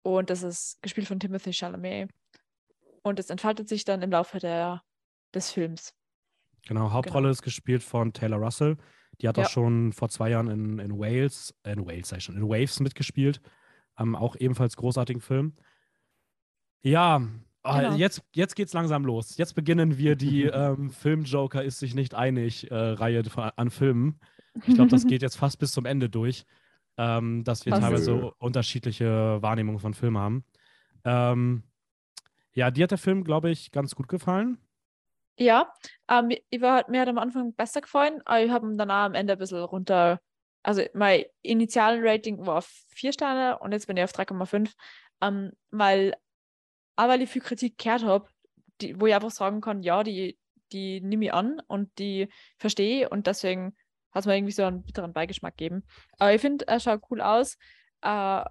[0.03, 2.11] und das ist gespielt von Timothy Chalamet
[3.03, 4.83] und es entfaltet sich dann im Laufe der,
[5.35, 5.95] des Films.
[6.67, 8.77] Genau, Hauptrolle ist gespielt von Taylor Russell.
[9.21, 9.45] Die hat Ja.
[9.45, 12.81] auch schon vor zwei Jahren in, in Wales, äh, in Wales ich schon, in Waves
[12.81, 13.41] mitgespielt.
[13.99, 15.55] Ähm, auch ebenfalls großartigen Film.
[16.83, 17.23] Ja,
[17.65, 17.95] Oh, Genau.
[17.95, 19.37] Jetzt, jetzt geht's langsam los.
[19.37, 23.23] Jetzt beginnen wir die ähm, Film-Joker ist sich nicht einig äh, Reihe
[23.57, 24.19] an Filmen.
[24.67, 26.45] Ich glaube, das geht jetzt fast bis zum Ende durch,
[26.97, 27.83] ähm, dass wir Fast.
[27.83, 30.45] teilweise so unterschiedliche Wahrnehmungen von Filmen haben.
[31.05, 31.63] Ähm,
[32.53, 34.59] ja, dir hat der Film, glaube ich, ganz gut gefallen.
[35.37, 35.73] Ja,
[36.09, 39.15] ähm, ich war, mir hat am Anfang besser gefallen, aber ich habe ihn danach am
[39.15, 40.21] Ende ein bisschen runter.
[40.63, 44.73] Also mein Initial-Rating war auf 4 Sterne und jetzt bin ich auf 3,5.
[45.21, 46.15] Ähm, weil,
[46.97, 48.29] aber weil ich viel Kritik gehört habe,
[48.95, 50.39] wo ich einfach sagen kann, ja, die,
[50.73, 52.29] die nehme ich an und die
[52.59, 53.77] verstehe und deswegen
[54.13, 55.85] hat es mir irgendwie so einen bitteren Beigeschmack gegeben.
[56.19, 57.57] Aber ich finde, er schaut cool aus.
[58.03, 58.45] Äh,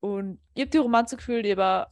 [0.00, 1.90] und ich habe die Romanze gefühlt, aber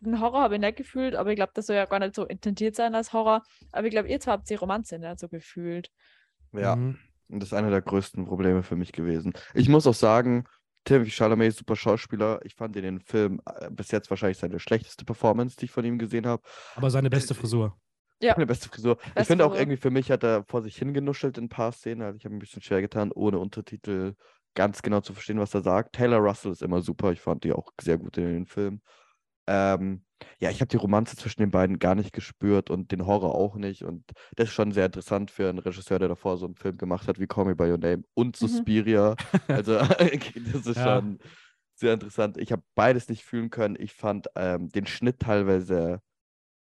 [0.00, 2.24] den Horror habe ich nicht gefühlt, aber ich glaube, das soll ja gar nicht so
[2.24, 3.42] intendiert sein als Horror.
[3.72, 5.90] Aber ich glaube, ihr zwei habt die Romanze nicht so gefühlt.
[6.52, 6.98] Ja, Mhm.
[7.28, 9.32] und das ist einer der größten Probleme für mich gewesen.
[9.54, 10.44] Ich muss auch sagen,
[10.84, 12.40] Timothy Chalamet ist super Schauspieler.
[12.44, 15.84] Ich fand in den Film äh, bis jetzt wahrscheinlich seine schlechteste Performance, die ich von
[15.84, 16.42] ihm gesehen habe.
[16.76, 17.76] Aber seine beste Frisur.
[18.22, 18.32] Ja.
[18.32, 18.96] Meine beste Frisur.
[19.00, 21.72] ich Beste finde auch irgendwie für mich hat er vor sich hingenuschelt in ein paar
[21.72, 22.02] Szenen.
[22.02, 24.14] Also ich habe mir ein bisschen schwer getan, ohne Untertitel
[24.54, 25.94] ganz genau zu verstehen, was er sagt.
[25.94, 27.12] Taylor Russell ist immer super.
[27.12, 28.80] Ich fand die auch sehr gut in den Film.
[29.48, 30.04] Ähm,
[30.40, 33.56] ja, ich habe die Romanze zwischen den beiden gar nicht gespürt und den Horror auch
[33.56, 33.82] nicht.
[33.82, 34.04] Und
[34.36, 37.18] das ist schon sehr interessant für einen Regisseur, der davor so einen Film gemacht hat
[37.18, 38.48] wie Call Me By Your Name und Mhm.
[38.48, 39.14] Suspiria.
[39.48, 39.78] Also
[40.52, 41.00] das ist Ja.
[41.00, 41.18] schon
[41.74, 42.36] sehr interessant.
[42.36, 43.76] Ich habe beides nicht fühlen können.
[43.78, 46.00] Ich fand ähm, den Schnitt teilweise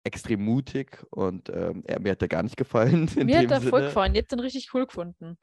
[0.04, 3.10] extrem mutig und ähm, er, mir hat er gar nicht gefallen.
[3.16, 4.16] Mir hat er voll gefallen.
[4.16, 5.38] Ihr habt den richtig cool gefunden.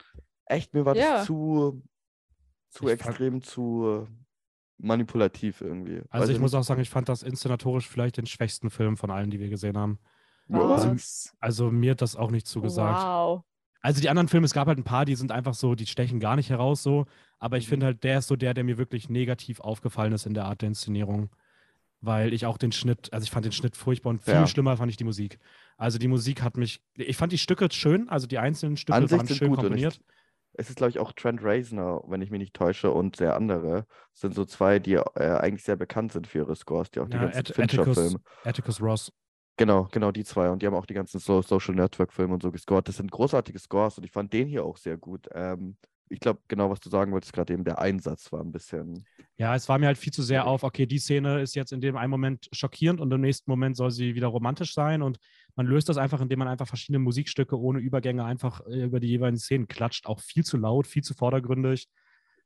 [0.47, 1.19] Echt, mir war Ja.
[1.19, 1.83] das zu,
[2.71, 4.09] zu Ich extrem, zu
[4.79, 6.03] manipulativ irgendwie.
[6.11, 6.61] Also Weiß ich muss nicht.
[6.61, 9.77] auch sagen, ich fand das inszenatorisch vielleicht den schwächsten Film von allen, die wir gesehen
[9.77, 9.99] haben.
[10.47, 10.87] Was?
[10.87, 11.37] Was?
[11.41, 13.03] Also mir hat das auch nicht zugesagt.
[13.05, 13.43] Wow.
[13.81, 16.19] Also die anderen Filme, es gab halt ein paar, die sind einfach so, die stechen
[16.21, 17.07] gar nicht heraus so.
[17.39, 17.71] Aber ich Mhm.
[17.71, 20.63] finde halt, der ist so der, der mir wirklich negativ aufgefallen ist in der Art
[20.63, 21.31] der Inszenierung.
[22.01, 24.47] Weil ich auch den Schnitt, also ich fand den Schnitt furchtbar und viel Ja.
[24.47, 25.39] schlimmer fand ich die Musik.
[25.77, 29.09] Also die Musik hat mich, ich fand die Stücke schön, also die einzelnen Stücke An
[29.09, 30.01] sich waren schön komponiert.
[30.61, 33.87] Es ist, glaube ich, auch Trent Reznor, wenn ich mich nicht täusche, und der andere.
[34.13, 37.07] Das sind so zwei, die äh, eigentlich sehr bekannt sind für ihre Scores, die auch
[37.07, 38.01] die Ja, ganzen At- Fincher-Filme.
[38.01, 39.13] Atticus, Atticus Ross.
[39.57, 40.51] Genau, genau, die zwei.
[40.51, 42.87] Und die haben auch die ganzen so Social Network-Filme und so gescored.
[42.89, 45.29] Das sind großartige Scores und ich fand den hier auch sehr gut.
[45.33, 45.77] Ähm,
[46.09, 49.05] ich glaube, genau, was du sagen wolltest, gerade eben der Einsatz war ein bisschen.
[49.37, 51.81] Ja, es war mir halt viel zu sehr auf, okay, die Szene ist jetzt in
[51.81, 55.19] dem einen Moment schockierend und im nächsten Moment soll sie wieder romantisch sein und
[55.59, 59.09] man löst das einfach, indem man einfach verschiedene Musikstücke ohne Übergänge einfach äh, über die
[59.09, 60.07] jeweiligen Szenen klatscht.
[60.07, 61.89] Auch viel zu laut, viel zu vordergründig.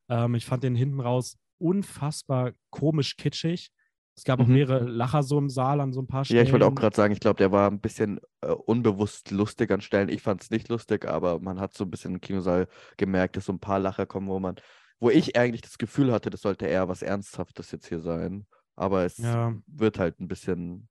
[0.09, 3.71] Ähm, ich fand den hinten raus unfassbar komisch kitschig.
[4.17, 4.55] Es gab auch Mhm.
[4.55, 6.39] mehrere Lacher so im Saal an so ein paar Stellen.
[6.39, 9.71] Ja, ich wollte auch gerade sagen, ich glaube, der war ein bisschen äh, unbewusst lustig
[9.71, 10.09] an Stellen.
[10.09, 13.45] Ich fand es nicht lustig, aber man hat so ein bisschen im Kinosaal gemerkt, dass
[13.45, 14.57] so ein paar Lacher kommen, wo man,
[15.01, 18.47] wo ich eigentlich das Gefühl hatte, das sollte eher was Ernsthaftes jetzt hier sein.
[18.75, 19.55] Aber es Ja.
[19.67, 20.89] wird halt ein bisschen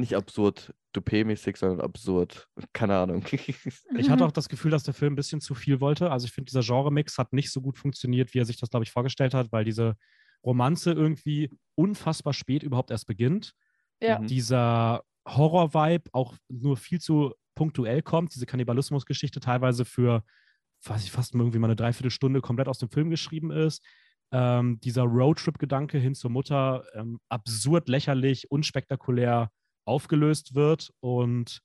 [0.00, 2.48] nicht absurd Dupé-mäßig, sondern absurd.
[2.72, 3.24] Keine Ahnung.
[3.96, 6.10] Ich hatte auch das Gefühl, dass der Film ein bisschen zu viel wollte.
[6.10, 8.84] Also ich finde, dieser Genre-Mix hat nicht so gut funktioniert, wie er sich das, glaube
[8.84, 9.96] ich, vorgestellt hat, weil diese
[10.44, 13.52] Romanze irgendwie unfassbar spät überhaupt erst beginnt.
[14.00, 14.18] Ja.
[14.18, 14.26] Mhm.
[14.26, 18.34] Dieser Horror-Vibe auch nur viel zu punktuell kommt.
[18.34, 20.24] Diese Kannibalismus-Geschichte teilweise für,
[20.84, 23.84] weiß ich, fast irgendwie mal eine Dreiviertelstunde komplett aus dem Film geschrieben ist.
[24.32, 29.50] Ähm, dieser Roadtrip-Gedanke hin zur Mutter ähm, absurd lächerlich, unspektakulär
[29.90, 31.62] aufgelöst wird und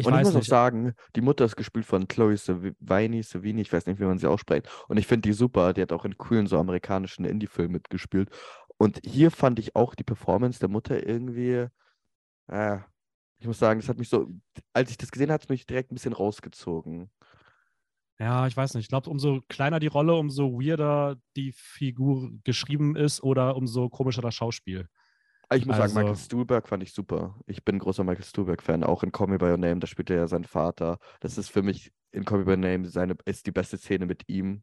[0.00, 0.48] ich und ich muss auch nicht.
[0.48, 4.28] sagen, die Mutter ist gespielt von Chloe Savini, Savini, ich weiß nicht, wie man sie
[4.28, 4.66] ausspricht.
[4.88, 5.74] Und ich finde die super.
[5.74, 8.30] Die hat auch in coolen so amerikanischen Indie-Filmen mitgespielt.
[8.78, 11.66] Und hier fand ich auch die Performance der Mutter irgendwie.
[12.46, 12.78] Äh,
[13.40, 14.28] ich muss sagen, das hat mich so,
[14.72, 17.10] als ich das gesehen habe, hat es mich direkt ein bisschen rausgezogen.
[18.18, 18.84] Ja, ich weiß nicht.
[18.84, 24.22] Ich glaube, umso kleiner die Rolle, umso weirder die Figur geschrieben ist oder umso komischer
[24.22, 24.88] das Schauspiel.
[25.50, 27.38] Aber ich muss sagen, Michael Also- Stuhlberg fand ich super.
[27.46, 30.08] Ich bin ein großer Michael Stuhlberg-Fan, auch in Call Me By Your Name, da spielt
[30.08, 30.98] er ja seinen Vater.
[31.20, 34.06] Das ist für mich in Call Me By Your Name seine, ist die beste Szene
[34.06, 34.62] mit ihm.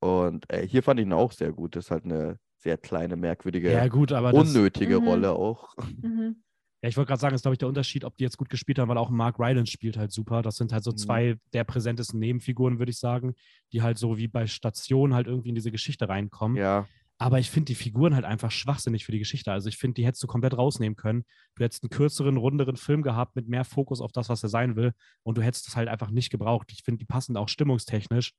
[0.00, 1.74] Und äh, hier fand ich ihn auch sehr gut.
[1.76, 5.08] Das ist halt eine sehr kleine, merkwürdige, Ja, gut, aber das, unnötige Mhm.
[5.08, 5.74] Rolle auch.
[6.00, 6.36] Mhm.
[6.82, 8.78] ja, ich wollte gerade sagen, ist, glaube ich, der Unterschied, ob die jetzt gut gespielt
[8.78, 10.42] haben, weil auch Mark Rylance spielt halt super.
[10.42, 10.96] Das sind halt so Mhm.
[10.96, 13.34] zwei der präsentesten Nebenfiguren, würde ich sagen,
[13.72, 16.56] die halt so wie bei Station halt irgendwie in diese Geschichte reinkommen.
[16.56, 16.86] Ja,
[17.18, 19.52] Aber ich finde die Figuren halt einfach schwachsinnig für die Geschichte.
[19.52, 21.24] Also ich finde, die hättest du komplett rausnehmen können.
[21.54, 24.74] Du hättest einen kürzeren, runderen Film gehabt mit mehr Fokus auf das, was er sein
[24.74, 24.92] will.
[25.22, 26.72] Und du hättest es halt einfach nicht gebraucht.
[26.72, 28.32] Ich finde, die passen auch stimmungstechnisch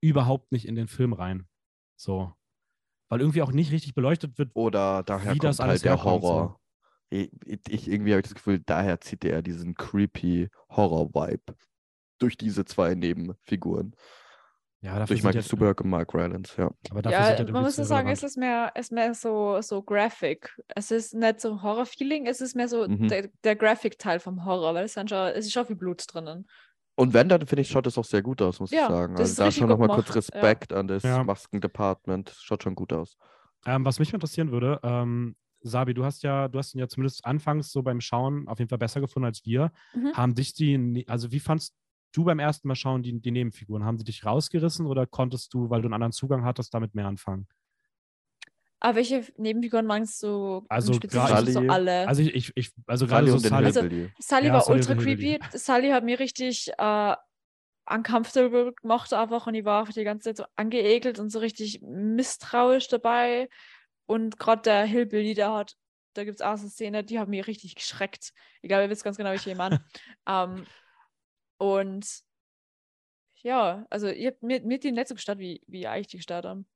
[0.00, 1.46] überhaupt nicht in den Film rein.
[1.96, 2.32] So.
[3.10, 4.50] Weil irgendwie auch nicht richtig beleuchtet wird.
[4.54, 6.04] oder daher Wie das kommt alles halt der so.
[6.04, 6.60] Horror.
[7.10, 7.30] Ich,
[7.68, 11.54] ich irgendwie habe ich das Gefühl, daher zieht er diesen creepy Horror-Vibe
[12.18, 13.94] durch diese zwei Nebenfiguren.
[14.84, 16.70] Ja, dafür Ich sind mag jetzt, Stuberg und Mark Rylance, ja.
[16.90, 18.18] aber dafür sind Ja, ja die man muss ja sagen, irrelevant.
[18.18, 20.54] es ist mehr, es ist mehr so, so Graphic.
[20.74, 23.08] Es ist nicht so Horror-Feeling, es ist mehr so Mhm.
[23.08, 26.46] der, der Graphic-Teil vom Horror, weil es, dann schon, es ist schon viel Blut drinnen.
[26.96, 29.14] Und wenn, dann finde ich, schaut es auch sehr gut aus, muss Ja, ich sagen.
[29.14, 30.14] das Also ist da schon nochmal kurz ja.
[30.16, 31.24] Respekt an das Ja.
[31.24, 32.36] Maskendepartment.
[32.38, 33.16] Schaut schon gut aus.
[33.66, 37.24] Ähm, was mich interessieren würde, ähm, Sabi, du hast ja, du hast ihn ja zumindest
[37.24, 39.72] anfangs so beim Schauen auf jeden Fall besser gefunden als wir.
[39.94, 40.12] Mhm.
[40.12, 41.74] Haben dich die, also wie fandst
[42.14, 43.84] du beim ersten Mal schauen die, die Nebenfiguren?
[43.84, 47.06] Haben sie dich rausgerissen oder konntest du, weil du einen anderen Zugang hattest, damit mehr
[47.06, 47.46] anfangen?
[48.80, 50.64] Aber welche Nebenfiguren meinst du?
[50.68, 52.06] Also gerade- so alle.
[52.06, 54.12] Also ich, ich, ich also gerade Sally so Sully, Also- Hillbilly.
[54.18, 55.38] Sally Ja, war Sully ultra creepy.
[55.52, 57.16] Sally hat mir richtig äh,
[57.86, 61.80] uncomfortable gemacht einfach und ich war einfach die ganze Zeit so angeekelt und so richtig
[61.82, 63.48] misstrauisch dabei.
[64.06, 65.76] Und gerade der Hillbilly, der hat,
[66.12, 68.32] da gibt es auch so eine Szene, die hat mich richtig geschreckt.
[68.60, 69.82] Ich glaube, ihr wisst ganz genau, welche ich meine.
[70.28, 70.66] ähm,
[71.58, 72.24] und
[73.42, 76.16] ja, also ihr habt mir, mir hat die nicht so gestört, wie, wie eigentlich die
[76.18, 76.66] gestört haben.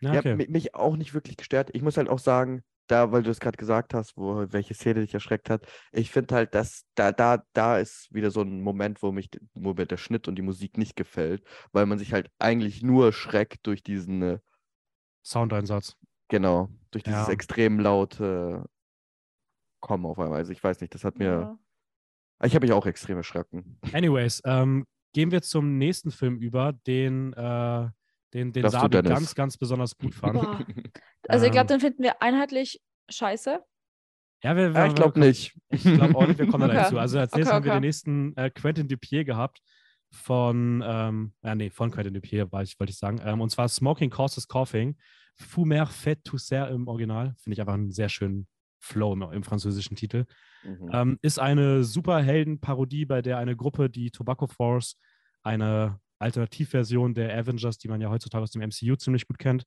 [0.00, 0.34] Ja, Ja, okay.
[0.36, 1.70] mi- mich auch nicht wirklich gestört.
[1.72, 5.00] Ich muss halt auch sagen, da, weil du es gerade gesagt hast, wo welche Szene
[5.00, 9.02] dich erschreckt hat, ich finde halt, dass da, da, da ist wieder so ein Moment,
[9.02, 12.30] wo mich, wo mir der Schnitt und die Musik nicht gefällt, weil man sich halt
[12.38, 14.38] eigentlich nur schreckt durch diesen, äh,
[15.22, 15.96] Soundeinsatz.
[16.28, 17.32] genau, durch dieses Ja.
[17.32, 18.64] extrem laute
[19.80, 20.38] Kommen auf einmal.
[20.38, 21.58] Also ich weiß nicht, das hat mir, Ja.
[22.44, 23.78] Ich habe mich auch extrem erschrocken.
[23.92, 27.88] Anyways, ähm, gehen wir zum nächsten Film über, den, äh,
[28.34, 30.34] den, den Sabi ganz, ganz besonders gut fand.
[30.34, 30.58] Boah.
[31.28, 31.68] Also ich glaube, Ähm.
[31.68, 33.60] dann finden wir einheitlich scheiße.
[34.42, 35.56] Ja, wir, Ja, wir, ich glaube wir- nicht.
[35.68, 36.82] Ich glaube auch nicht, wir kommen da Okay.
[36.82, 36.98] dazu.
[36.98, 37.78] Also als Okay, nächstes haben wir okay.
[37.80, 39.60] den nächsten äh, Quentin Dupier gehabt
[40.10, 43.20] von, ähm, ja nee, von Quentin Dupier, ich, wollte ich sagen.
[43.24, 44.96] Ähm, und zwar Smoking Causes Coughing.
[45.36, 47.34] Fumer fait toussaint im Original.
[47.38, 48.46] Finde ich einfach einen sehr schönen
[48.82, 50.26] Flow im, im französischen Titel.
[50.64, 50.90] Mhm.
[50.92, 54.98] Ähm, ist eine Superhelden-Parodie, bei der eine Gruppe, die Tobacco Force,
[55.42, 59.64] eine Alternativversion der Avengers, die man ja heutzutage aus dem MCU ziemlich gut kennt,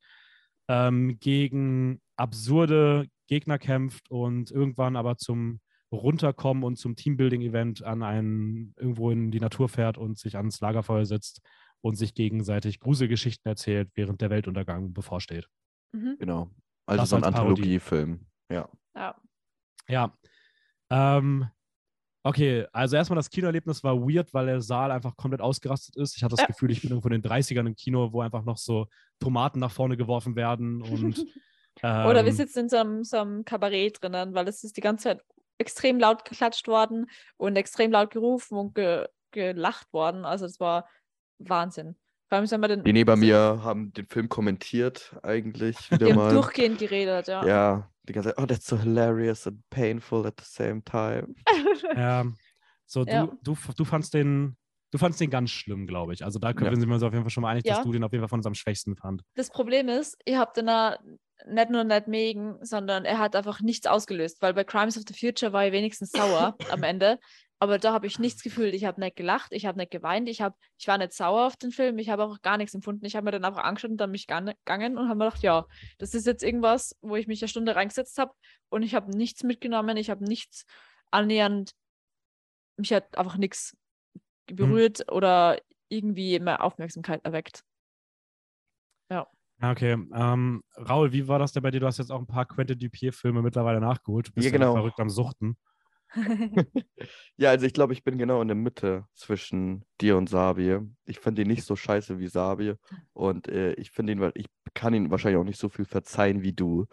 [0.68, 5.60] ähm, gegen absurde Gegner kämpft und irgendwann aber zum
[5.92, 11.06] Runterkommen und zum Teambuilding-Event an einen irgendwo in die Natur fährt und sich ans Lagerfeuer
[11.06, 11.42] setzt
[11.82, 15.48] und sich gegenseitig Gruselgeschichten erzählt, während der Weltuntergang bevorsteht.
[15.94, 16.18] Mhm.
[16.20, 16.50] Genau.
[16.86, 17.36] Also Das so ein als.
[17.36, 18.26] Anthologiefilm.
[18.52, 18.70] Ja.
[18.96, 19.16] Ja.
[19.88, 20.18] Ja.
[20.90, 21.48] Ähm,
[22.24, 26.16] okay, also erstmal das Kinoerlebnis war weird, weil der Saal einfach komplett ausgerastet ist.
[26.16, 26.48] Ich hatte das Ja.
[26.48, 28.88] Gefühl, ich bin irgendwo in den 30ern im Kino, wo einfach noch so
[29.20, 31.18] Tomaten nach vorne geworfen werden und
[31.84, 34.82] ähm, Oder wir sitzen in so einem, so einem Kabarett drinnen, weil es ist die
[34.82, 35.22] ganze Zeit
[35.58, 40.24] extrem laut geklatscht worden und extrem laut gerufen und ge gelacht worden.
[40.24, 40.88] Also es war
[41.40, 41.98] Wahnsinn.
[42.30, 46.16] Vor allem, wir den, Die neben mir haben den Film kommentiert, eigentlich die wieder haben
[46.16, 46.34] mal.
[46.34, 47.46] durchgehend geredet, ja.
[47.46, 51.34] Ja, die ganze Zeit, oh, that's so hilarious and painful at the same time.
[51.96, 52.26] Ja,
[52.86, 53.26] so Ja.
[53.44, 54.58] du, du, du fandst den,
[54.92, 56.24] du fandst den ganz schlimm, glaube ich.
[56.24, 56.88] Also da können Ja.
[56.88, 57.76] wir uns auf jeden Fall schon mal einig, Ja.
[57.76, 59.22] dass du den auf jeden Fall von uns am schwächsten fand.
[59.36, 60.96] Das Problem ist, ihr habt auch
[61.48, 65.14] nicht nur nicht megen, sondern er hat einfach nichts ausgelöst, weil bei Crimes of the
[65.14, 67.20] Future war ich wenigstens sauer am Ende.
[67.66, 68.76] Aber da habe ich nichts gefühlt.
[68.76, 71.58] Ich habe nicht gelacht, ich habe nicht geweint, ich, hab, ich war nicht sauer auf
[71.58, 73.04] den Film, ich habe auch gar nichts empfunden.
[73.06, 75.66] Ich habe mir dann einfach angeschaut und dann mich gegangen und habe mir gedacht, ja,
[75.98, 78.36] das ist jetzt irgendwas, wo ich mich eine Stunde reingesetzt habe
[78.70, 80.68] und ich habe nichts mitgenommen, ich habe nichts
[81.10, 81.72] annähernd,
[82.78, 83.76] mich hat einfach nichts
[84.46, 85.60] berührt oder
[85.90, 87.64] irgendwie mehr Aufmerksamkeit erweckt.
[89.10, 89.28] Ja,
[89.60, 89.94] okay.
[90.14, 91.80] Ähm, Raul, wie war das denn bei dir?
[91.80, 94.28] Du hast jetzt auch ein paar Quentin Dupier-Filme mittlerweile nachgeholt.
[94.28, 94.76] Du bist Ja, ja genau.
[94.76, 95.58] verrückt am Suchten.
[97.38, 100.80] Ja, also ich glaube, ich bin genau in der Mitte zwischen dir und Sabi.
[101.06, 102.76] Ich finde ihn nicht so scheiße wie Sabi
[103.14, 106.42] und äh, ich finde ihn, weil ich kann ihn wahrscheinlich auch nicht so viel verzeihen
[106.42, 106.86] wie du.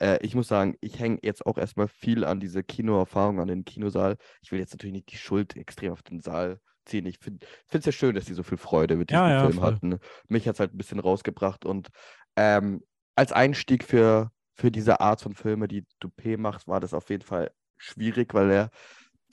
[0.00, 3.64] Äh, ich muss sagen, ich hänge jetzt auch erstmal viel an diese Kinoerfahrung, an den
[3.64, 4.16] Kinosaal.
[4.42, 7.06] Ich will jetzt natürlich nicht die Schuld extrem auf den Saal ziehen.
[7.06, 9.60] Ich finde es ja schön, dass die so viel Freude mit diesem Ja, ja, Film
[9.60, 9.80] voll.
[9.80, 9.98] hatten.
[10.28, 11.88] Mich hat es halt ein bisschen rausgebracht und
[12.36, 12.82] ähm,
[13.16, 17.24] als Einstieg für, für diese Art von Filme, die Dupé macht, war das auf jeden
[17.24, 18.70] Fall schwierig, weil er,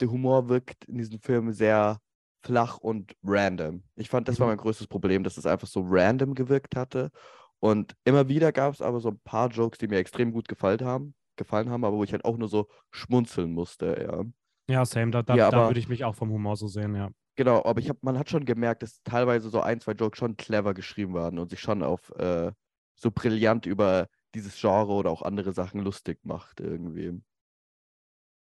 [0.00, 1.98] der Humor wirkt in diesem Film sehr
[2.42, 3.84] flach und random.
[3.96, 4.48] Ich fand, das war Mhm.
[4.48, 7.10] mein größtes Problem, dass es einfach so random gewirkt hatte.
[7.60, 10.82] Und immer wieder gab es aber so ein paar Jokes, die mir extrem gut gefallen
[10.84, 14.24] haben, gefallen haben, aber wo ich halt auch nur so schmunzeln musste, ja.
[14.68, 15.10] Ja, same.
[15.10, 17.10] Da, da, Ja, da würde ich mich auch vom Humor so sehen, ja.
[17.38, 20.36] Genau, aber ich hab, man hat schon gemerkt, dass teilweise so ein, zwei Jokes schon
[20.38, 22.52] clever geschrieben waren und sich schon auf äh,
[22.98, 27.20] so brillant über dieses Genre oder auch andere Sachen lustig macht irgendwie.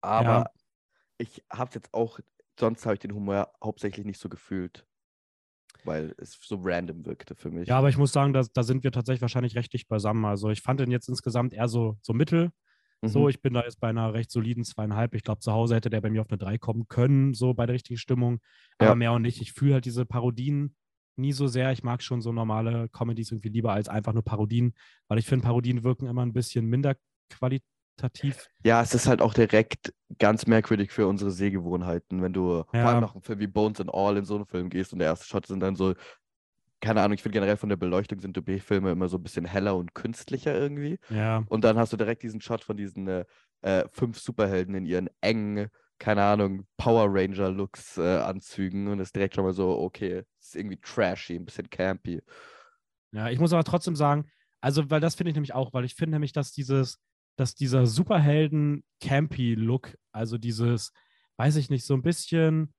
[0.02, 0.50] Aber
[1.18, 2.18] ich hab's jetzt auch,
[2.58, 4.86] sonst habe ich den Humor hauptsächlich nicht so gefühlt,
[5.84, 7.68] weil es so random wirkte für mich.
[7.68, 10.24] Ja, aber ich muss sagen, da, da sind wir tatsächlich wahrscheinlich recht dicht beisammen.
[10.24, 12.50] Also ich fand den jetzt insgesamt eher so, so mittel.
[13.04, 13.28] So, Mhm.
[13.30, 15.14] ich bin da jetzt bei einer recht soliden zweieinhalb.
[15.14, 17.66] Ich glaube, zu Hause hätte der bei mir auf eine drei kommen können, so bei
[17.66, 18.38] der richtigen Stimmung.
[18.78, 18.94] Aber Ja.
[18.94, 19.40] mehr und nicht.
[19.40, 20.76] Ich fühle halt diese Parodien
[21.16, 21.72] nie so sehr.
[21.72, 24.74] Ich mag schon so normale Comedies irgendwie lieber als einfach nur Parodien,
[25.08, 26.94] weil ich finde, Parodien wirken immer ein bisschen minder
[27.96, 28.48] qualitativ.
[28.64, 32.88] Ja, es ist halt auch direkt ganz merkwürdig für unsere Sehgewohnheiten, wenn du vor Ja.
[32.90, 35.08] allem nach einem Film wie Bones and All in so einen Film gehst und der
[35.08, 35.94] erste Shot sind dann so,
[36.80, 39.76] keine Ahnung, ich finde generell von der Beleuchtung sind B-Filme immer so ein bisschen heller
[39.76, 40.98] und künstlicher irgendwie.
[41.08, 43.24] Ja, Und dann hast du direkt diesen Shot von diesen äh,
[43.62, 45.68] äh, fünf Superhelden in ihren engen,
[45.98, 50.78] keine Ahnung, Power Ranger-Looks äh, Anzügen und ist direkt schon mal so, okay, ist irgendwie
[50.80, 52.20] trashy, ein bisschen campy.
[53.12, 54.30] ja, ich muss aber trotzdem sagen,
[54.60, 57.00] also, weil das finde ich nämlich auch, weil ich finde nämlich, dass dieses,
[57.36, 60.92] dass dieser Superhelden-Campy-Look, also dieses,
[61.38, 62.72] weiß ich nicht, so ein bisschen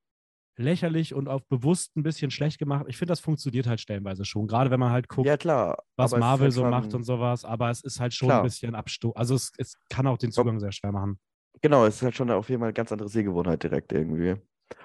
[0.56, 4.48] lächerlich und auf bewusst ein bisschen schlecht gemacht, ich finde, das funktioniert halt stellenweise schon.
[4.48, 5.84] Gerade wenn man halt guckt, Ja, klar.
[5.98, 8.42] was Marvel halt so macht und sowas, aber es ist halt schon Klar.
[8.42, 9.16] ein bisschen Abstoß.
[9.16, 11.20] Also es, es kann auch den Zugang sehr schwer machen.
[11.62, 14.36] Genau, es ist halt schon auf jeden Fall eine ganz andere Sehgewohnheit direkt irgendwie.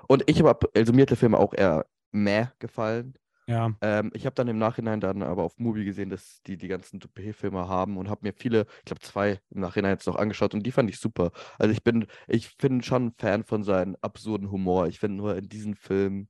[0.07, 3.15] Und ich habe, also mir hat der Film auch eher meh gefallen.
[3.49, 6.67] Ja, Ähm, ich habe dann im Nachhinein dann aber auf Movie gesehen, dass die die
[6.69, 10.55] ganzen Dupe-Filme haben und habe mir viele, ich glaube zwei im Nachhinein jetzt noch angeschaut
[10.55, 11.31] und die fand ich super.
[11.59, 14.89] Also ich bin, ich bin schon ein Fan von seinem absurden Humor.
[14.89, 16.29] Ich finde nur in diesem Film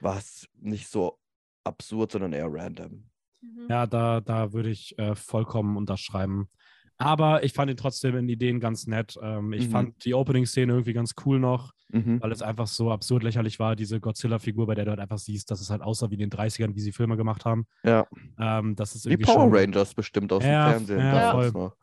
[0.00, 1.20] war es nicht so
[1.64, 3.10] absurd, sondern eher random.
[3.42, 3.68] Mhm.
[3.68, 6.48] ja, da, da würde ich äh, vollkommen unterschreiben.
[6.96, 9.18] Aber ich fand ihn trotzdem in Ideen ganz nett.
[9.20, 9.70] Ähm, ich Mhm.
[9.72, 12.20] fand die Opening-Szene irgendwie ganz cool noch, Mhm.
[12.22, 15.50] weil es einfach so absurd lächerlich war, diese Godzilla-Figur, bei der du halt einfach siehst,
[15.50, 17.66] dass es halt aussah wie in den 30ern, wie sie Filme gemacht haben.
[17.84, 18.06] Ja,
[18.38, 19.54] Ähm, das ist wie irgendwie Power schon...
[19.54, 21.50] Rangers bestimmt aus Ja, dem Fernsehen ja, voll.
[21.52, 21.76] noch.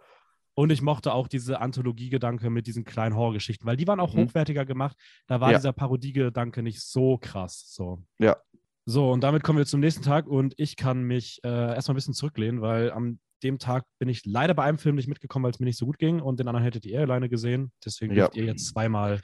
[0.53, 4.19] Und ich mochte auch diese Anthologie-Gedanke mit diesen kleinen Horrorgeschichten, weil die waren auch Mhm.
[4.25, 4.97] hochwertiger gemacht.
[5.27, 5.57] Da war Ja.
[5.57, 7.65] dieser Parodie-Gedanke nicht so krass.
[7.73, 8.03] So.
[8.19, 8.37] Ja.
[8.85, 11.95] So, und damit kommen wir zum nächsten Tag und ich kann mich äh, erstmal ein
[11.95, 15.51] bisschen zurücklehnen, weil am dem Tag bin ich leider bei einem Film nicht mitgekommen, weil
[15.51, 17.71] es mir nicht so gut ging und den anderen hättet ihr alleine gesehen.
[17.85, 18.25] Deswegen Ja.
[18.25, 19.21] dürft ihr jetzt zweimal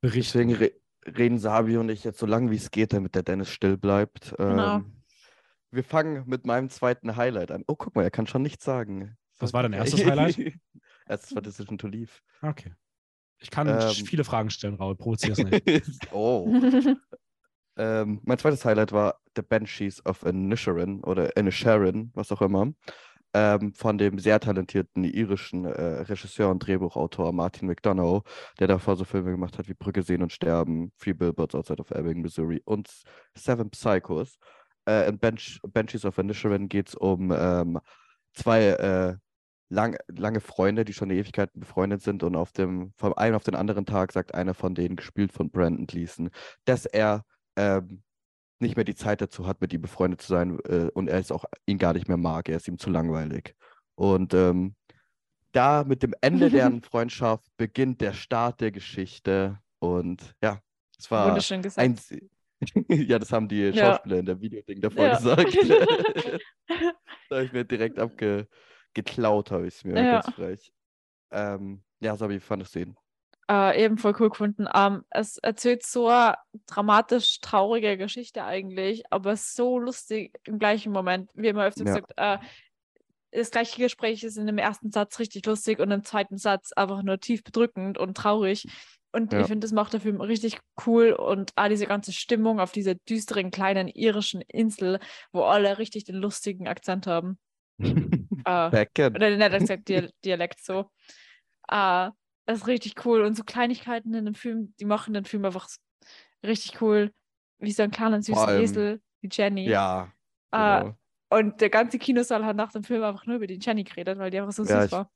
[0.00, 0.38] berichten.
[0.38, 0.72] Deswegen re
[1.16, 4.34] reden Sabi und ich jetzt so lange wie es geht, damit der Dennis still bleibt.
[4.36, 4.76] Genau.
[4.78, 5.02] Ähm,
[5.70, 7.62] wir fangen mit meinem zweiten Highlight an.
[7.68, 9.16] Oh, guck mal, er kann schon nichts sagen.
[9.38, 10.38] Was war dein erstes Highlight?
[11.06, 12.10] Erstes war Decision to Leave.
[12.42, 12.72] Okay.
[13.38, 13.90] Ich kann Ähm.
[14.06, 14.96] viele Fragen stellen, Raul.
[14.96, 15.62] Provozier es nicht.
[16.12, 16.52] oh.
[17.78, 22.72] Ähm, mein zweites Highlight war The Banshees of Inisherin oder Inisherin, was auch immer,
[23.36, 28.22] ähm, von dem sehr talentierten irischen äh, Regisseur und Drehbuchautor Martin McDonough,
[28.58, 31.90] der davor so Filme gemacht hat wie Brücke sehen und sterben, Three Billboards Outside of
[31.90, 32.88] Ebbing, Missouri und
[33.34, 34.38] Seven Psychos.
[34.88, 37.78] Äh, in Bench Banshees of Inisherin geht es um ähm,
[38.32, 39.16] zwei äh,
[39.68, 43.44] lang, lange Freunde, die schon eine Ewigkeit befreundet sind und auf dem, vom einen auf
[43.44, 46.30] den anderen Tag sagt einer von denen, gespielt von Brandon Gleason,
[46.64, 47.22] dass er
[47.56, 48.02] ähm,
[48.60, 51.32] nicht mehr die Zeit dazu hat, mit ihm befreundet zu sein äh, und er ist
[51.32, 53.54] auch ihn gar nicht mehr mag, er ist ihm zu langweilig.
[53.94, 54.74] Und ähm,
[55.52, 60.60] da mit dem Ende deren Freundschaft beginnt der Start der Geschichte und ja,
[60.98, 61.86] es war Wunderschön gesagt.
[61.86, 61.98] ein
[62.88, 63.72] ja, das haben die Ja.
[63.92, 65.14] Schauspieler in der Videoding davor Ja.
[65.16, 65.56] gesagt.
[67.28, 70.12] da habe ich mir direkt abgeklaut, habe ich es mir Ja.
[70.12, 70.72] ganz frech.
[71.30, 72.96] Ähm, ja, Sabi, wie fandest du ihn?
[73.50, 74.66] Äh, eben voll cool gefunden.
[74.74, 76.36] Ähm, es erzählt so eine
[76.66, 81.30] dramatisch traurige Geschichte eigentlich, aber so lustig im gleichen Moment.
[81.34, 81.94] Wie immer öfter Ja.
[81.94, 82.38] gesagt, äh,
[83.32, 87.02] das gleiche Gespräch ist in dem ersten Satz richtig lustig und im zweiten Satz einfach
[87.02, 88.66] nur tief bedrückend und traurig.
[89.12, 89.40] Und Ja.
[89.40, 92.94] ich finde, das macht der Film richtig cool und auch diese ganze Stimmung auf dieser
[92.94, 94.98] düsteren kleinen irischen Insel,
[95.32, 97.38] wo alle richtig den lustigen Akzent haben.
[98.46, 100.90] Äh, oder nicht Akzent, Dial Dialekt so.
[101.68, 102.10] Äh,
[102.46, 103.22] das ist richtig cool.
[103.22, 105.68] Und so Kleinigkeiten in dem Film, die machen den Film einfach
[106.44, 107.12] richtig cool.
[107.58, 109.68] Wie so ein kleiner süßen allem- Esel, wie Jenny.
[109.68, 110.12] Ja,
[110.52, 110.94] Äh, genau.
[111.28, 114.30] Und der ganze Kinosaal hat nach dem Film einfach nur über die Jenny geredet, weil
[114.30, 115.10] die einfach so Ja, süß ich- war.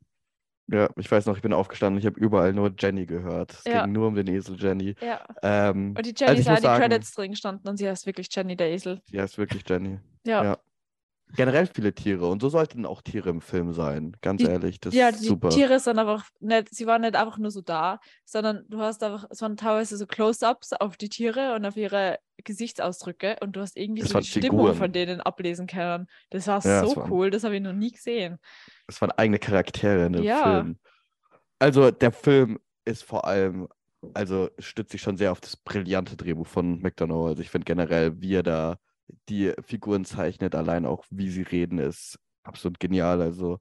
[0.72, 3.52] Ja, ich weiß noch, ich bin aufgestanden, ich habe überall nur Jenny gehört.
[3.54, 3.82] Es Ja.
[3.84, 4.94] ging nur um den Esel Jenny.
[5.00, 5.20] Ja.
[5.42, 8.28] Ähm, Und die Jenny ich sah die sagen- Credits drin gestanden und sie heißt wirklich
[8.34, 9.00] Jenny der Esel.
[9.08, 9.98] ja, ist wirklich Jenny.
[10.24, 10.44] Ja.
[10.44, 10.58] Ja.
[11.36, 14.16] Generell viele Tiere und so sollten auch Tiere im Film sein.
[14.20, 15.50] Ganz Die- ehrlich, das Ja, ist die super.
[15.50, 19.26] Tiere sind einfach nicht, sie waren nicht einfach nur so da, sondern du hast einfach,
[19.30, 23.76] es waren teilweise so Close-ups auf die Tiere und auf ihre Gesichtsausdrücke und du hast
[23.76, 24.74] irgendwie Es so die Stimmung Figuren.
[24.74, 26.06] von denen ablesen können.
[26.30, 28.38] Das war Ja, so waren- cool, das habe ich noch nie gesehen.
[28.86, 30.42] Es waren eigene Charaktere in dem Ja.
[30.42, 30.78] Film.
[31.58, 33.68] Also der Film ist vor allem,
[34.14, 37.28] also stützt sich schon sehr auf das brillante Drehbuch von McDonough.
[37.28, 38.78] Also ich finde generell, wie er da
[39.28, 43.20] die Figuren zeichnet, allein auch wie sie reden, ist absolut genial.
[43.22, 43.58] Also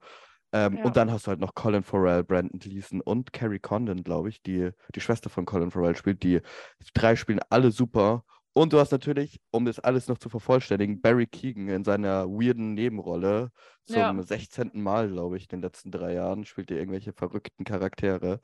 [0.52, 0.84] ähm, Ja.
[0.84, 4.42] und dann hast du halt noch Colin Farrell, Brandon Gleeson und Carrie Condon, glaube ich,
[4.42, 6.24] die die Schwester von Colin Farrell spielt.
[6.24, 6.42] Die
[6.94, 8.24] drei spielen alle super.
[8.54, 12.74] Und du hast natürlich, um das alles noch zu vervollständigen, Barry Keegan in seiner weirden
[12.74, 13.52] Nebenrolle
[13.86, 14.24] zum Ja.
[14.24, 14.82] 16.
[14.82, 18.42] Mal, glaube ich, in den letzten drei Jahren, spielt er irgendwelche verrückten Charaktere.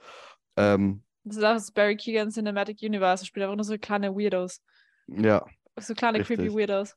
[0.56, 4.16] Ähm, Das ist auch das Barry Keegan Cinematic Universe, er spielt einfach nur so kleine
[4.16, 4.62] Weirdos.
[5.08, 5.46] ja,
[5.78, 6.58] So kleine creepy Richtig.
[6.58, 6.96] Weirdos.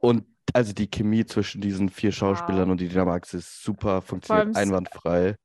[0.00, 2.72] Und also die Chemie zwischen diesen vier Schauspielern Ja.
[2.72, 5.36] und die Dynamax ist super, funktioniert einwandfrei.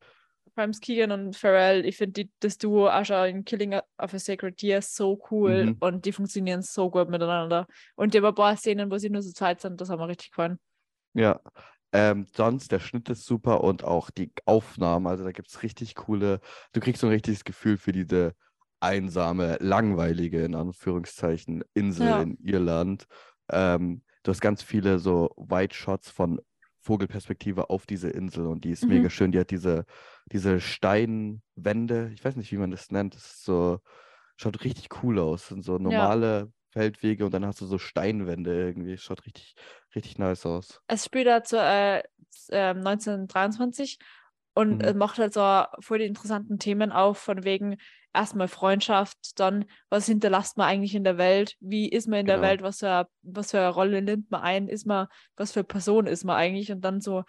[0.53, 4.61] Vor allem Keegan und Pharrell, ich finde das Duo schon in Killing of a Sacred
[4.61, 5.77] Deer so cool Mhm.
[5.79, 7.67] und die funktionieren so gut miteinander.
[7.95, 10.09] Und die haben ein paar Szenen, wo sie nur so zweit sind, das haben mir
[10.09, 10.59] richtig gefallen.
[11.13, 11.39] Ja.
[11.93, 15.07] Ähm, sonst, der Schnitt ist super und auch die Aufnahmen.
[15.07, 16.39] Also da gibt es richtig coole,
[16.73, 18.33] du kriegst so ein richtiges Gefühl für diese
[18.81, 22.21] einsame, langweilige, in Anführungszeichen, Insel Ja.
[22.21, 23.05] in Irland.
[23.51, 26.41] Ähm, du hast ganz viele so White Shots von
[26.79, 28.95] Vogelperspektive auf diese Insel und die ist Mhm.
[28.95, 29.31] mega schön.
[29.31, 29.85] Die hat diese,
[30.31, 33.15] diese Steinwände, ich weiß nicht, wie man das nennt.
[33.15, 33.79] Das ist so,
[34.35, 35.41] schaut richtig cool aus.
[35.41, 38.97] Das sind so normale Feldwege und dann hast du so Steinwände irgendwie.
[38.97, 39.55] Schaut richtig,
[39.95, 40.81] richtig nice aus.
[40.87, 41.99] Es spielt da zu, äh,
[42.31, 43.99] s- ähm, 1923
[44.53, 44.81] und Mhm.
[44.83, 47.77] äh, macht halt so voll die interessanten Themen auf, von wegen
[48.13, 52.37] erstmal Freundschaft, dann was hinterlasst man eigentlich in der Welt, wie ist man in der
[52.37, 52.47] Genau.
[52.47, 55.07] Welt, was für, was für eine Rolle nimmt man ein, ist man,
[55.37, 57.23] was für Person ist man eigentlich und dann so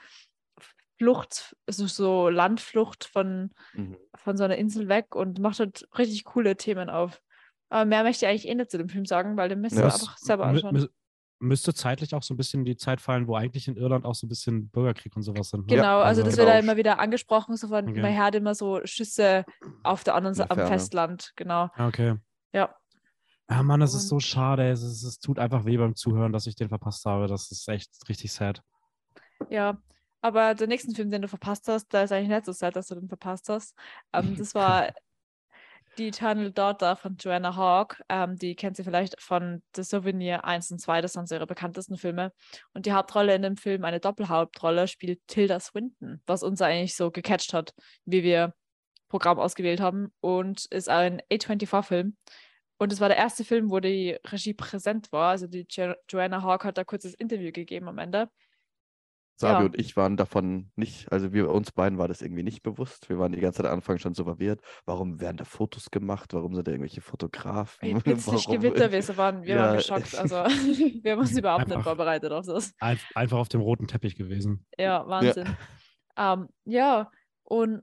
[0.99, 3.97] Flucht, also so Landflucht von, Mhm.
[4.15, 7.21] von so einer Insel weg und macht halt richtig coole Themen auf.
[7.71, 9.81] Aber mehr möchte ich eigentlich eh nicht zu dem Film sagen, weil den müsst ihr
[9.81, 9.87] Ja.
[9.87, 10.89] einfach selber anschauen.
[11.43, 14.15] Mü- müsste zeitlich auch so ein bisschen die Zeit fallen, wo eigentlich in Irland auch
[14.15, 15.67] so ein bisschen Bürgerkrieg und sowas sind.
[15.69, 15.77] ne?
[15.77, 18.01] Genau, also, also- das wird ja immer wieder angesprochen, so von, Okay.
[18.01, 19.45] man hört immer so Schüsse
[19.83, 20.67] auf der anderen Seite am.
[20.69, 21.69] Festland, genau.
[21.75, 22.17] Ah, Okay.
[22.53, 22.75] Ja.
[23.49, 24.71] Ah, Mann, das ist so schade.
[24.71, 27.27] Es, ist, es tut einfach weh beim Zuhören, dass ich den verpasst habe.
[27.27, 28.63] Das ist echt richtig sad.
[29.51, 29.77] Ja,
[30.23, 32.87] aber der nächsten Film, den du verpasst hast, da ist eigentlich nicht so sad, dass
[32.87, 33.75] du den verpasst hast.
[34.13, 34.89] Ähm, das war
[35.99, 38.03] Die Eternal Daughter von Joanna Hawke.
[38.09, 41.47] Ähm, die kennt sie vielleicht von The Souvenir 1 und 2, das sind so ihre
[41.47, 42.33] bekanntesten Filme.
[42.73, 47.11] Und die Hauptrolle in dem Film, eine Doppelhauptrolle, spielt Tilda Swinton, was uns eigentlich so
[47.11, 47.75] gecatcht hat,
[48.07, 48.55] wie wir
[49.09, 50.13] Programm ausgewählt haben.
[50.21, 52.17] Und ist ein A24-Film.
[52.79, 55.31] Und es war der erste Film, wo die Regie präsent war.
[55.31, 58.29] Also die jo Joanna Hawke hat da kurzes Interview gegeben am Ende.
[59.43, 59.67] Sabi Ja.
[59.67, 63.09] und ich waren davon nicht, also wir uns beiden war das irgendwie nicht bewusst.
[63.09, 64.61] Wir waren die ganze Zeit am Anfang schon so verwirrt.
[64.87, 66.33] Warum werden da Fotos gemacht?
[66.33, 68.01] Warum sind da irgendwelche Fotografen?
[68.03, 69.43] Plötzlich Gewitterwesen waren.
[69.43, 69.77] Wir waren Ja.
[69.77, 70.15] geschockt.
[70.15, 70.37] Also
[71.03, 71.91] wir haben uns überhaupt nicht Einfach.
[71.91, 72.73] vorbereitet auf das.
[72.79, 74.65] Ein, einfach auf dem roten Teppich gewesen.
[74.79, 75.57] Ja, Wahnsinn.
[76.17, 77.11] Ja, ähm, ja
[77.43, 77.83] und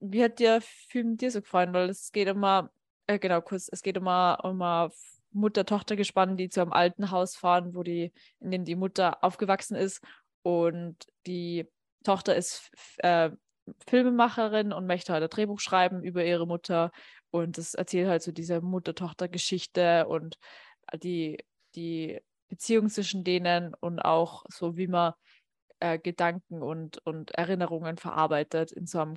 [0.00, 1.72] wie hat der Film dir so gefallen?
[1.72, 2.70] Weil es geht immer,
[3.06, 4.90] äh, genau, kurz, es geht immer um ein
[5.32, 10.02] Mutter-Tochter-Gespann, die zu einem alten Haus fahren, wo die, in dem die Mutter aufgewachsen ist.
[10.42, 11.66] Und die
[12.04, 13.30] Tochter ist äh,
[13.86, 16.90] Filmemacherin und möchte halt ein Drehbuch schreiben über ihre Mutter.
[17.30, 20.38] Und es erzählt halt so diese Mutter-Tochter-Geschichte und
[21.02, 21.38] die,
[21.74, 25.12] die Beziehung zwischen denen und auch so, wie man
[25.78, 29.16] äh, Gedanken und, und Erinnerungen verarbeitet in so einem,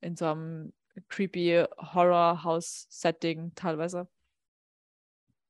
[0.00, 0.72] in so einem
[1.08, 4.08] creepy Horror-House-Setting teilweise.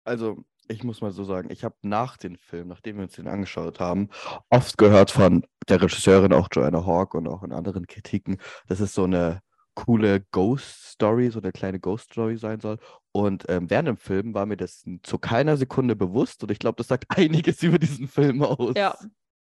[0.04, 3.28] Also, ich muss mal so sagen, ich habe nach dem Film, nachdem wir uns den
[3.28, 4.08] angeschaut haben,
[4.48, 8.38] oft gehört von der Regisseurin, auch Joanna Hawke und auch in anderen Kritiken,
[8.68, 9.40] dass es so eine
[9.74, 12.78] coole Ghost-Story, so eine kleine Ghost-Story sein soll.
[13.12, 16.76] Und ähm, während dem Film war mir das zu keiner Sekunde bewusst und ich glaube,
[16.76, 18.74] das sagt einiges über diesen Film aus.
[18.76, 18.96] Ja,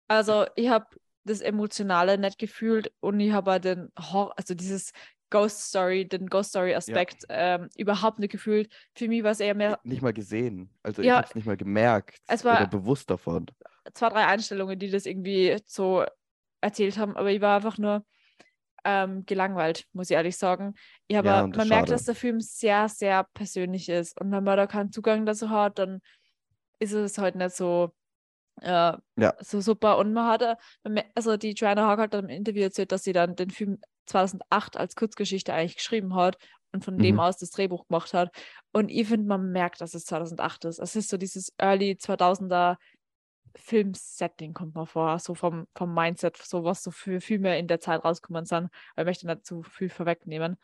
[0.07, 0.85] also ich habe
[1.23, 4.91] das Emotionale nicht gefühlt und ich habe den Horror, also dieses
[5.31, 8.71] Ghost Story, den Ghost Story Aspekt ähm, überhaupt nicht gefühlt.
[8.95, 10.69] Für mich war es eher mehr Nicht mal gesehen.
[10.83, 13.47] Also, ich Ja, habe es nicht mal gemerkt es war- oder bewusst davon.
[13.93, 16.05] zwei, drei Einstellungen, die das irgendwie so
[16.61, 18.05] erzählt haben, aber ich war einfach nur
[18.83, 20.73] ähm, gelangweilt, muss ich ehrlich sagen.
[21.07, 21.93] Ich habe, Ja, man merkt, schade.
[21.93, 24.19] dass der Film sehr, sehr persönlich ist.
[24.19, 26.01] Und wenn man da keinen Zugang dazu hat, dann
[26.79, 27.93] ist es halt nicht so,
[28.61, 29.35] äh, Ja.
[29.39, 29.97] so super.
[29.97, 30.39] Und man
[30.83, 33.49] man mer- also die Joanna Hawke hat dann im Interview erzählt, dass sie dann den
[33.51, 36.37] Film 2008 als Kurzgeschichte eigentlich geschrieben hat
[36.73, 37.19] und von dem Mhm.
[37.19, 38.35] aus das Drehbuch gemacht hat.
[38.71, 40.79] Und ich finde, man merkt, dass es 2008 ist.
[40.79, 42.77] Es ist so dieses Early 2000er
[43.57, 47.81] Filmsetting kommt mir vor, so vom, vom Mindset, so was so für Filme in der
[47.81, 48.69] Zeit rauskommen sind.
[48.95, 50.57] Aber ich möchte nicht zu viel vorwegnehmen.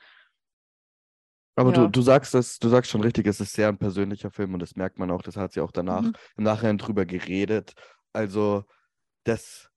[1.56, 1.86] Aber Ja.
[1.86, 4.62] du, du sagst das, du sagst schon richtig, es ist sehr ein persönlicher Film und
[4.62, 6.14] das merkt man auch, das hat sie auch danach Mhm.
[6.38, 7.74] im Nachhinein drüber geredet.
[8.14, 8.64] Also,
[9.26, 9.70] dass,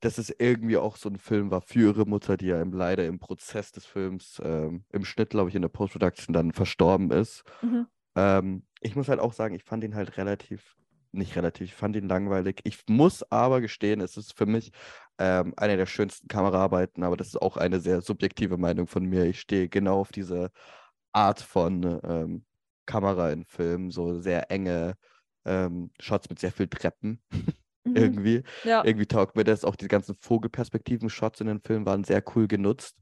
[0.00, 3.06] dass es irgendwie auch so ein Film war für ihre Mutter, die ja im, leider
[3.06, 7.44] im Prozess des Films, ähm, im Schnitt, glaube ich, in der Post-Production dann verstorben ist.
[7.62, 7.86] Mhm.
[8.16, 10.76] Ähm, ich muss halt auch sagen, ich fand ihn halt relativ,
[11.12, 12.60] nicht relativ, ich fand ihn langweilig.
[12.64, 14.72] Ich muss aber gestehen, es ist für mich
[15.18, 19.26] ähm, eine der schönsten Kameraarbeiten, aber das ist auch eine sehr subjektive Meinung von mir.
[19.26, 20.50] Ich stehe genau auf diese
[21.12, 22.44] Art von ähm,
[22.86, 24.94] Kamera in Filmen, so sehr enge
[25.44, 27.22] ähm, Shots mit sehr viel Treppen
[27.84, 27.96] Mhm.
[27.96, 28.42] irgendwie.
[28.64, 29.64] Ja, Irgendwie taugt mir das.
[29.64, 32.96] Auch die ganzen Vogelperspektiven-Shots in den Filmen waren sehr cool genutzt.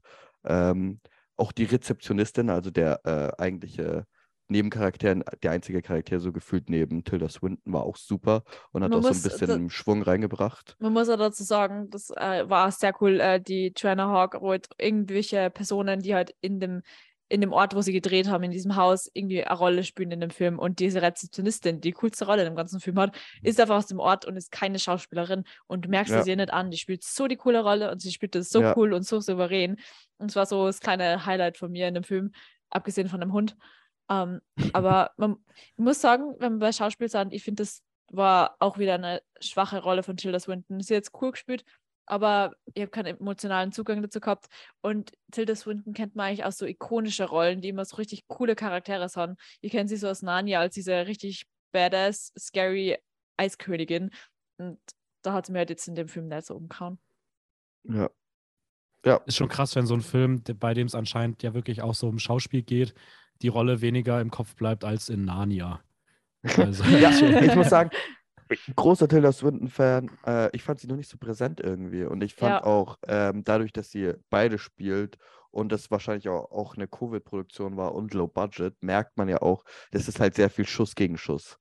[0.45, 0.99] Ähm,
[1.35, 4.05] auch die Rezeptionistin, also der äh, eigentliche
[4.51, 8.41] Nebencharakteren, der einzige Charakter so gefühlt neben Tilda Swinton war auch super
[8.71, 10.75] und hat Man auch so ein muss, bisschen da- Schwung reingebracht.
[10.79, 14.49] Man muss auch dazu sagen, das äh, war sehr cool, äh, die Joanna Hawk, wo
[14.49, 16.81] halt irgendwelche Personen, die halt in dem,
[17.29, 20.19] in dem Ort, wo sie gedreht haben, in diesem Haus, irgendwie eine Rolle spielen in
[20.19, 20.57] dem Film.
[20.59, 23.99] Und diese Rezeptionistin, die coolste Rolle in dem ganzen Film hat, ist einfach aus dem
[23.99, 25.43] Ort und ist keine Schauspielerin.
[25.67, 26.19] Und du merkst Ja.
[26.21, 26.71] es ihr nicht an.
[26.71, 28.75] Die spielt so die coole Rolle und sie spielt das so Ja.
[28.75, 29.77] cool und so souverän.
[30.17, 32.31] Und es war so das kleine Highlight von mir in dem Film,
[32.71, 33.55] abgesehen von dem Hund.
[34.09, 34.41] Ähm,
[34.73, 38.79] aber man, ich muss sagen, wenn wir bei Schauspiel sind, ich finde, das war auch
[38.79, 40.79] wieder eine schwache Rolle von Tilda Swinton.
[40.81, 41.63] Sie hat jetzt cool gespielt,
[42.09, 44.47] aber ich habe keinen emotionalen Zugang dazu gehabt.
[44.81, 48.55] Und Tilda Swinton kennt man eigentlich aus so ikonische Rollen, die immer so richtig coole
[48.55, 49.39] Charaktere sind.
[49.61, 52.97] Ihr kennt sie so aus Narnia als diese richtig badass, scary
[53.37, 54.09] Eiskönigin.
[54.57, 54.79] Und
[55.21, 56.99] da hat sie mir halt jetzt in dem Film nicht so umgehauen.
[57.83, 58.09] Ja.
[59.05, 61.95] Ja, Ist schon krass, wenn so ein Film, bei dem es anscheinend ja wirklich auch
[61.95, 62.93] so um Schauspiel geht,
[63.41, 65.81] die Rolle weniger im Kopf bleibt als in Narnia.
[66.57, 67.91] Also, ja, ich muss sagen,
[68.75, 70.17] großer Tilda Swinton-Fan.
[70.25, 72.03] Äh, ich fand sie nur nicht so präsent irgendwie.
[72.05, 72.63] Und ich fand Ja.
[72.63, 75.17] auch, ähm, dadurch, dass sie beide spielt
[75.51, 79.63] und das wahrscheinlich auch, auch eine Covid-Produktion war und Low Budget, merkt man ja auch,
[79.91, 81.59] das ist halt sehr viel Schuss gegen Schuss.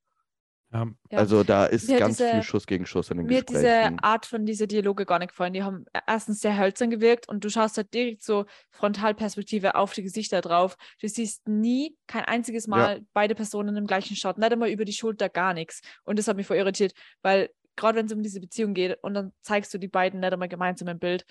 [0.73, 1.19] Ja, Ja.
[1.19, 3.62] Also da ist Mir ganz diese- viel Schuss gegen Schuss in den Mir hat diese
[3.62, 3.99] Gesprächen.
[4.01, 5.53] Art von dieser Dialoge gar nicht gefallen.
[5.55, 9.93] Die haben e-, erstens sehr hölzern gewirkt und du schaust halt direkt so Frontalperspektive auf
[9.93, 10.77] die Gesichter drauf.
[11.01, 14.93] Du siehst nie, kein einziges Mal beide Personen im gleichen Shot, nicht einmal über die
[14.93, 15.81] Schulter, gar nichts.
[16.05, 16.93] Und das hat mich voll irritiert,
[17.23, 20.32] weil gerade wenn es um diese Beziehung geht und dann zeigst du die beiden nicht
[20.32, 21.24] einmal gemeinsam im Bild.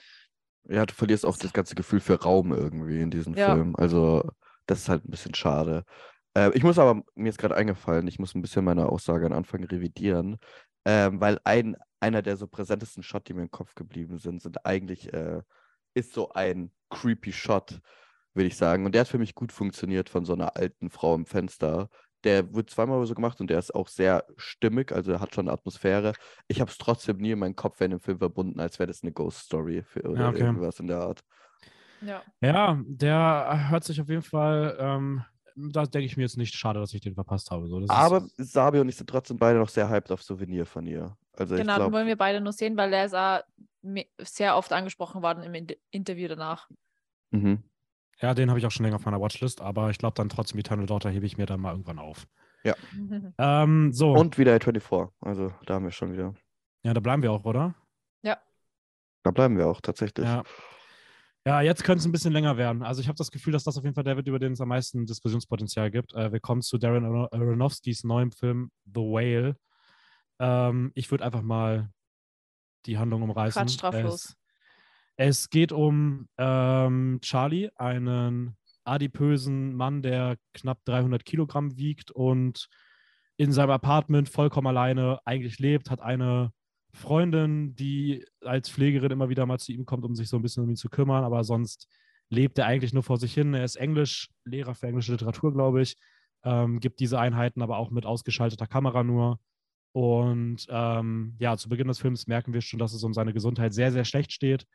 [0.69, 3.53] Ja, du verlierst auch das ganze Gefühl für Raum irgendwie in diesem Ja.
[3.53, 3.76] Film.
[3.76, 4.30] Also,
[4.65, 5.84] das ist halt ein bisschen schade.
[6.38, 9.34] Äh, ich muss aber, mir ist gerade eingefallen, ich muss ein bisschen meine Aussage am
[9.34, 10.38] Anfang revidieren,
[10.85, 14.64] ähm, weil ein, einer der so präsentesten Shot, die mir im Kopf geblieben sind, sind
[14.65, 15.41] eigentlich, äh,
[15.95, 17.80] ist so ein creepy Shot,
[18.35, 18.85] würde ich sagen.
[18.85, 21.89] Und der hat für mich gut funktioniert von so einer alten Frau im Fenster.
[22.23, 25.47] Der wird zweimal so gemacht und der ist auch sehr stimmig, also er hat schon
[25.47, 26.14] eine Atmosphäre.
[26.47, 29.01] Ich habe es trotzdem nie in meinen Kopf in dem Film verbunden, als wäre das
[29.01, 30.41] eine Ghost Story für, oder okay.
[30.41, 31.23] irgendwas in der Art.
[32.01, 32.22] Ja.
[32.41, 35.23] ja, der hört sich auf jeden Fall, ähm,
[35.57, 37.67] da denke ich mir jetzt nicht schade, dass ich den verpasst habe.
[37.67, 40.65] So, das Aber ist, Sabi und ich sind trotzdem beide noch sehr hyped auf Souvenir
[40.65, 41.17] von ihr.
[41.34, 43.41] Also Genau, ich den wollen wir beide nur sehen, weil der ist auch
[43.81, 46.69] me- sehr oft angesprochen worden im In Interview danach.
[47.31, 47.63] mhm.
[48.21, 50.59] ja, den habe ich auch schon länger auf meiner Watchlist, aber ich glaube dann trotzdem,
[50.59, 52.27] Eternal Daughter hebe ich mir dann mal irgendwann auf.
[53.38, 55.09] Ähm, so, und wieder A24.
[55.21, 56.34] Also da haben wir schon wieder.
[56.84, 57.73] ja, da bleiben wir auch, oder?
[59.23, 60.25] Da bleiben wir auch tatsächlich.
[60.25, 60.43] Ja.
[61.47, 62.83] Ja, jetzt könnte es ein bisschen länger werden.
[62.83, 64.59] Also ich habe das Gefühl, dass das auf jeden Fall der wird, über den es
[64.59, 66.13] am meisten Diskussionspotenzial gibt.
[66.13, 69.55] Äh, wir kommen zu Darren Aron- Aronofskys neuem Film The Whale.
[70.39, 71.89] Ähm, ich würde einfach mal
[72.85, 73.61] die Handlung umreißen.
[73.61, 74.35] Quatsch drauf es,
[75.15, 82.67] es geht um ähm, Charlie, einen adipösen Mann, der knapp 300 Kilogramm wiegt und
[83.37, 86.51] in seinem Apartment vollkommen alleine eigentlich lebt, hat eine
[86.97, 90.63] Freundin, die als Pflegerin immer wieder mal zu ihm kommt, um sich so ein bisschen
[90.63, 91.87] um ihn zu kümmern, aber sonst
[92.29, 93.53] lebt er eigentlich nur vor sich hin.
[93.53, 95.95] Er ist Englisch, Lehrer für englische Literatur, glaube ich,
[96.43, 99.39] ähm, gibt diese Einheiten aber auch mit ausgeschalteter Kamera nur.
[99.93, 103.73] Und ähm, ja, zu Beginn des Films merken wir schon, dass es um seine Gesundheit
[103.73, 104.67] sehr, sehr schlecht steht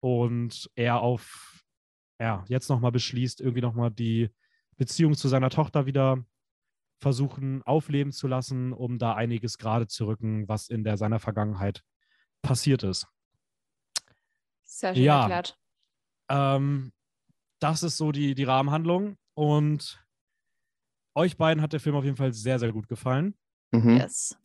[0.00, 1.64] und er auf,
[2.20, 4.30] ja, jetzt nochmal beschließt, irgendwie nochmal die
[4.76, 6.24] Beziehung zu seiner Tochter wieder
[7.02, 11.82] versuchen aufleben zu lassen, um da einiges gerade zu rücken, was in der seiner Vergangenheit
[12.42, 13.06] passiert ist.
[14.62, 15.20] Sehr schön Ja.
[15.22, 15.58] erklärt.
[16.30, 16.92] Ähm,
[17.58, 20.02] das ist so die, die Rahmenhandlung und
[21.14, 23.34] euch beiden hat der Film auf jeden Fall sehr, sehr gut gefallen.
[23.72, 23.96] Mhm.
[23.98, 24.38] Yes.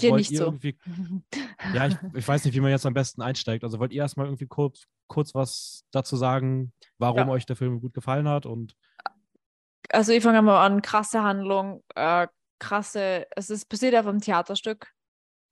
[0.00, 0.58] Dir Wollt nicht so.
[1.74, 3.62] Ja, ich, ich weiß nicht, wie man jetzt am besten einsteigt.
[3.64, 7.28] Also wollt ihr erstmal irgendwie kurz, kurz was dazu sagen, warum Ja.
[7.28, 8.46] euch der Film gut gefallen hat?
[8.46, 8.74] Und
[9.88, 12.26] Also ich fange mal an, krasse Handlung, äh,
[12.58, 14.92] krasse, es ist passiert auf einem Theaterstück.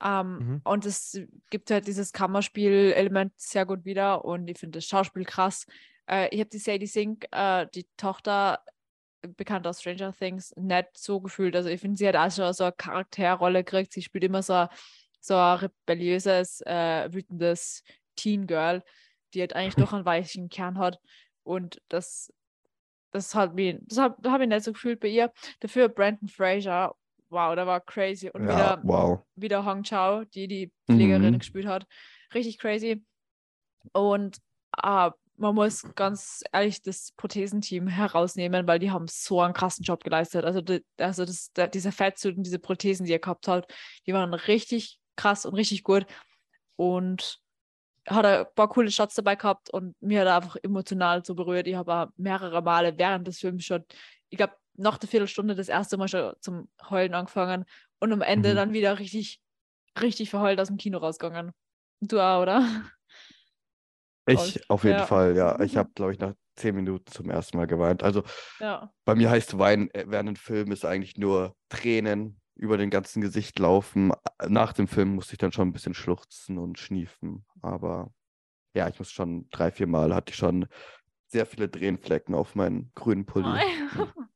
[0.01, 0.61] Ähm, Mhm.
[0.63, 1.19] Und es
[1.49, 5.65] gibt halt dieses Kammerspiel-Element sehr gut wieder und ich finde das Schauspiel krass.
[6.09, 8.63] Äh, ich habe die Sadie Sink, äh, die Tochter,
[9.21, 11.55] bekannt aus Stranger Things, nicht so gefühlt.
[11.55, 13.91] Also ich finde, sie hat auch schon so eine Charakterrolle gekriegt.
[13.91, 14.67] Sie spielt immer so,
[15.19, 17.83] so ein rebelliöses, äh, wütendes
[18.15, 18.83] Teen Girl,
[19.33, 20.99] die halt eigentlich doch einen weichen Kern hat.
[21.43, 22.33] Und das,
[23.11, 25.31] das hat mich, das habe hab ich nicht so gefühlt bei ihr.
[25.59, 26.95] Dafür Brandon Fraser,
[27.29, 28.29] wow, der war crazy.
[28.29, 29.19] Und Ja, wieder, wow.
[29.35, 31.39] wieder Hong Chao, die die Pflegerin Mhm.
[31.39, 31.85] gespielt hat.
[32.33, 33.03] Richtig crazy.
[33.93, 34.37] Und
[34.71, 40.03] ah, man muss ganz ehrlich das Prothesenteam herausnehmen, weil die haben so einen krassen Job
[40.03, 40.43] geleistet.
[40.43, 43.71] Also, die, also das, der, dieser Fettsuit und diese Prothesen, die er gehabt hat,
[44.05, 46.05] die waren richtig krass und richtig gut.
[46.75, 47.39] Und
[48.07, 51.35] hat er ein paar coole Shots dabei gehabt und mir hat er einfach emotional so
[51.35, 51.67] berührt.
[51.67, 53.83] Ich habe auch mehrere Male während des Films schon,
[54.29, 57.65] ich glaube, nach der Viertelstunde das erste Mal schon zum Heulen angefangen
[57.99, 58.55] und am Ende Mhm.
[58.55, 59.41] dann wieder richtig,
[60.01, 61.51] richtig verheult aus dem Kino rausgegangen.
[62.01, 62.65] Du auch, oder?
[64.27, 65.05] Ich auf jeden Ja.
[65.05, 65.59] Fall, ja.
[65.61, 68.03] Ich habe, glaube ich, nach zehn Minuten zum ersten Mal geweint.
[68.03, 68.23] Also
[68.59, 68.93] Ja.
[69.05, 73.21] bei mir heißt Weinen äh, während dem Film ist eigentlich nur Tränen über den ganzen
[73.21, 74.11] Gesicht laufen.
[74.47, 77.45] Nach dem Film musste ich dann schon ein bisschen schluchzen und schniefen.
[77.61, 78.13] Aber
[78.73, 80.67] ja, ich muss schon drei, vier Mal hatte ich schon
[81.27, 83.47] sehr viele Tränenflecken auf meinen grünen Pulli.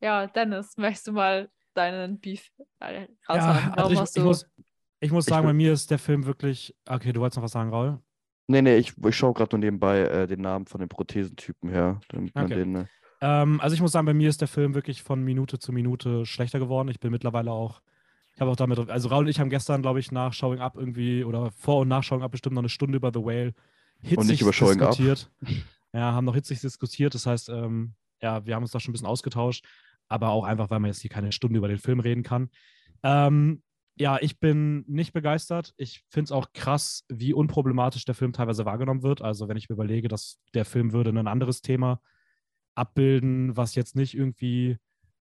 [0.00, 3.56] ja, Dennis, möchtest du mal deinen Beef äh, raushauen?
[3.56, 4.24] Ja, also ich, ich, du.
[4.24, 4.46] muss,
[5.00, 6.74] ich muss Ich sagen, will- bei mir ist der Film wirklich.
[6.88, 7.98] Okay, du wolltest noch was sagen, Raul?
[8.46, 12.00] Nee, nee, ich, ich schaue gerade nur nebenbei äh, den Namen von den Prothesentypen her,
[12.08, 12.54] damit man Okay.
[12.54, 12.88] den.
[13.20, 15.72] Äh, Ähm, also ich muss sagen, bei mir ist der Film wirklich von Minute zu
[15.72, 16.88] Minute schlechter geworden.
[16.88, 17.82] Ich bin mittlerweile auch,
[18.34, 20.76] ich habe auch damit, also Raul und ich haben gestern, glaube ich, nach Showing Up
[20.76, 23.54] irgendwie oder vor und nach Showing Up bestimmt noch eine Stunde über The Whale
[24.02, 24.96] hitzig über Showing Up.
[24.96, 25.30] diskutiert.
[25.92, 27.14] Ja, haben noch hitzig diskutiert.
[27.14, 29.66] Das heißt, ähm, ja, wir haben uns da schon ein bisschen ausgetauscht,
[30.08, 32.50] aber auch einfach, weil man jetzt hier keine Stunde über den Film reden kann.
[33.02, 33.62] Ähm,
[33.98, 35.74] ja, ich bin nicht begeistert.
[35.76, 39.20] Ich finde es auch krass, wie unproblematisch der Film teilweise wahrgenommen wird.
[39.20, 42.00] Also, wenn ich mir überlege, dass der Film würde ein anderes Thema
[42.74, 44.78] abbilden, was jetzt nicht irgendwie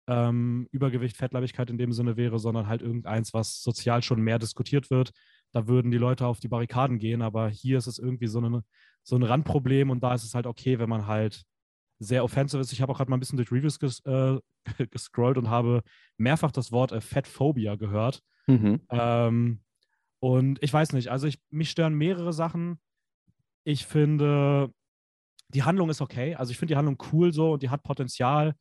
[0.07, 4.90] ähm, Übergewicht, Fettleibigkeit in dem Sinne wäre, sondern halt irgendeins, was sozial schon mehr diskutiert
[4.90, 5.11] wird.
[5.52, 8.64] Da würden die Leute auf die Barrikaden gehen, aber hier ist es irgendwie so, eine,
[9.03, 11.44] so ein Randproblem und da ist es halt okay, wenn man halt
[11.99, 12.74] sehr offensive ist.
[12.74, 14.38] Ich habe auch gerade mal ein bisschen durch Reviews ges äh,
[14.91, 15.84] gescrollt und habe
[16.18, 18.22] mehrfach das Wort äh, Fettphobia gehört.
[18.48, 18.82] mhm.
[18.90, 19.60] Ähm,
[20.20, 22.80] und ich weiß nicht, also ich, mich stören mehrere Sachen.
[23.65, 24.72] Ich finde,
[25.54, 26.36] die Handlung ist okay.
[26.36, 28.56] Also ich finde die Handlung cool so und die hat Potenzial.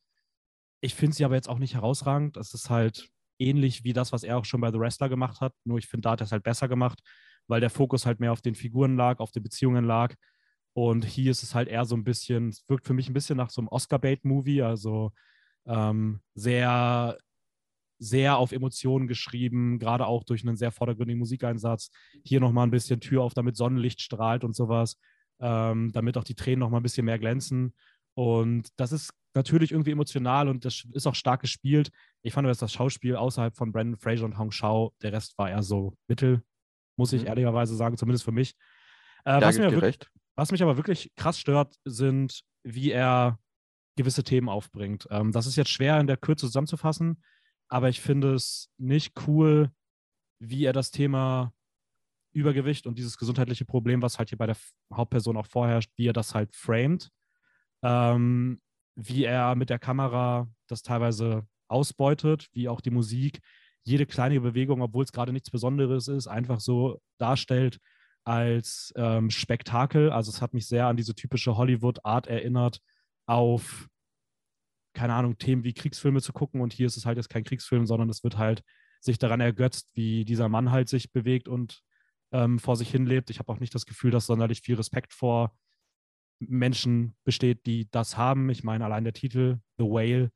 [0.81, 2.35] Ich finde sie aber jetzt auch nicht herausragend.
[2.37, 3.09] Das ist halt
[3.39, 5.53] ähnlich wie das, was er auch schon bei The Wrestler gemacht hat.
[5.65, 6.99] Nur ich finde, da hat er es halt besser gemacht,
[7.47, 10.15] weil der Fokus halt mehr auf den Figuren lag, auf den Beziehungen lag.
[10.73, 13.37] Und hier ist es halt eher so ein bisschen, es wirkt für mich ein bisschen
[13.37, 15.11] nach so einem Oscar-Bait-Movie, also
[15.65, 17.17] ähm, sehr,
[17.99, 21.91] sehr auf Emotionen geschrieben, gerade auch durch einen sehr vordergründigen Musikeinsatz.
[22.25, 24.97] Hier nochmal ein bisschen Tür auf, damit Sonnenlicht strahlt und sowas,
[25.43, 27.75] ähm, damit auch die Tränen nochmal ein bisschen mehr glänzen.
[28.15, 31.91] Und das ist natürlich irgendwie emotional und das ist auch stark gespielt.
[32.21, 35.49] Ich fand, dass das Schauspiel außerhalb von Brandon Fraser und Hong Shao, der Rest war
[35.49, 36.43] eher so mittel,
[36.97, 37.27] muss ich Mhm.
[37.27, 38.55] ehrlicherweise sagen, zumindest für mich.
[39.25, 40.11] Äh, was, mir wirklich, recht.
[40.35, 43.39] was mich aber wirklich krass stört, sind, wie er
[43.97, 45.07] gewisse Themen aufbringt.
[45.09, 47.23] Ähm, das ist jetzt schwer in der Kürze zusammenzufassen,
[47.69, 49.71] aber ich finde es nicht cool,
[50.39, 51.53] wie er das Thema
[52.33, 54.57] Übergewicht und dieses gesundheitliche Problem, was halt hier bei der
[54.93, 57.09] Hauptperson auch vorherrscht, wie er das halt framed.
[57.83, 58.61] Ähm,
[58.95, 63.39] wie er mit der Kamera das teilweise ausbeutet, wie auch die Musik
[63.83, 67.79] jede kleine Bewegung, obwohl es gerade nichts Besonderes ist, einfach so darstellt
[68.23, 70.09] als ähm, Spektakel.
[70.09, 72.79] Also es hat mich sehr an diese typische Hollywood-Art erinnert,
[73.25, 73.87] auf,
[74.93, 76.61] keine Ahnung, Themen wie Kriegsfilme zu gucken.
[76.61, 78.63] Und hier ist es halt jetzt kein Kriegsfilm, sondern es wird halt
[79.01, 81.81] sich daran ergötzt, wie dieser Mann halt sich bewegt und
[82.33, 83.29] ähm, vor sich hin lebt.
[83.29, 85.55] Ich habe auch nicht das Gefühl, dass sonderlich viel Respekt vor
[86.39, 88.49] Menschen besteht, die das haben.
[88.49, 90.31] Ich meine, allein der Titel The Whale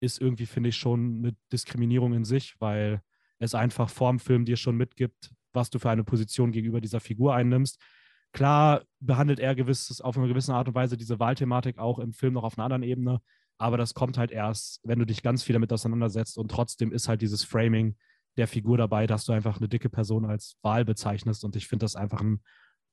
[0.00, 3.02] ist irgendwie, finde ich, schon eine Diskriminierung in sich, weil
[3.38, 7.34] es einfach vorm Film dir schon mitgibt, was du für eine Position gegenüber dieser Figur
[7.34, 7.78] einnimmst.
[8.32, 12.34] Klar behandelt er gewisses, auf eine gewisse Art und Weise diese Wahlthematik auch im Film
[12.34, 13.20] noch auf einer anderen Ebene,
[13.58, 17.08] aber das kommt halt erst, wenn du dich ganz viel damit auseinandersetzt und trotzdem ist
[17.08, 17.96] halt dieses Framing
[18.40, 21.44] der Figur dabei, dass du einfach eine dicke Person als Wahl bezeichnest.
[21.44, 22.40] Und ich finde das einfach ein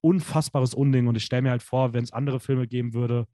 [0.02, 1.08] unfassbares Unding.
[1.08, 3.28] Und ich stelle mir halt vor, wenn es andere Filme geben würde,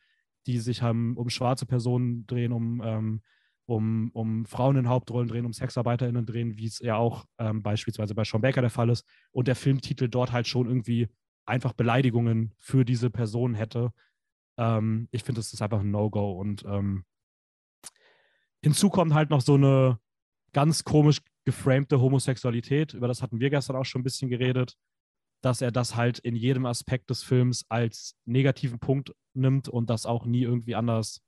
[0.45, 3.21] die sich haben, um schwarze Personen drehen, um, ähm,
[3.65, 8.13] um, um Frauen in Hauptrollen drehen, um SexarbeiterInnen drehen, wie es ja auch ähm, beispielsweise
[8.13, 9.05] bei Sean Baker der Fall ist.
[9.31, 11.09] Und der Filmtitel dort halt schon irgendwie
[11.45, 13.91] einfach Beleidigungen für diese Person hätte.
[14.57, 16.33] Ähm, ich finde, das ist einfach ein No-Go.
[16.33, 17.05] Und ähm,
[18.61, 19.99] hinzu kommt halt noch so eine
[20.53, 24.75] ganz komisch geframte Homosexualität, über das hatten wir gestern auch schon ein bisschen geredet,
[25.41, 30.05] dass er das halt in jedem Aspekt des Films als negativen Punkt nimmt und das
[30.05, 31.21] auch nie irgendwie anders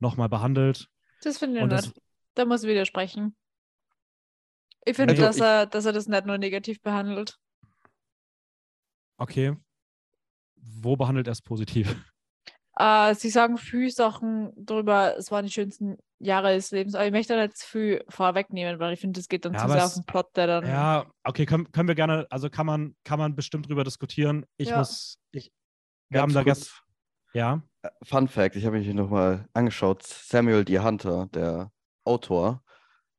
[0.00, 0.88] nochmal behandelt.
[1.22, 1.92] Das finde ich Und das-
[2.34, 3.36] Da muss ich widersprechen.
[4.84, 7.38] Ich finde, Also dass, ich- er, dass er das nicht nur negativ behandelt.
[9.18, 9.56] Okay.
[10.56, 11.94] Wo behandelt er es positiv?
[12.76, 17.12] Äh, sie sagen viel Sachen darüber, es waren die schönsten Jahre des Lebens, aber ich
[17.12, 19.94] möchte da zu viel vorwegnehmen, weil ich finde, das geht dann Ja, zu sehr auf
[19.94, 20.64] den Plot, der dann.
[20.64, 24.46] Ja, okay, können, können wir gerne, also kann man, kann man bestimmt drüber diskutieren.
[24.56, 24.78] Ich Ja.
[24.78, 25.52] muss, ich,
[26.10, 26.78] wir haben Ganz da kurz, gestern,
[27.34, 27.62] ja,
[28.04, 30.04] Fun Fact, ich habe mich nochmal angeschaut.
[30.04, 30.78] Samuel D.
[30.78, 31.72] Hunter, der
[32.04, 32.62] Autor,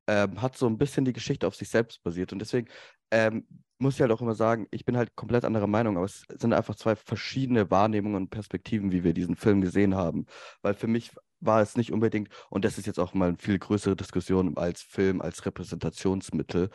[0.07, 2.31] ähm, hat so ein bisschen die Geschichte auf sich selbst basiert.
[2.31, 2.69] Und deswegen,
[3.11, 3.45] ähm,
[3.80, 6.54] muss ich halt auch immer sagen, ich bin halt komplett anderer Meinung, aber es sind
[6.54, 10.26] einfach zwei verschiedene Wahrnehmungen und Perspektiven, wie wir diesen Film gesehen haben.
[10.62, 13.60] Weil für mich war es nicht unbedingt, und das ist jetzt auch mal eine viel
[13.60, 16.70] größere Diskussion als Film, als Repräsentationsmittel.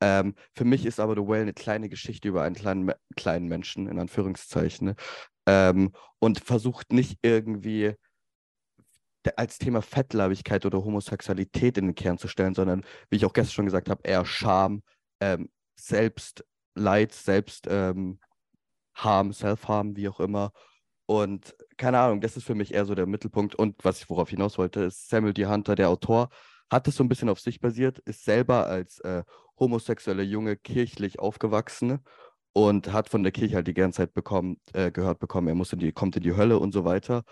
[0.00, 3.86] Ähm, für mich ist aber The Whale eine kleine Geschichte über einen kleinen, kleinen Menschen,
[3.88, 4.94] in Anführungszeichen, ne?
[5.46, 7.94] ähm, und versucht nicht irgendwie
[9.36, 13.54] als Thema Fettleibigkeit oder Homosexualität in den Kern zu stellen, sondern, wie ich auch gestern
[13.54, 14.82] schon gesagt habe, eher Scham,
[15.20, 18.18] ähm, Selbstleid, Selbst ähm,
[18.94, 20.52] Harm, Self-Harm, wie auch immer.
[21.06, 23.54] Und keine Ahnung, das ist für mich eher so der Mittelpunkt.
[23.54, 25.46] Und was ich worauf hinaus wollte, ist Samuel D.
[25.46, 26.30] Hunter, der Autor,
[26.70, 29.22] hat es so ein bisschen auf sich basiert, ist selber als äh,
[29.58, 32.00] homosexuelle Junge kirchlich aufgewachsen
[32.52, 35.72] und hat von der Kirche halt die ganze Zeit bekommen, äh, gehört bekommen, er muss
[35.72, 37.24] in die, kommt in die Hölle und so weiter.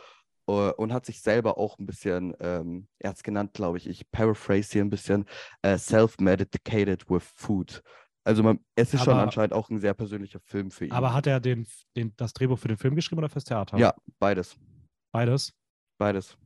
[0.51, 3.89] Uh, und hat sich selber auch ein bisschen, ähm, er hat es genannt, glaube ich,
[3.89, 5.25] ich paraphrase hier ein bisschen,
[5.65, 7.81] uh, self-medicated with food.
[8.25, 10.93] Also man, es ist aber, schon anscheinend auch ein sehr persönlicher Film für ihn.
[10.93, 11.67] Aber hat er den,
[11.97, 13.79] den, das Drehbuch für den Film geschrieben oder fürs Theater?
[13.79, 14.57] Ja, beides.
[15.13, 15.53] Beides?
[15.99, 16.37] Beides.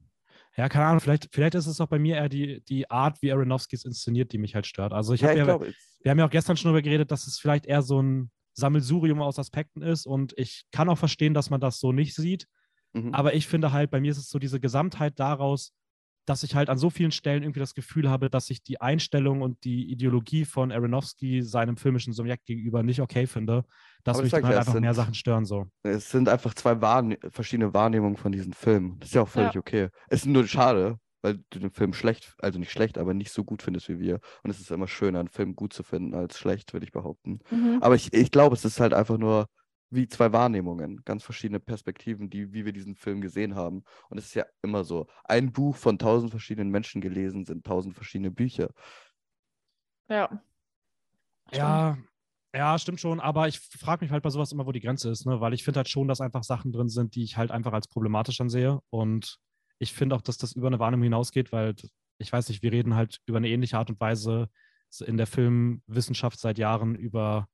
[0.56, 3.30] Ja, keine Ahnung, vielleicht, vielleicht ist es auch bei mir eher die, die Art, wie
[3.30, 4.92] Aronofsky es inszeniert, die mich halt stört.
[4.94, 5.66] Also ich ja, habe ja, glaub,
[6.00, 9.20] wir haben ja auch gestern schon darüber geredet, dass es vielleicht eher so ein Sammelsurium
[9.20, 12.46] aus Aspekten ist und ich kann auch verstehen, dass man das so nicht sieht.
[12.94, 13.12] Mhm.
[13.12, 15.72] Aber ich finde halt, bei mir ist es so diese Gesamtheit daraus,
[16.26, 19.40] dass ich halt an so vielen Stellen irgendwie das Gefühl habe, dass ich die Einstellung
[19.42, 23.64] und die Ideologie von Aronofsky seinem filmischen Subjekt gegenüber nicht okay finde,
[24.04, 25.66] dass mich dann halt einfach sind, mehr Sachen stören so.
[25.82, 28.98] Es sind einfach zwei Wahrne verschiedene Wahrnehmungen von diesen Filmen.
[28.98, 29.60] Das ist ja auch völlig ja.
[29.60, 29.88] okay.
[30.08, 33.44] Es ist nur schade, weil du den Film schlecht, also nicht schlecht, aber nicht so
[33.44, 34.20] gut findest wie wir.
[34.42, 37.40] Und es ist immer schöner, einen Film gut zu finden als schlecht, würde ich behaupten.
[37.50, 37.78] Mhm.
[37.80, 39.46] Aber ich, ich glaube, es ist halt einfach nur
[39.96, 43.82] wie zwei Wahrnehmungen, ganz verschiedene Perspektiven, die, wie wir diesen Film gesehen haben.
[44.08, 45.08] Und es ist ja immer so.
[45.24, 48.70] Ein Buch von tausend verschiedenen Menschen gelesen sind tausend verschiedene Bücher.
[50.08, 50.40] Ja.
[51.52, 51.96] Ja,
[52.54, 55.26] ja, stimmt schon, aber ich frage mich halt bei sowas immer, wo die Grenze ist,
[55.26, 55.40] ne?
[55.40, 57.86] weil ich finde halt schon, dass einfach Sachen drin sind, die ich halt einfach als
[57.86, 58.80] problematisch ansehe.
[58.90, 59.38] Und
[59.78, 61.74] ich finde auch, dass das über eine Wahrnehmung hinausgeht, weil
[62.18, 64.48] ich weiß nicht, wir reden halt über eine ähnliche Art und Weise
[65.04, 67.48] in der Filmwissenschaft seit Jahren über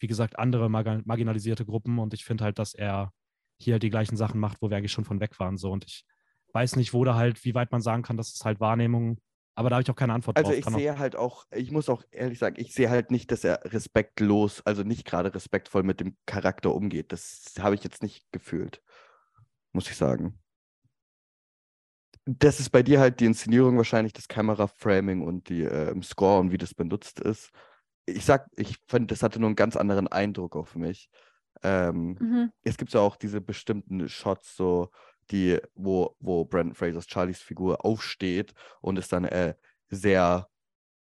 [0.00, 3.12] wie gesagt, andere mar marginalisierte Gruppen und ich finde halt, dass er
[3.60, 5.58] hier halt die gleichen Sachen macht, wo wir eigentlich schon von weg waren.
[5.58, 5.70] So.
[5.70, 6.04] Und ich
[6.54, 9.20] weiß nicht, wo da halt, wie weit man sagen kann, das ist halt Wahrnehmung,
[9.54, 10.66] aber da habe ich auch keine Antwort also drauf.
[10.66, 13.44] Also ich sehe halt auch, ich muss auch ehrlich sagen, ich sehe halt nicht, dass
[13.44, 17.12] er respektlos, also nicht gerade respektvoll mit dem Charakter umgeht.
[17.12, 18.82] Das habe ich jetzt nicht gefühlt,
[19.72, 20.38] muss ich sagen.
[22.24, 26.52] Das ist bei dir halt die Inszenierung wahrscheinlich, das Kameraframing und die äh, Score und
[26.52, 27.50] wie das benutzt ist
[28.06, 31.10] ich sag, ich fand, das hatte nur einen ganz anderen Eindruck auf mich.
[31.62, 32.52] Ähm, mhm.
[32.62, 34.90] Es gibt ja auch diese bestimmten Shots, so
[35.30, 39.54] die, wo, wo Brandon Frasers Charlies Figur aufsteht und es dann äh,
[39.88, 40.48] sehr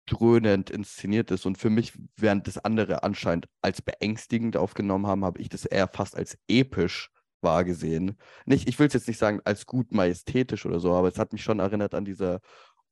[0.05, 1.45] dröhnend inszeniert ist.
[1.45, 5.87] Und für mich, während das andere anscheinend als beängstigend aufgenommen haben, habe ich das eher
[5.87, 7.11] fast als episch
[7.41, 8.17] wahrgesehen.
[8.45, 11.33] Nicht, ich will es jetzt nicht sagen als gut majestätisch oder so, aber es hat
[11.33, 12.39] mich schon erinnert an diese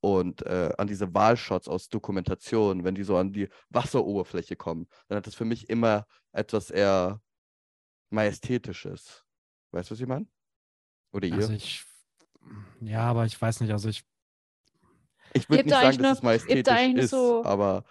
[0.03, 5.17] und äh, an diese Wahlshots aus Dokumentationen, wenn die so an die Wasseroberfläche kommen, dann
[5.17, 7.21] hat das für mich immer etwas eher
[8.09, 9.23] Majestätisches.
[9.71, 10.27] Weißt du, was ich meine?
[11.13, 11.35] Oder ihr?
[11.35, 11.85] Also ich,
[12.81, 14.03] ja, aber ich weiß nicht, also ich.
[15.31, 17.85] Ich würde nicht sagen, nur, dass es majestätisch da ist, so, aber.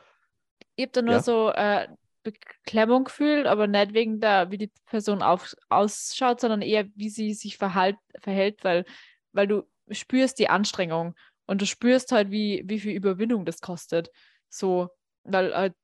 [0.76, 1.22] Ihr habt da nur ja?
[1.22, 1.89] so äh,
[2.22, 7.32] Beklemmung gefühlt, aber nicht wegen der, wie die Person auf, ausschaut, sondern eher, wie sie
[7.32, 8.84] sich verhalt, verhält, weil,
[9.32, 11.14] weil du spürst die Anstrengung
[11.47, 14.10] und du spürst halt, wie, wie viel Überwindung das kostet.
[14.48, 14.90] So,
[15.24, 15.74] weil halt,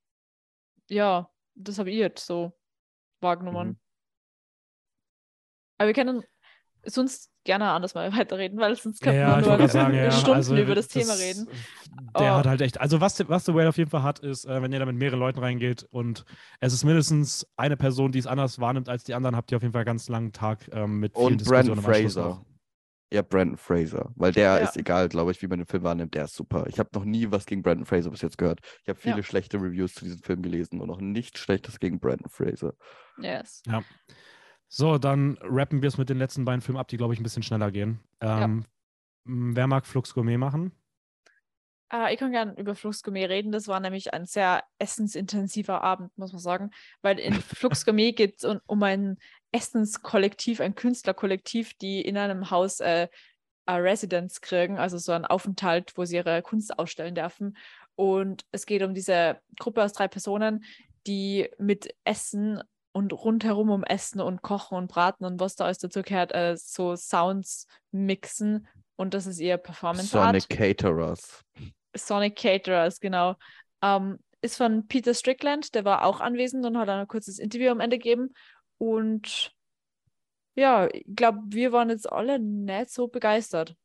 [0.89, 2.57] ja, das habe ich jetzt so
[3.21, 3.69] wahrgenommen.
[3.69, 3.79] Mhm.
[5.77, 6.23] Aber wir können
[6.85, 10.11] sonst gerne anders mal weiterreden, weil sonst könnten ja, wir nur sagen, ja.
[10.11, 11.47] Stunden also, über das, das, Thema reden.
[12.17, 12.37] Der oh.
[12.37, 14.71] hat halt echt, also was, was The Whale auf jeden Fall hat, ist, äh, wenn
[14.71, 16.25] ihr da mit mehreren Leuten reingeht und
[16.59, 19.63] es ist mindestens eine Person, die es anders wahrnimmt als die anderen, habt ihr auf
[19.63, 21.79] jeden Fall einen ganz langen Tag ähm, mit vielen und Diskussionen.
[21.79, 22.45] Und Fraser.
[23.11, 24.11] Ja, Brandon Fraser.
[24.15, 24.57] Weil der ja.
[24.57, 26.13] ist egal, glaube ich, wie man den Film wahrnimmt.
[26.13, 26.65] Der ist super.
[26.67, 28.59] Ich habe noch nie was gegen Brandon Fraser bis jetzt gehört.
[28.83, 29.23] Ich habe viele ja.
[29.23, 32.73] schlechte Reviews zu diesem Film gelesen und noch nichts Schlechtes gegen Brandon Fraser.
[33.17, 33.63] Yes.
[33.65, 33.83] Ja.
[34.67, 37.23] So, dann rappen wir es mit den letzten beiden Filmen ab, die, glaube ich, ein
[37.23, 37.99] bisschen schneller gehen.
[38.21, 38.65] Ähm, ja.
[39.25, 40.71] Wer mag Flux Gourmet machen?
[41.91, 43.51] Uh, ich kann gerne über Flux Gourmet reden.
[43.51, 46.69] Das war nämlich ein sehr essensintensiver Abend, muss man sagen.
[47.01, 49.17] Weil in Flux Gourmet geht es um, um ein
[49.51, 53.07] Essenskollektiv, ein Künstlerkollektiv, die in einem Haus äh,
[53.65, 57.57] eine Residence kriegen, also so einen Aufenthalt, wo sie ihre Kunst ausstellen dürfen.
[57.95, 60.63] Und es geht um diese Gruppe aus drei Personen,
[61.05, 62.61] die mit Essen
[62.91, 66.55] und rundherum um Essen und Kochen und Braten und was da alles dazu gehört, äh,
[66.57, 68.67] so Sounds mixen.
[68.95, 70.07] Und das ist ihr Performance.
[70.07, 71.43] Sonic Caterers.
[71.95, 73.35] Sonic Caterers, genau.
[73.81, 77.71] Ähm, ist von Peter Strickland, der war auch anwesend und hat dann ein kurzes Interview
[77.71, 78.33] am Ende gegeben.
[78.79, 79.53] Und
[80.55, 83.75] ja, ich glaube, wir waren jetzt alle nicht so begeistert.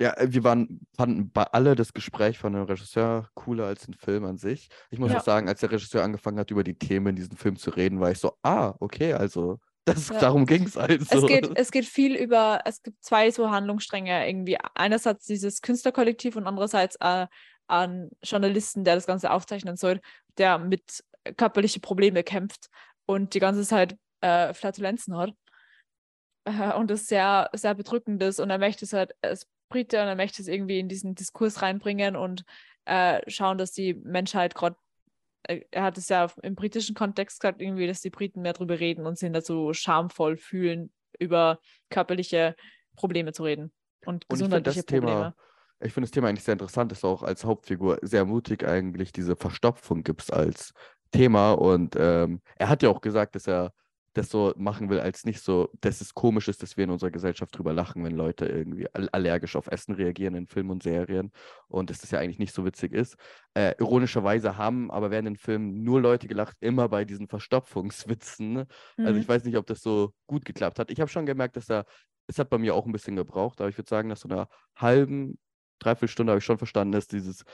[0.00, 3.94] Ja, äh, wir waren, fanden bei alle das Gespräch von dem Regisseur cooler als den
[3.94, 4.68] Film an sich.
[4.90, 5.18] Ich muss Ja.
[5.18, 7.98] auch sagen, als der Regisseur angefangen hat, über die Themen in diesem Film zu reden,
[8.00, 10.20] war ich so, ah, okay, also das, Ja.
[10.20, 11.16] darum ging es also.
[11.22, 14.58] Es geht, es geht viel über, es gibt zwei so Handlungsstränge irgendwie.
[14.74, 17.26] Einerseits dieses Künstlerkollektiv und andererseits äh,
[17.68, 20.00] einen Journalisten, der das Ganze aufzeichnen soll,
[20.36, 21.04] der mit
[21.36, 22.68] körperlichen Problemen kämpft
[23.06, 23.96] und die ganze Zeit
[24.26, 25.32] äh, Flatulenzen hat.
[26.44, 28.40] Äh, und das sehr, sehr bedrückend ist.
[28.40, 31.62] Und er möchte es halt als Brite und er möchte es irgendwie in diesen Diskurs
[31.62, 32.44] reinbringen und
[32.84, 34.76] äh, schauen, dass die Menschheit gerade
[35.44, 38.78] äh, er hat es ja im britischen Kontext gesagt, irgendwie, dass die Briten mehr drüber
[38.78, 41.58] reden und sich nicht so schamvoll fühlen, über
[41.90, 42.54] körperliche
[42.94, 43.72] Probleme zu reden
[44.04, 45.34] und Und ich finde gesundheitliche das Thema, Probleme.
[45.80, 49.12] ich finde das Thema eigentlich sehr interessant, dass du auch als Hauptfigur sehr mutig eigentlich
[49.12, 50.72] diese Verstopfung gibst als
[51.10, 51.52] Thema.
[51.52, 53.72] Und ähm, er hat ja auch gesagt, dass er
[54.16, 57.10] das so machen will, als nicht so, dass es komisch ist, dass wir in unserer
[57.10, 61.32] Gesellschaft drüber lachen, wenn Leute irgendwie all- allergisch auf Essen reagieren in Filmen und Serien
[61.68, 63.16] und dass das ja eigentlich nicht so witzig ist.
[63.54, 68.64] Äh, ironischerweise haben aber während den Filmen nur Leute gelacht, immer bei diesen Verstopfungswitzen.
[69.02, 69.20] Also Mhm.
[69.20, 70.90] ich weiß nicht, ob das so gut geklappt hat.
[70.90, 71.84] Ich habe schon gemerkt, dass er,
[72.26, 74.48] es hat bei mir auch ein bisschen gebraucht, aber ich würde sagen, nach so einer
[74.76, 75.38] halben,
[75.78, 77.44] dreiviertel Stunde habe ich schon verstanden, dass dieses,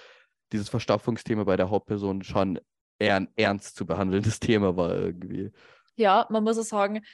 [0.53, 2.61] dieses Verstopfungsthema bei der Hauptperson schon
[2.99, 5.51] eher ein ernst zu behandelndes Thema war irgendwie.
[5.97, 7.05] Ja, man muss auch sagen,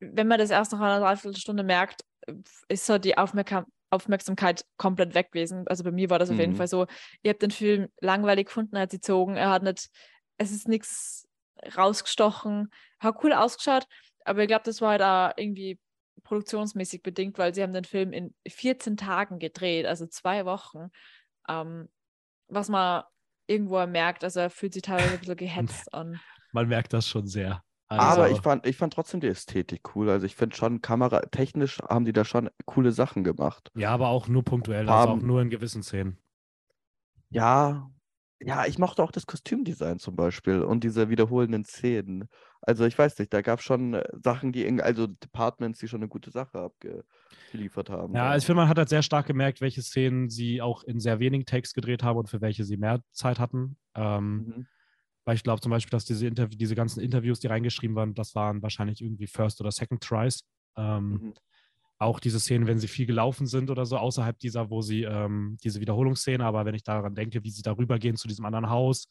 [0.00, 2.02] wenn man das erst nach einer Dreiviertelstunde merkt,
[2.68, 5.68] ist so die Aufmerksam Aufmerksamkeit komplett weg gewesen.
[5.68, 6.56] Also bei mir war das auf jeden Mhm.
[6.56, 6.86] Fall so.
[7.22, 9.36] Ich habe den Film langweilig gefunden, er hat sie gezogen.
[9.36, 9.88] Er hat nicht,
[10.36, 11.28] es ist nichts
[11.76, 13.86] rausgestochen, hat cool ausgeschaut,
[14.24, 15.78] aber ich glaube, das war halt auch irgendwie
[16.24, 20.88] produktionsmäßig bedingt, weil sie haben den Film in 14 Tagen gedreht, also zwei Wochen.
[21.48, 21.88] Ähm,
[22.48, 23.04] was man
[23.46, 26.20] irgendwo merkt, also er fühlt sich teilweise ein bisschen gehetzt an.
[26.52, 27.62] Man merkt das schon sehr.
[27.98, 30.10] Aber Also, ich fand, ich fand trotzdem die Ästhetik cool.
[30.10, 33.70] Also ich finde schon, kameratechnisch haben die da schon coole Sachen gemacht.
[33.74, 35.26] Ja, aber auch nur punktuell, also auch Farben.
[35.26, 36.18] nur in gewissen Szenen.
[37.30, 37.90] Ja,
[38.40, 42.28] ja, ich mochte auch das Kostümdesign zum Beispiel und diese wiederholenden Szenen.
[42.60, 45.88] Also ich weiß nicht, da gab es schon äh, Sachen, die, irgendwie- also Departments, die
[45.88, 48.14] schon eine gute Sache abgeliefert haben.
[48.14, 51.20] Ja, ich finde, man hat halt sehr stark gemerkt, welche Szenen sie auch in sehr
[51.20, 53.76] wenigen Takes gedreht haben und für welche sie mehr Zeit hatten.
[53.94, 54.66] Ähm, Mhm.
[55.24, 58.34] Weil ich glaube zum Beispiel, dass diese, Interv diese ganzen Interviews, die reingeschrieben waren, das
[58.34, 60.44] waren wahrscheinlich irgendwie First oder Second Tries.
[60.76, 61.34] Ähm, Mhm.
[61.98, 65.56] Auch diese Szenen, wenn sie viel gelaufen sind oder so, außerhalb dieser, wo sie ähm,
[65.62, 69.06] diese Wiederholungsszene, aber wenn ich daran denke, wie sie darüber gehen zu diesem anderen Haus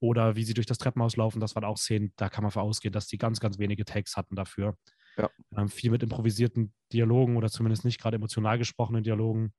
[0.00, 2.62] oder wie sie durch das Treppenhaus laufen, das waren auch Szenen, da kann man von
[2.62, 4.76] ausgehen, dass die ganz, ganz wenige Takes hatten dafür.
[5.18, 5.28] Ja.
[5.56, 9.52] Ähm, viel mit improvisierten Dialogen oder zumindest nicht gerade emotional gesprochenen Dialogen.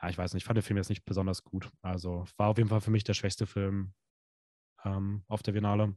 [0.00, 1.70] Ja, ich weiß nicht, ich fand den Film jetzt nicht besonders gut.
[1.80, 3.94] Also war auf jeden Fall für mich der schwächste Film
[4.84, 5.96] ähm, auf der Biennale.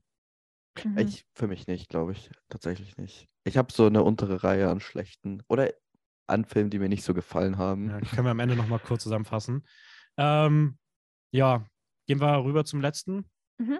[0.83, 0.97] Mhm.
[0.97, 2.29] Ich, für mich nicht, glaube ich.
[2.49, 3.27] Tatsächlich nicht.
[3.43, 5.71] Ich habe so eine untere Reihe an schlechten oder
[6.27, 7.89] an Filmen, die mir nicht so gefallen haben.
[7.89, 9.65] Ja, können wir am Ende nochmal kurz zusammenfassen.
[10.17, 10.77] Ähm,
[11.31, 11.65] ja,
[12.07, 13.29] gehen wir rüber zum letzten.
[13.57, 13.79] Mhm.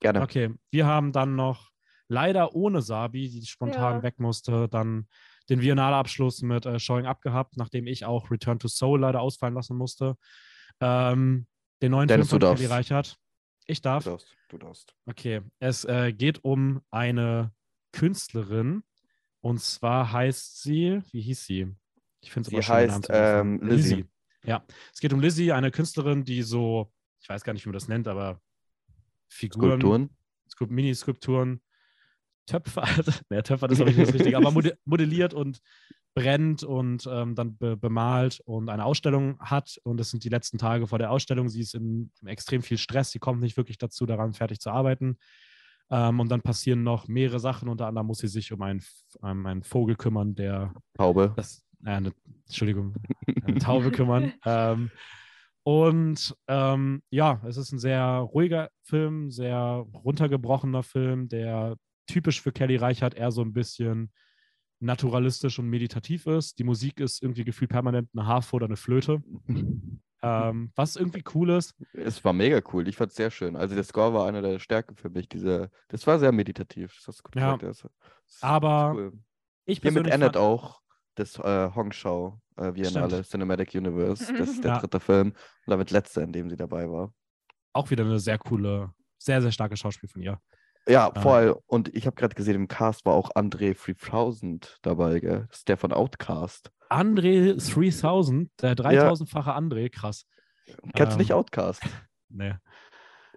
[0.00, 0.22] Gerne.
[0.22, 1.70] Okay, wir haben dann noch
[2.08, 4.02] leider ohne Sabi, die spontan Ja.
[4.02, 5.08] weg musste, dann
[5.48, 9.76] den Biennale-Abschluss mit äh, Showing abgehabt, nachdem ich auch Return to Soul leider ausfallen lassen
[9.76, 10.16] musste.
[10.80, 11.46] Ähm,
[11.82, 12.66] den neuen Dennis, Film von Kelly.
[12.66, 13.19] Reichert.
[13.70, 14.04] Ich darf.
[14.04, 14.36] Du darfst.
[14.48, 14.94] Du darfst.
[15.06, 17.52] Okay, es äh, geht um eine
[17.92, 18.82] Künstlerin
[19.40, 21.74] und zwar heißt sie, wie hieß sie?
[22.20, 24.04] Ich finde es immer schön, heißt ähm, Lizzie.
[24.44, 27.74] Ja, es geht um Lizzie, eine Künstlerin, die so, ich weiß gar nicht, wie man
[27.74, 28.40] das nennt, aber
[29.28, 30.10] Figuren, Skulpturen.
[30.50, 31.60] Skulp Mini-Skulpturen,
[32.46, 32.84] Töpfer,
[33.30, 35.60] ne, Töpfer ist glaube ich nicht das Richtige, aber mode- modelliert und
[36.14, 39.78] brennt und ähm, dann be bemalt und eine Ausstellung hat.
[39.84, 41.48] Und es sind die letzten Tage vor der Ausstellung.
[41.48, 43.10] Sie ist in, in extrem viel Stress.
[43.10, 45.18] Sie kommt nicht wirklich dazu, daran fertig zu arbeiten.
[45.90, 47.68] Ähm, und dann passieren noch mehrere Sachen.
[47.68, 48.82] Unter anderem muss sie sich um einen,
[49.20, 51.32] um einen Vogel kümmern, der Taube.
[51.36, 52.12] das, äh, eine,
[52.46, 52.94] Entschuldigung,
[53.44, 54.32] eine Taube kümmern.
[54.44, 54.90] Ähm,
[55.62, 61.76] und ähm, ja, es ist ein sehr ruhiger Film, sehr runtergebrochener Film, der
[62.06, 64.10] typisch für Kelly Reichardt eher so ein bisschen
[64.80, 66.58] naturalistisch und meditativ ist.
[66.58, 69.22] Die Musik ist irgendwie gefühlt permanent eine Harfe oder eine Flöte,
[70.22, 71.74] ähm, was irgendwie cool ist.
[71.92, 72.88] Es war mega cool.
[72.88, 73.56] Ich fand es sehr schön.
[73.56, 75.28] Also der Score war einer der Stärken für mich.
[75.28, 76.94] Diese, das war sehr meditativ.
[76.96, 77.56] Das hast gut Ja.
[77.56, 77.84] gesagt.
[77.84, 77.90] Das,
[78.26, 79.12] das Aber cool.
[79.66, 80.80] Ich Hier mit persönlich Annette fand- auch.
[81.16, 84.32] Das äh, Hongshao äh, Biennale Cinematic Universe.
[84.38, 84.78] Das ist der Ja.
[84.78, 85.28] dritte Film.
[85.28, 85.36] Und
[85.66, 87.12] damit letzter, in dem sie dabei war.
[87.72, 90.40] auch wieder eine sehr coole, sehr, sehr starke Schauspiel von ihr.
[90.90, 91.20] Ja, Ah.
[91.20, 91.60] voll.
[91.66, 95.46] Und ich habe gerade gesehen, im Cast war auch André 3000 dabei, gell?
[95.48, 96.70] Das ist der von Outcast.
[96.88, 100.26] André 3000, der 3000-fache André, krass.
[100.94, 101.82] Kennst du nicht Ähm, Outcast?
[102.32, 102.54] Nee.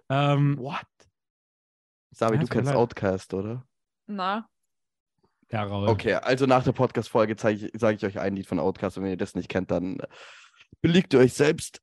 [0.08, 0.84] Ähm, What?
[2.12, 2.76] Sabi, Ja, du kennst leid.
[2.76, 3.66] Outcast, oder?
[4.06, 4.48] Na,
[5.50, 5.88] ja, Raul.
[5.88, 9.16] Okay, also nach der Podcast-Folge sage ich, euch ein Lied von Outcast und wenn ihr
[9.16, 9.98] das nicht kennt, dann
[10.80, 11.80] belegt ihr euch selbst.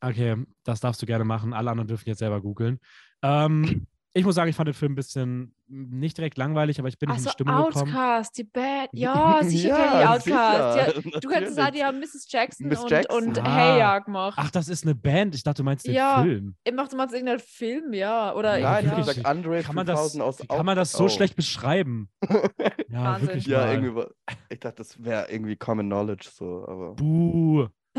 [0.00, 1.52] Okay, das darfst du gerne machen.
[1.52, 2.80] Alle anderen dürfen jetzt selber googeln.
[3.22, 6.98] Ähm, ich muss sagen, ich fand den Film ein bisschen nicht direkt langweilig, aber ich
[6.98, 7.92] bin nicht in also die Stimmung gekommen.
[7.94, 8.88] Outcast, die Band.
[8.92, 10.24] Ja, sicher kenne ich Outcast.
[10.24, 12.26] sicher, Ja, du kennst sagen, die haben Mrs.
[12.30, 13.24] Jackson Miss und, Jackson.
[13.24, 13.54] und Ah.
[13.56, 14.38] Hey Ja gemacht.
[14.40, 15.34] Ach, das ist eine Band.
[15.34, 16.22] Ich dachte, du meinst den Ja.
[16.22, 16.54] Film.
[16.64, 18.32] Ich machte mal irgendeinen Film, ja.
[18.34, 18.96] Oder Ja, Nein, ich ja.
[18.96, 21.16] habe gesagt, Andre Kann man das, 3000 aus kann man das so Outcast.
[21.16, 22.08] schlecht beschreiben?
[22.88, 23.28] Ja, Wahnsinn.
[23.28, 23.72] wirklich Ja, mal.
[23.74, 24.10] irgendwie war,
[24.48, 26.94] ich dachte, das wäre irgendwie Common Knowledge so, aber.
[26.94, 27.66] Buh.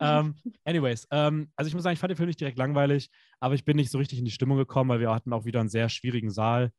[0.00, 0.34] ähm,
[0.64, 3.10] anyways, ähm, also ich muss sagen, ich fand den Film nicht direkt langweilig,
[3.40, 5.60] aber ich bin nicht so richtig in die Stimmung gekommen, weil wir hatten auch wieder
[5.60, 6.72] einen sehr schwierigen Saal.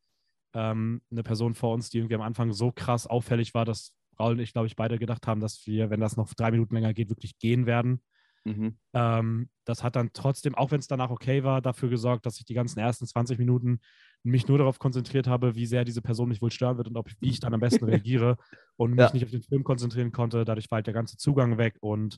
[0.54, 4.34] Ähm, eine Person vor uns, die irgendwie am Anfang so krass auffällig war, dass Raul
[4.34, 6.94] und ich, glaube ich, beide gedacht haben, dass wir, wenn das noch drei Minuten länger
[6.94, 8.02] geht, wirklich gehen werden.
[8.46, 8.78] Mhm.
[8.94, 12.46] Ähm, das hat dann trotzdem, auch wenn es danach okay war, dafür gesorgt, dass ich
[12.46, 13.80] die ganzen ersten 20 Minuten
[14.24, 17.10] mich nur darauf konzentriert habe, wie sehr diese Person mich wohl stören wird und ob,
[17.20, 18.38] wie ich dann am besten reagiere
[18.78, 19.14] und mich Ja.
[19.14, 20.46] nicht auf den Film konzentrieren konnte.
[20.46, 22.18] Dadurch war halt der ganze Zugang weg und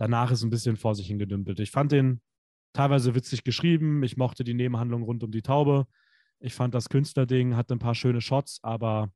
[0.00, 1.60] danach ist ein bisschen vor sich hingedümpelt.
[1.60, 2.22] Ich fand den
[2.72, 4.02] teilweise witzig geschrieben.
[4.02, 5.86] Ich mochte die Nebenhandlung rund um die Taube.
[6.40, 9.12] Ich fand das Künstlerding, hatte ein paar schöne Shots, aber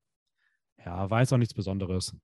[0.84, 2.14] ja, jetzt auch nichts Besonderes.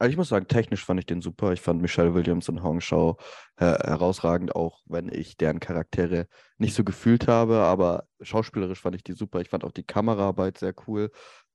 [0.00, 1.52] Also ich muss sagen, technisch fand ich den super.
[1.52, 3.16] Ich fand Michelle Williams und Hong Shao
[3.56, 6.26] her herausragend, auch wenn ich deren Charaktere
[6.58, 9.40] nicht so gefühlt habe, aber schauspielerisch fand ich die super.
[9.40, 11.12] Ich fand auch die Kameraarbeit sehr cool.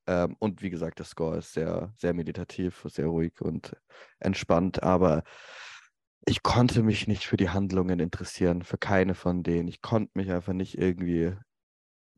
[0.08, 3.76] Ähm, und wie gesagt, der Score ist sehr, sehr meditativ, sehr ruhig und
[4.22, 5.24] entspannt, aber
[6.30, 9.68] ich konnte mich nicht für die Handlungen interessieren, für keine von denen.
[9.68, 11.34] Ich konnte mich einfach nicht irgendwie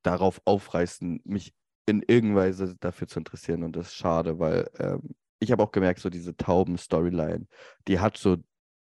[0.03, 1.53] darauf aufreißen, mich
[1.85, 3.63] in irgendeiner Weise dafür zu interessieren.
[3.63, 7.47] Und das ist schade, weil ähm, ich habe auch gemerkt, so diese Tauben-Storyline,
[7.88, 8.35] die hat so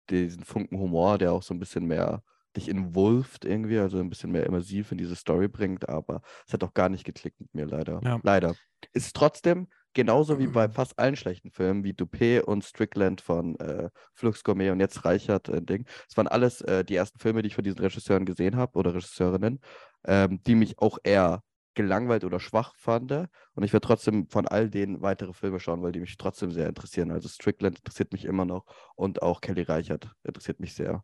[0.10, 2.24] diesen Funken Humor, der auch so ein bisschen mehr
[2.56, 6.64] dich involved irgendwie, also ein bisschen mehr immersiv in diese Story bringt, aber es hat
[6.64, 8.00] auch gar nicht geklickt mit mir, leider.
[8.02, 8.18] Ja.
[8.24, 8.56] Leider.
[8.94, 9.68] Ist trotzdem
[9.98, 14.70] genauso wie bei fast allen schlechten Filmen, wie Dupé und Strickland von äh, Flux Gourmet
[14.70, 15.88] und jetzt Reichert äh, Ding.
[16.08, 18.94] Es waren alles äh, die ersten Filme, die ich von diesen Regisseuren gesehen habe oder
[18.94, 19.60] Regisseurinnen,
[20.06, 21.42] ähm, die mich auch eher
[21.74, 23.12] gelangweilt oder schwach fand.
[23.12, 26.70] Und ich werde trotzdem von all denen weitere Filme schauen, weil die mich trotzdem sehr
[26.70, 27.10] interessieren.
[27.10, 28.66] Also Strickland interessiert mich immer noch
[28.96, 31.04] und auch Kelly Reichert interessiert mich sehr.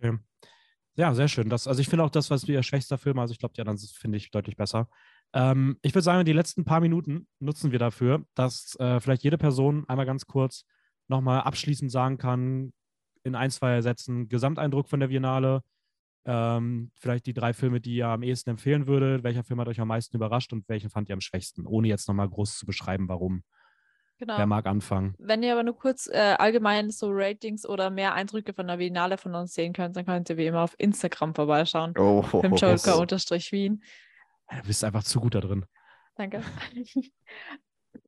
[0.00, 0.18] Okay.
[0.96, 1.48] Ja, sehr schön.
[1.48, 3.78] Das, also ich finde auch das, was ihr schwächster Film, also ich glaube, die anderen
[3.78, 4.88] finde ich deutlich besser.
[5.34, 9.36] Ähm, ich würde sagen, die letzten paar Minuten nutzen wir dafür, dass äh, vielleicht jede
[9.36, 10.64] Person einmal ganz kurz
[11.08, 12.72] nochmal abschließend sagen kann,
[13.24, 15.62] in ein, zwei Sätzen, Gesamteindruck von der Biennale,
[16.24, 19.80] ähm, vielleicht die drei Filme, die ihr am ehesten empfehlen würdet, welcher Film hat euch
[19.80, 23.08] am meisten überrascht und welchen fand ihr am schwächsten, ohne jetzt nochmal groß zu beschreiben,
[23.08, 23.42] warum.
[24.18, 24.38] Genau.
[24.38, 25.14] Wer mag anfangen?
[25.18, 29.18] Wenn ihr aber nur kurz äh, allgemein so Ratings oder mehr Eindrücke von der Biennale
[29.18, 31.94] von uns sehen könnt, dann könnt ihr wie immer auf Instagram vorbeischauen.
[31.98, 33.82] Oh, Filmjoker-Wien.
[34.50, 35.64] Du bist einfach zu gut da drin.
[36.16, 36.42] Danke.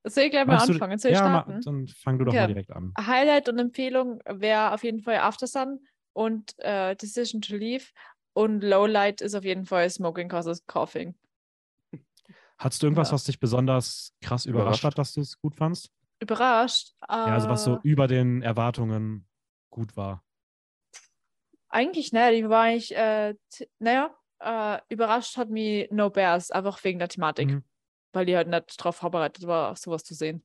[0.05, 0.99] Soll ich gleich mal du- anfangen?
[0.99, 1.61] Soll ich ja, ma- starten?
[1.63, 2.41] dann fang du doch Okay.
[2.43, 2.93] mal direkt an.
[2.99, 5.81] Highlight und Empfehlung wäre auf jeden Fall After Sun
[6.13, 7.87] und äh, Decision to Leave.
[8.33, 11.15] Und Lowlight ist auf jeden Fall Smoking Causes Coughing.
[12.59, 13.15] Hattest du irgendwas, Ja.
[13.15, 14.85] was dich besonders krass überrascht, Überrascht.
[14.85, 15.91] hat, dass du es gut fandst?
[16.21, 16.95] Überrascht.
[17.09, 19.27] Ja, also was so äh, über den Erwartungen
[19.71, 20.23] gut war.
[21.69, 23.35] Eigentlich, ne, die war ich, äh,
[23.79, 27.65] naja, äh, überrascht hat mich No Bears, einfach wegen der Thematik, Mhm.
[28.13, 30.45] weil die halt nicht darauf vorbereitet war, sowas zu sehen.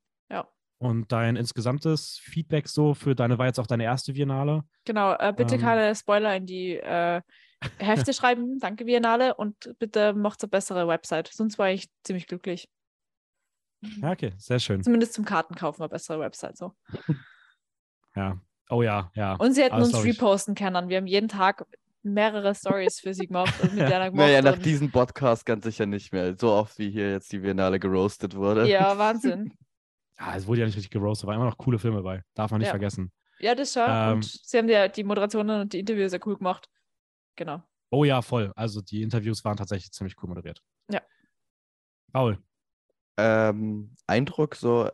[0.83, 4.63] Und dein insgesamtes Feedback so für deine, war jetzt auch deine erste Biennale?
[4.83, 5.61] Genau, äh, bitte Ähm.
[5.61, 7.21] keine Spoiler in die äh,
[7.77, 12.67] Hefte schreiben, danke Biennale und bitte macht eine bessere Website, sonst war ich ziemlich glücklich.
[14.01, 14.81] Ja, okay, sehr schön.
[14.83, 16.73] Zumindest zum Kartenkaufen eine bessere Website so.
[18.15, 18.41] Ja.
[18.71, 19.35] Oh ja, ja.
[19.35, 20.17] Und sie hätten das uns ich.
[20.17, 20.89] reposten können.
[20.89, 21.63] Wir haben jeden Tag
[22.03, 24.13] mehrere Stories für sie gemacht und mit der gemacht.
[24.15, 26.35] Naja, nach und- diesem Podcast ganz sicher nicht mehr.
[26.37, 28.67] So oft wie hier jetzt die Biennale geroastet wurde.
[28.67, 29.53] Ja, Wahnsinn.
[30.19, 32.23] Ja, es wurde ja nicht richtig geroastet, war immer noch coole Filme bei.
[32.33, 32.71] Darf man nicht Ja.
[32.73, 33.11] vergessen.
[33.39, 33.83] Ja, das schon.
[33.87, 34.13] Ähm.
[34.15, 36.69] und sie haben ja die Moderationen und die Interviews sehr cool gemacht.
[37.35, 37.63] Genau.
[37.89, 38.51] Oh ja, voll.
[38.55, 40.61] Also die Interviews waren tatsächlich ziemlich cool moderiert.
[40.91, 41.01] Ja.
[42.13, 42.37] Paul.
[43.17, 44.89] Ähm, Eindruck, so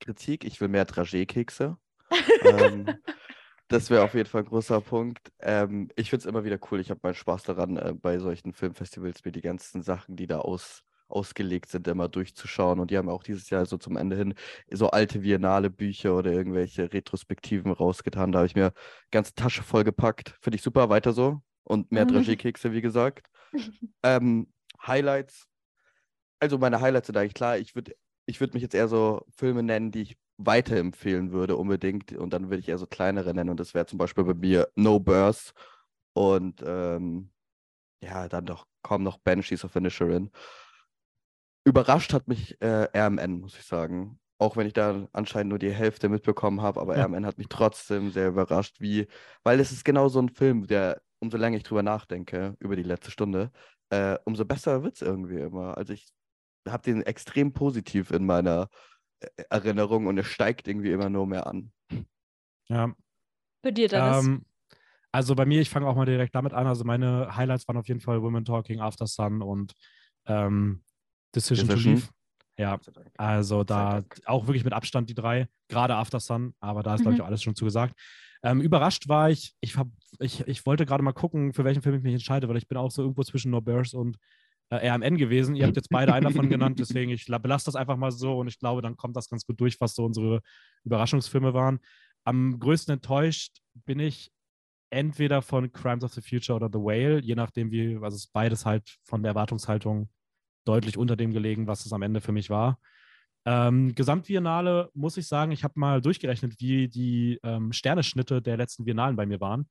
[0.00, 1.76] Kritik, ich will mehr Dragé-Kekse.
[2.44, 2.86] ähm,
[3.72, 5.32] das wäre auf jeden Fall ein großer Punkt.
[5.40, 6.80] Ähm, ich finde es immer wieder cool.
[6.80, 10.38] Ich habe meinen Spaß daran, äh, bei solchen Filmfestivals mir die ganzen Sachen, die da
[10.40, 12.80] aus, ausgelegt sind, immer durchzuschauen.
[12.80, 14.34] Und die haben auch dieses Jahr so zum Ende hin
[14.70, 18.32] so alte Biennale-Bücher oder irgendwelche Retrospektiven rausgetan.
[18.32, 18.72] Da habe ich mir
[19.10, 20.36] ganze Tasche voll gepackt.
[20.40, 21.42] Finde ich super, weiter so.
[21.64, 22.08] Und mehr Mhm.
[22.08, 23.26] Dragé-Kekse, wie gesagt.
[24.02, 24.52] ähm,
[24.86, 25.46] Highlights.
[26.40, 27.58] Also meine Highlights sind eigentlich klar.
[27.58, 27.94] Ich würde
[28.26, 30.16] ich würd mich jetzt eher so Filme nennen, die ich
[30.46, 32.12] weiterempfehlen würde unbedingt.
[32.12, 33.50] Und dann würde ich eher so kleinere nennen.
[33.50, 35.54] Und das wäre zum Beispiel bei mir No Burst
[36.14, 37.30] Und ähm,
[38.02, 40.30] ja, dann doch kaum noch Banshees of Inisherin.
[41.64, 44.18] Überrascht hat mich äh, RMN, muss ich sagen.
[44.38, 47.04] Auch wenn ich da anscheinend nur die Hälfte mitbekommen habe, aber Ja.
[47.04, 49.06] RMN hat mich trotzdem sehr überrascht, wie,
[49.44, 52.82] weil es ist genau so ein Film, der, umso länger ich drüber nachdenke, über die
[52.82, 53.52] letzte Stunde,
[53.90, 55.76] äh, umso besser wird es irgendwie immer.
[55.76, 56.08] Also ich
[56.68, 58.68] habe den extrem positiv in meiner
[59.50, 61.72] Erinnerung und es steigt irgendwie immer nur mehr an.
[62.68, 62.94] Ja.
[63.62, 64.24] Bei dir, Dennis.
[64.24, 64.44] Ähm,
[65.12, 66.66] also bei mir, ich fange auch mal direkt damit an.
[66.66, 69.74] Also meine Highlights waren auf jeden Fall Women Talking, After Sun und
[70.26, 70.82] ähm,
[71.34, 71.94] Decision, to Decision.
[71.94, 72.08] Leave.
[72.58, 72.78] Ja,
[73.16, 77.14] also da auch wirklich mit Abstand die drei, gerade After Sun, aber da ist, glaube
[77.14, 77.24] ich, Mhm.
[77.24, 77.98] auch alles schon zugesagt.
[78.42, 79.88] Ähm, überrascht war ich, ich, hab,
[80.18, 82.76] ich, ich wollte gerade mal gucken, für welchen Film ich mich entscheide, weil ich bin
[82.76, 84.18] auch so irgendwo zwischen No Bears und
[84.72, 85.54] äh, RMN gewesen.
[85.54, 88.38] Ihr habt jetzt beide einen davon genannt, deswegen ich la- belasse das einfach mal so
[88.38, 90.40] und ich glaube, dann kommt das ganz gut durch, was so unsere
[90.84, 91.80] Überraschungsfilme waren.
[92.24, 94.32] Am größten enttäuscht bin ich
[94.90, 98.32] entweder von Crimes of the Future oder The Whale, je nachdem wie, also es ist
[98.32, 100.08] beides halt von der Erwartungshaltung
[100.64, 102.78] deutlich unter dem gelegen, was es am Ende für mich war.
[103.44, 108.84] Ähm, Gesamtbiennale muss ich sagen, ich habe mal durchgerechnet, wie die ähm, Sterneschnitte der letzten
[108.84, 109.68] Biennalen bei mir waren.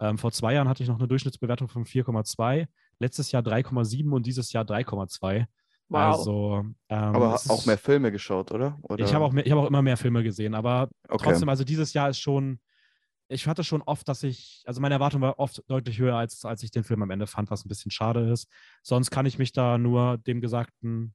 [0.00, 2.66] Ähm, vor zwei Jahren hatte ich noch eine Durchschnittsbewertung von 4,2,
[3.02, 5.46] letztes Jahr 3,7 und dieses Jahr 3,2.
[5.88, 5.98] wow.
[6.00, 8.78] Also, ähm, Aber auch ist- mehr Filme geschaut, oder?
[8.82, 9.04] oder?
[9.04, 11.24] Ich habe auch, mehr- ich hab auch immer mehr Filme gesehen, aber okay.
[11.24, 12.58] trotzdem, also dieses Jahr ist schon,
[13.28, 16.62] ich hatte schon oft, dass ich, also meine Erwartung war oft deutlich höher, als, als
[16.62, 18.46] ich den Film am Ende fand, was ein bisschen schade ist.
[18.82, 21.14] Sonst kann ich mich da nur dem Gesagten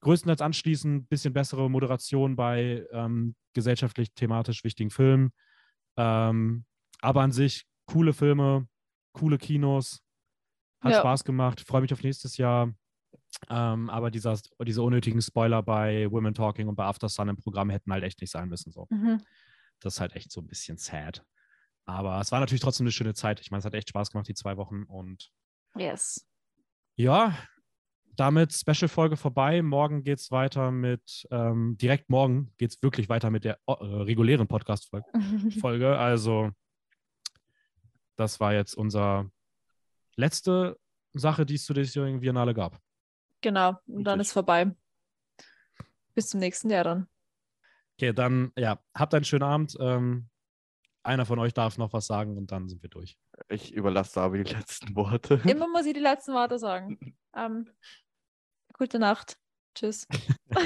[0.00, 1.06] größtenteils anschließen.
[1.06, 5.32] Bisschen bessere Moderation bei ähm, gesellschaftlich, thematisch wichtigen Filmen.
[5.96, 6.64] Ähm,
[7.00, 8.66] aber an sich coole Filme,
[9.12, 10.01] coole Kinos.
[10.82, 10.98] Hat Ja.
[11.00, 11.60] Spaß gemacht.
[11.60, 12.72] Freue mich auf nächstes Jahr.
[13.48, 17.70] Ähm, aber dieser, diese unnötigen Spoiler bei Women Talking und bei After Sun im Programm
[17.70, 18.72] hätten halt echt nicht sein müssen.
[18.72, 18.86] So.
[18.90, 19.22] Mhm.
[19.80, 21.24] Das ist halt echt so ein bisschen sad.
[21.84, 23.40] Aber es war natürlich trotzdem eine schöne Zeit.
[23.40, 24.82] Ich meine, es hat echt Spaß gemacht, die zwei Wochen.
[24.84, 25.32] Und
[25.76, 26.28] Yes.
[26.96, 27.36] ja,
[28.14, 29.62] damit Special-Folge vorbei.
[29.62, 33.72] Morgen geht es weiter mit, ähm, direkt morgen geht es wirklich weiter mit der äh,
[33.72, 35.06] regulären Podcast-Folge.
[35.98, 36.50] Also,
[38.16, 39.30] das war jetzt unser
[40.16, 40.78] letzte
[41.12, 42.78] Sache, die es zu der diesjährigen Biennale gab.
[43.40, 43.76] genau.
[43.86, 44.28] Und dann Richtig.
[44.28, 44.74] ist vorbei.
[46.14, 47.08] Bis zum nächsten Jahr dann.
[47.96, 49.76] Okay, dann, ja, habt einen schönen Abend.
[49.80, 50.28] Ähm,
[51.02, 53.18] einer von euch darf noch was sagen und dann sind wir durch.
[53.48, 55.34] Ich überlasse David die letzten Worte.
[55.48, 57.16] Immer muss ich die letzten Worte sagen.
[57.34, 57.68] Ähm,
[58.74, 59.36] gute Nacht.
[59.74, 60.06] Tschüss.